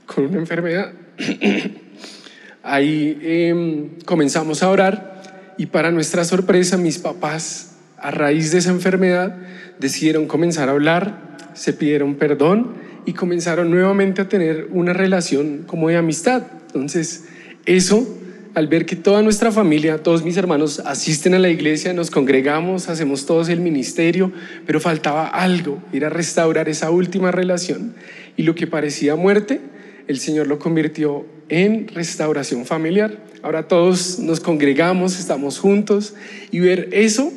con 0.06 0.26
una 0.26 0.38
enfermedad? 0.38 0.92
Ahí 2.62 3.18
em, 3.22 3.90
comenzamos 4.04 4.62
a 4.62 4.70
orar 4.70 5.22
y 5.58 5.66
para 5.66 5.90
nuestra 5.90 6.24
sorpresa 6.24 6.76
mis 6.76 6.98
papás, 6.98 7.76
a 7.98 8.10
raíz 8.10 8.50
de 8.50 8.58
esa 8.58 8.70
enfermedad, 8.70 9.36
decidieron 9.78 10.26
comenzar 10.26 10.68
a 10.68 10.72
hablar, 10.72 11.36
se 11.54 11.72
pidieron 11.72 12.16
perdón 12.16 12.74
y 13.06 13.12
comenzaron 13.12 13.70
nuevamente 13.70 14.22
a 14.22 14.28
tener 14.28 14.68
una 14.72 14.92
relación 14.92 15.64
como 15.66 15.88
de 15.88 15.96
amistad. 15.96 16.42
Entonces, 16.66 17.26
eso 17.66 18.06
al 18.54 18.68
ver 18.68 18.86
que 18.86 18.94
toda 18.94 19.20
nuestra 19.22 19.50
familia, 19.50 20.02
todos 20.02 20.24
mis 20.24 20.36
hermanos 20.36 20.80
asisten 20.86 21.34
a 21.34 21.40
la 21.40 21.50
iglesia, 21.50 21.92
nos 21.92 22.10
congregamos, 22.10 22.88
hacemos 22.88 23.26
todos 23.26 23.48
el 23.48 23.60
ministerio, 23.60 24.32
pero 24.64 24.78
faltaba 24.78 25.26
algo, 25.26 25.82
ir 25.92 26.04
a 26.04 26.08
restaurar 26.08 26.68
esa 26.68 26.90
última 26.90 27.32
relación. 27.32 27.94
Y 28.36 28.44
lo 28.44 28.54
que 28.54 28.66
parecía 28.66 29.16
muerte, 29.16 29.60
el 30.06 30.20
Señor 30.20 30.46
lo 30.46 30.60
convirtió 30.60 31.26
en 31.48 31.88
restauración 31.88 32.64
familiar. 32.64 33.18
Ahora 33.42 33.66
todos 33.66 34.20
nos 34.20 34.38
congregamos, 34.40 35.18
estamos 35.18 35.58
juntos 35.58 36.14
y 36.50 36.60
ver 36.60 36.88
eso 36.92 37.32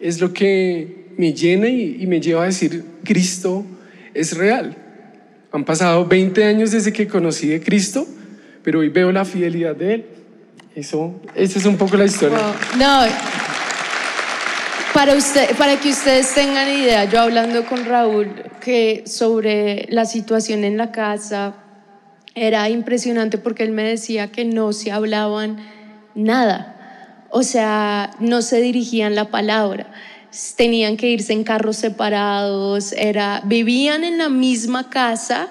es 0.00 0.20
lo 0.20 0.32
que 0.32 1.04
me 1.16 1.32
llena 1.32 1.68
y, 1.68 2.06
me 2.06 2.20
lleva 2.20 2.42
a 2.42 2.46
decir, 2.46 2.84
Cristo 3.04 3.64
es 4.14 4.36
real. 4.36 4.76
Han 5.52 5.64
pasado 5.64 6.06
20 6.06 6.42
años 6.44 6.72
desde 6.72 6.92
que 6.92 7.06
conocí 7.06 7.48
de 7.48 7.60
Cristo, 7.60 8.06
pero 8.62 8.80
hoy 8.80 8.88
veo 8.88 9.12
la 9.12 9.24
fidelidad 9.24 9.76
de 9.76 9.94
Él. 9.94 10.04
Eso, 10.74 11.14
esa 11.34 11.58
es 11.58 11.66
un 11.66 11.76
poco 11.76 11.96
la 11.96 12.04
historia. 12.04 12.38
No, 12.76 13.00
para, 14.92 15.14
usted, 15.14 15.56
para 15.56 15.78
que 15.78 15.90
ustedes 15.90 16.34
tengan 16.34 16.68
idea, 16.68 17.04
yo 17.04 17.20
hablando 17.20 17.64
con 17.64 17.84
Raúl 17.84 18.44
que 18.60 19.04
sobre 19.06 19.86
la 19.90 20.04
situación 20.04 20.64
en 20.64 20.76
la 20.76 20.92
casa 20.92 21.54
era 22.34 22.68
impresionante 22.68 23.38
porque 23.38 23.62
él 23.62 23.72
me 23.72 23.82
decía 23.82 24.32
que 24.32 24.44
no 24.44 24.72
se 24.72 24.90
hablaban 24.90 25.58
nada, 26.14 27.26
o 27.30 27.42
sea, 27.42 28.10
no 28.20 28.42
se 28.42 28.60
dirigían 28.60 29.14
la 29.14 29.30
palabra, 29.30 29.92
tenían 30.56 30.96
que 30.96 31.08
irse 31.08 31.32
en 31.32 31.44
carros 31.44 31.76
separados, 31.76 32.92
era, 32.92 33.42
vivían 33.44 34.04
en 34.04 34.18
la 34.18 34.28
misma 34.28 34.90
casa, 34.90 35.48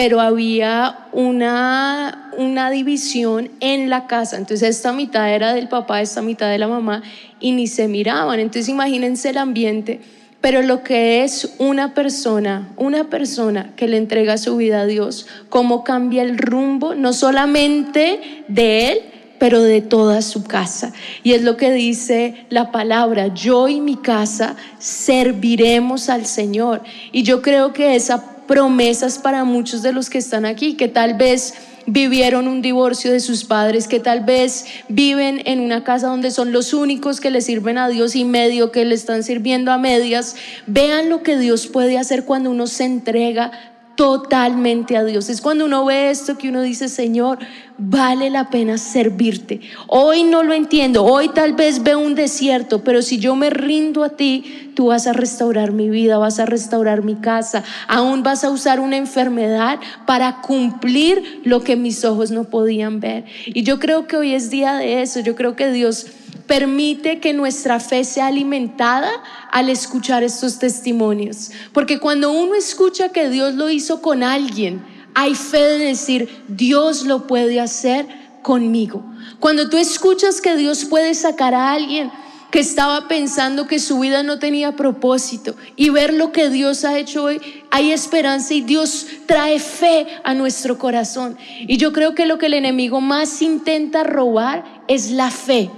pero 0.00 0.22
había 0.22 1.08
una, 1.12 2.32
una 2.38 2.70
división 2.70 3.50
en 3.60 3.90
la 3.90 4.06
casa. 4.06 4.38
Entonces 4.38 4.76
esta 4.76 4.94
mitad 4.94 5.30
era 5.30 5.52
del 5.52 5.68
papá, 5.68 6.00
esta 6.00 6.22
mitad 6.22 6.50
de 6.50 6.56
la 6.56 6.68
mamá, 6.68 7.02
y 7.38 7.52
ni 7.52 7.66
se 7.66 7.86
miraban. 7.86 8.40
Entonces 8.40 8.70
imagínense 8.70 9.28
el 9.28 9.36
ambiente. 9.36 10.00
Pero 10.40 10.62
lo 10.62 10.82
que 10.82 11.22
es 11.22 11.54
una 11.58 11.92
persona, 11.92 12.72
una 12.78 13.10
persona 13.10 13.74
que 13.76 13.88
le 13.88 13.98
entrega 13.98 14.38
su 14.38 14.56
vida 14.56 14.80
a 14.80 14.86
Dios, 14.86 15.26
cómo 15.50 15.84
cambia 15.84 16.22
el 16.22 16.38
rumbo, 16.38 16.94
no 16.94 17.12
solamente 17.12 18.44
de 18.48 18.92
él, 18.92 18.98
pero 19.38 19.62
de 19.62 19.82
toda 19.82 20.22
su 20.22 20.44
casa. 20.44 20.94
Y 21.22 21.32
es 21.32 21.42
lo 21.42 21.58
que 21.58 21.72
dice 21.72 22.46
la 22.48 22.72
palabra, 22.72 23.34
yo 23.34 23.68
y 23.68 23.82
mi 23.82 23.96
casa 23.96 24.56
serviremos 24.78 26.08
al 26.08 26.24
Señor. 26.24 26.84
Y 27.12 27.22
yo 27.22 27.42
creo 27.42 27.74
que 27.74 27.96
esa 27.96 28.39
promesas 28.50 29.18
para 29.18 29.44
muchos 29.44 29.80
de 29.80 29.92
los 29.92 30.10
que 30.10 30.18
están 30.18 30.44
aquí, 30.44 30.74
que 30.74 30.88
tal 30.88 31.14
vez 31.14 31.54
vivieron 31.86 32.48
un 32.48 32.62
divorcio 32.62 33.12
de 33.12 33.20
sus 33.20 33.44
padres, 33.44 33.86
que 33.86 34.00
tal 34.00 34.24
vez 34.24 34.66
viven 34.88 35.40
en 35.44 35.60
una 35.60 35.84
casa 35.84 36.08
donde 36.08 36.32
son 36.32 36.50
los 36.50 36.74
únicos 36.74 37.20
que 37.20 37.30
le 37.30 37.42
sirven 37.42 37.78
a 37.78 37.88
Dios 37.88 38.16
y 38.16 38.24
medio 38.24 38.72
que 38.72 38.84
le 38.84 38.96
están 38.96 39.22
sirviendo 39.22 39.70
a 39.70 39.78
medias. 39.78 40.34
Vean 40.66 41.10
lo 41.10 41.22
que 41.22 41.38
Dios 41.38 41.68
puede 41.68 41.96
hacer 41.96 42.24
cuando 42.24 42.50
uno 42.50 42.66
se 42.66 42.86
entrega 42.86 43.52
totalmente 44.00 44.96
a 44.96 45.04
Dios. 45.04 45.28
Es 45.28 45.42
cuando 45.42 45.66
uno 45.66 45.84
ve 45.84 46.08
esto 46.08 46.38
que 46.38 46.48
uno 46.48 46.62
dice, 46.62 46.88
Señor, 46.88 47.38
vale 47.76 48.30
la 48.30 48.48
pena 48.48 48.78
servirte. 48.78 49.60
Hoy 49.88 50.24
no 50.24 50.42
lo 50.42 50.54
entiendo, 50.54 51.04
hoy 51.04 51.28
tal 51.28 51.52
vez 51.52 51.82
veo 51.82 51.98
un 51.98 52.14
desierto, 52.14 52.82
pero 52.82 53.02
si 53.02 53.18
yo 53.18 53.36
me 53.36 53.50
rindo 53.50 54.02
a 54.02 54.16
ti, 54.16 54.72
tú 54.74 54.86
vas 54.86 55.06
a 55.06 55.12
restaurar 55.12 55.72
mi 55.72 55.90
vida, 55.90 56.16
vas 56.16 56.38
a 56.38 56.46
restaurar 56.46 57.04
mi 57.04 57.16
casa, 57.16 57.62
aún 57.88 58.22
vas 58.22 58.42
a 58.42 58.48
usar 58.48 58.80
una 58.80 58.96
enfermedad 58.96 59.78
para 60.06 60.40
cumplir 60.40 61.42
lo 61.44 61.62
que 61.62 61.76
mis 61.76 62.02
ojos 62.02 62.30
no 62.30 62.44
podían 62.44 63.00
ver. 63.00 63.26
Y 63.44 63.64
yo 63.64 63.78
creo 63.78 64.06
que 64.06 64.16
hoy 64.16 64.32
es 64.32 64.48
día 64.48 64.76
de 64.76 65.02
eso, 65.02 65.20
yo 65.20 65.36
creo 65.36 65.56
que 65.56 65.70
Dios 65.72 66.06
permite 66.46 67.20
que 67.20 67.32
nuestra 67.32 67.80
fe 67.80 68.04
sea 68.04 68.26
alimentada 68.26 69.10
al 69.50 69.68
escuchar 69.68 70.22
estos 70.22 70.58
testimonios. 70.58 71.50
Porque 71.72 71.98
cuando 71.98 72.30
uno 72.30 72.54
escucha 72.54 73.10
que 73.10 73.28
Dios 73.28 73.54
lo 73.54 73.70
hizo 73.70 74.02
con 74.02 74.22
alguien, 74.22 74.84
hay 75.14 75.34
fe 75.34 75.62
de 75.62 75.78
decir, 75.78 76.44
Dios 76.48 77.04
lo 77.04 77.26
puede 77.26 77.60
hacer 77.60 78.06
conmigo. 78.42 79.04
Cuando 79.38 79.68
tú 79.68 79.76
escuchas 79.76 80.40
que 80.40 80.56
Dios 80.56 80.84
puede 80.84 81.14
sacar 81.14 81.54
a 81.54 81.72
alguien 81.72 82.10
que 82.50 82.60
estaba 82.60 83.06
pensando 83.06 83.66
que 83.66 83.78
su 83.78 84.00
vida 84.00 84.22
no 84.22 84.38
tenía 84.38 84.74
propósito 84.74 85.54
y 85.76 85.90
ver 85.90 86.12
lo 86.12 86.32
que 86.32 86.50
Dios 86.50 86.84
ha 86.84 86.98
hecho 86.98 87.24
hoy, 87.24 87.40
hay 87.70 87.92
esperanza 87.92 88.54
y 88.54 88.60
Dios 88.60 89.06
trae 89.26 89.60
fe 89.60 90.06
a 90.24 90.34
nuestro 90.34 90.78
corazón. 90.78 91.36
Y 91.60 91.76
yo 91.76 91.92
creo 91.92 92.14
que 92.14 92.26
lo 92.26 92.38
que 92.38 92.46
el 92.46 92.54
enemigo 92.54 93.00
más 93.00 93.40
intenta 93.40 94.02
robar 94.02 94.82
es 94.88 95.12
la 95.12 95.30
fe. 95.30 95.70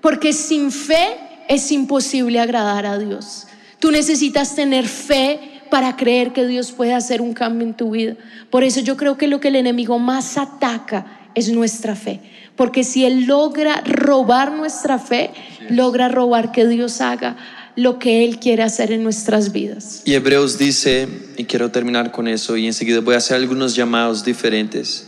Porque 0.00 0.32
sin 0.32 0.70
fe 0.70 1.16
es 1.48 1.72
imposible 1.72 2.40
agradar 2.40 2.86
a 2.86 2.98
Dios. 2.98 3.46
Tú 3.78 3.90
necesitas 3.90 4.54
tener 4.54 4.86
fe 4.86 5.40
para 5.70 5.96
creer 5.96 6.32
que 6.32 6.46
Dios 6.46 6.72
puede 6.72 6.94
hacer 6.94 7.20
un 7.20 7.34
cambio 7.34 7.66
en 7.66 7.74
tu 7.74 7.90
vida. 7.92 8.16
Por 8.50 8.64
eso 8.64 8.80
yo 8.80 8.96
creo 8.96 9.16
que 9.16 9.28
lo 9.28 9.40
que 9.40 9.48
el 9.48 9.56
enemigo 9.56 9.98
más 9.98 10.36
ataca 10.36 11.30
es 11.34 11.50
nuestra 11.50 11.94
fe. 11.94 12.20
Porque 12.56 12.84
si 12.84 13.04
Él 13.04 13.26
logra 13.26 13.82
robar 13.84 14.52
nuestra 14.52 14.98
fe, 14.98 15.30
logra 15.70 16.08
robar 16.08 16.52
que 16.52 16.66
Dios 16.66 17.00
haga 17.00 17.36
lo 17.76 18.00
que 18.00 18.24
Él 18.24 18.40
quiere 18.40 18.64
hacer 18.64 18.90
en 18.90 19.04
nuestras 19.04 19.52
vidas. 19.52 20.02
Y 20.04 20.14
Hebreos 20.14 20.58
dice, 20.58 21.06
y 21.36 21.44
quiero 21.44 21.70
terminar 21.70 22.10
con 22.10 22.26
eso, 22.26 22.56
y 22.56 22.66
enseguida 22.66 22.98
voy 23.00 23.14
a 23.14 23.18
hacer 23.18 23.36
algunos 23.36 23.76
llamados 23.76 24.24
diferentes, 24.24 25.06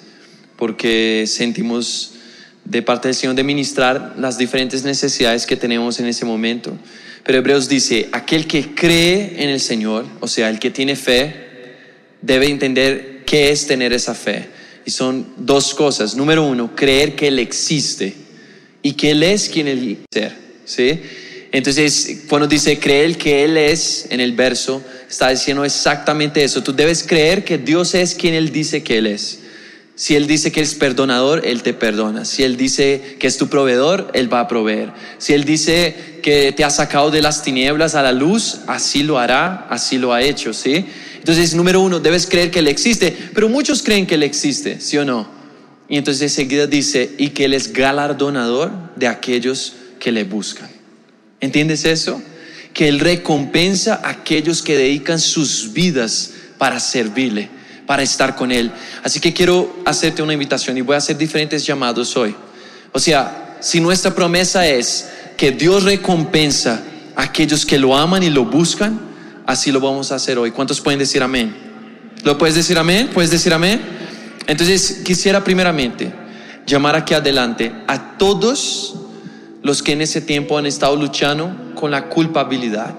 porque 0.56 1.24
sentimos 1.26 2.12
de 2.64 2.82
parte 2.82 3.08
del 3.08 3.14
Señor 3.14 3.34
de 3.34 3.44
ministrar 3.44 4.14
las 4.18 4.38
diferentes 4.38 4.84
necesidades 4.84 5.46
que 5.46 5.56
tenemos 5.56 5.98
en 6.00 6.06
ese 6.06 6.24
momento. 6.24 6.76
Pero 7.24 7.38
Hebreos 7.38 7.68
dice, 7.68 8.08
aquel 8.12 8.46
que 8.46 8.74
cree 8.74 9.42
en 9.42 9.50
el 9.50 9.60
Señor, 9.60 10.06
o 10.20 10.28
sea, 10.28 10.48
el 10.48 10.58
que 10.58 10.70
tiene 10.70 10.96
fe, 10.96 11.34
debe 12.22 12.48
entender 12.48 13.22
qué 13.26 13.50
es 13.50 13.66
tener 13.66 13.92
esa 13.92 14.14
fe. 14.14 14.48
Y 14.84 14.90
son 14.90 15.26
dos 15.36 15.74
cosas. 15.74 16.16
Número 16.16 16.44
uno, 16.44 16.74
creer 16.74 17.14
que 17.16 17.28
Él 17.28 17.38
existe. 17.38 18.14
y 18.82 18.92
que 18.92 19.10
Él 19.10 19.22
es 19.22 19.50
quien 19.50 19.68
Él 19.68 19.98
ser, 20.10 20.32
¿sí? 20.64 21.00
Entonces, 21.52 22.22
cuando 22.28 22.46
dice 22.46 22.78
creer 22.78 23.18
que 23.18 23.44
Él 23.44 23.56
es, 23.56 24.06
en 24.10 24.20
el 24.20 24.32
verso, 24.32 24.82
está 25.08 25.28
diciendo 25.30 25.64
exactamente 25.64 26.42
eso. 26.42 26.62
Tú 26.62 26.72
debes 26.72 27.02
creer 27.02 27.44
que 27.44 27.58
Dios 27.58 27.94
es 27.94 28.14
quien 28.14 28.34
Él 28.34 28.52
dice 28.52 28.82
que 28.82 28.98
Él 28.98 29.06
es. 29.06 29.40
Si 30.00 30.16
Él 30.16 30.26
dice 30.26 30.50
que 30.50 30.62
es 30.62 30.74
perdonador, 30.74 31.42
Él 31.44 31.62
te 31.62 31.74
perdona. 31.74 32.24
Si 32.24 32.42
Él 32.42 32.56
dice 32.56 33.16
que 33.18 33.26
es 33.26 33.36
tu 33.36 33.50
proveedor, 33.50 34.10
Él 34.14 34.32
va 34.32 34.40
a 34.40 34.48
proveer. 34.48 34.90
Si 35.18 35.34
Él 35.34 35.44
dice 35.44 35.94
que 36.22 36.52
te 36.52 36.64
ha 36.64 36.70
sacado 36.70 37.10
de 37.10 37.20
las 37.20 37.42
tinieblas 37.42 37.94
a 37.94 38.00
la 38.00 38.12
luz, 38.12 38.60
así 38.66 39.02
lo 39.02 39.18
hará, 39.18 39.66
así 39.68 39.98
lo 39.98 40.14
ha 40.14 40.22
hecho, 40.22 40.54
¿sí? 40.54 40.86
Entonces, 41.18 41.54
número 41.54 41.82
uno, 41.82 42.00
debes 42.00 42.26
creer 42.26 42.50
que 42.50 42.60
Él 42.60 42.68
existe, 42.68 43.14
pero 43.34 43.50
muchos 43.50 43.82
creen 43.82 44.06
que 44.06 44.14
Él 44.14 44.22
existe, 44.22 44.80
¿sí 44.80 44.96
o 44.96 45.04
no? 45.04 45.28
Y 45.86 45.98
entonces 45.98 46.22
enseguida 46.22 46.66
dice, 46.66 47.10
y 47.18 47.28
que 47.28 47.44
Él 47.44 47.52
es 47.52 47.70
galardonador 47.70 48.72
de 48.96 49.06
aquellos 49.06 49.74
que 49.98 50.12
le 50.12 50.24
buscan. 50.24 50.70
¿Entiendes 51.40 51.84
eso? 51.84 52.22
Que 52.72 52.88
Él 52.88 53.00
recompensa 53.00 54.00
a 54.02 54.08
aquellos 54.08 54.62
que 54.62 54.78
dedican 54.78 55.20
sus 55.20 55.74
vidas 55.74 56.30
para 56.56 56.80
servirle, 56.80 57.50
para 57.90 58.04
estar 58.04 58.36
con 58.36 58.52
Él. 58.52 58.70
Así 59.02 59.18
que 59.18 59.32
quiero 59.32 59.82
hacerte 59.84 60.22
una 60.22 60.32
invitación 60.32 60.78
y 60.78 60.80
voy 60.80 60.94
a 60.94 60.98
hacer 60.98 61.18
diferentes 61.18 61.66
llamados 61.66 62.16
hoy. 62.16 62.36
O 62.92 63.00
sea, 63.00 63.56
si 63.58 63.80
nuestra 63.80 64.14
promesa 64.14 64.64
es 64.64 65.08
que 65.36 65.50
Dios 65.50 65.82
recompensa 65.82 66.84
a 67.16 67.22
aquellos 67.22 67.66
que 67.66 67.80
lo 67.80 67.96
aman 67.96 68.22
y 68.22 68.30
lo 68.30 68.44
buscan, 68.44 69.00
así 69.44 69.72
lo 69.72 69.80
vamos 69.80 70.12
a 70.12 70.14
hacer 70.14 70.38
hoy. 70.38 70.52
¿Cuántos 70.52 70.80
pueden 70.80 71.00
decir 71.00 71.20
amén? 71.20 71.52
¿Lo 72.22 72.38
puedes 72.38 72.54
decir 72.54 72.78
amén? 72.78 73.10
¿Puedes 73.12 73.32
decir 73.32 73.52
amén? 73.52 73.80
Entonces 74.46 75.00
quisiera 75.04 75.42
primeramente 75.42 76.14
llamar 76.68 76.94
aquí 76.94 77.14
adelante 77.14 77.72
a 77.88 78.16
todos 78.18 78.94
los 79.64 79.82
que 79.82 79.94
en 79.94 80.02
ese 80.02 80.20
tiempo 80.20 80.56
han 80.56 80.66
estado 80.66 80.94
luchando 80.94 81.72
con 81.74 81.90
la 81.90 82.08
culpabilidad 82.08 82.94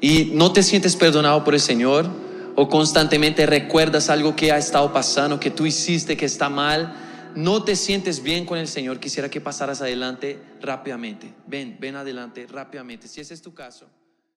y 0.00 0.32
no 0.34 0.50
te 0.50 0.64
sientes 0.64 0.96
perdonado 0.96 1.44
por 1.44 1.54
el 1.54 1.60
Señor 1.60 2.27
o 2.60 2.68
constantemente 2.68 3.46
recuerdas 3.46 4.10
algo 4.10 4.34
que 4.34 4.50
ha 4.50 4.58
estado 4.58 4.92
pasando, 4.92 5.38
que 5.38 5.48
tú 5.48 5.64
hiciste, 5.64 6.16
que 6.16 6.26
está 6.26 6.48
mal, 6.48 6.92
no 7.36 7.62
te 7.62 7.76
sientes 7.76 8.20
bien 8.20 8.44
con 8.44 8.58
el 8.58 8.66
Señor, 8.66 8.98
quisiera 8.98 9.30
que 9.30 9.40
pasaras 9.40 9.80
adelante 9.80 10.42
rápidamente. 10.60 11.32
Ven, 11.46 11.76
ven 11.78 11.94
adelante 11.94 12.48
rápidamente. 12.50 13.06
Si 13.06 13.20
ese 13.20 13.34
es 13.34 13.42
tu 13.42 13.54
caso. 13.54 13.86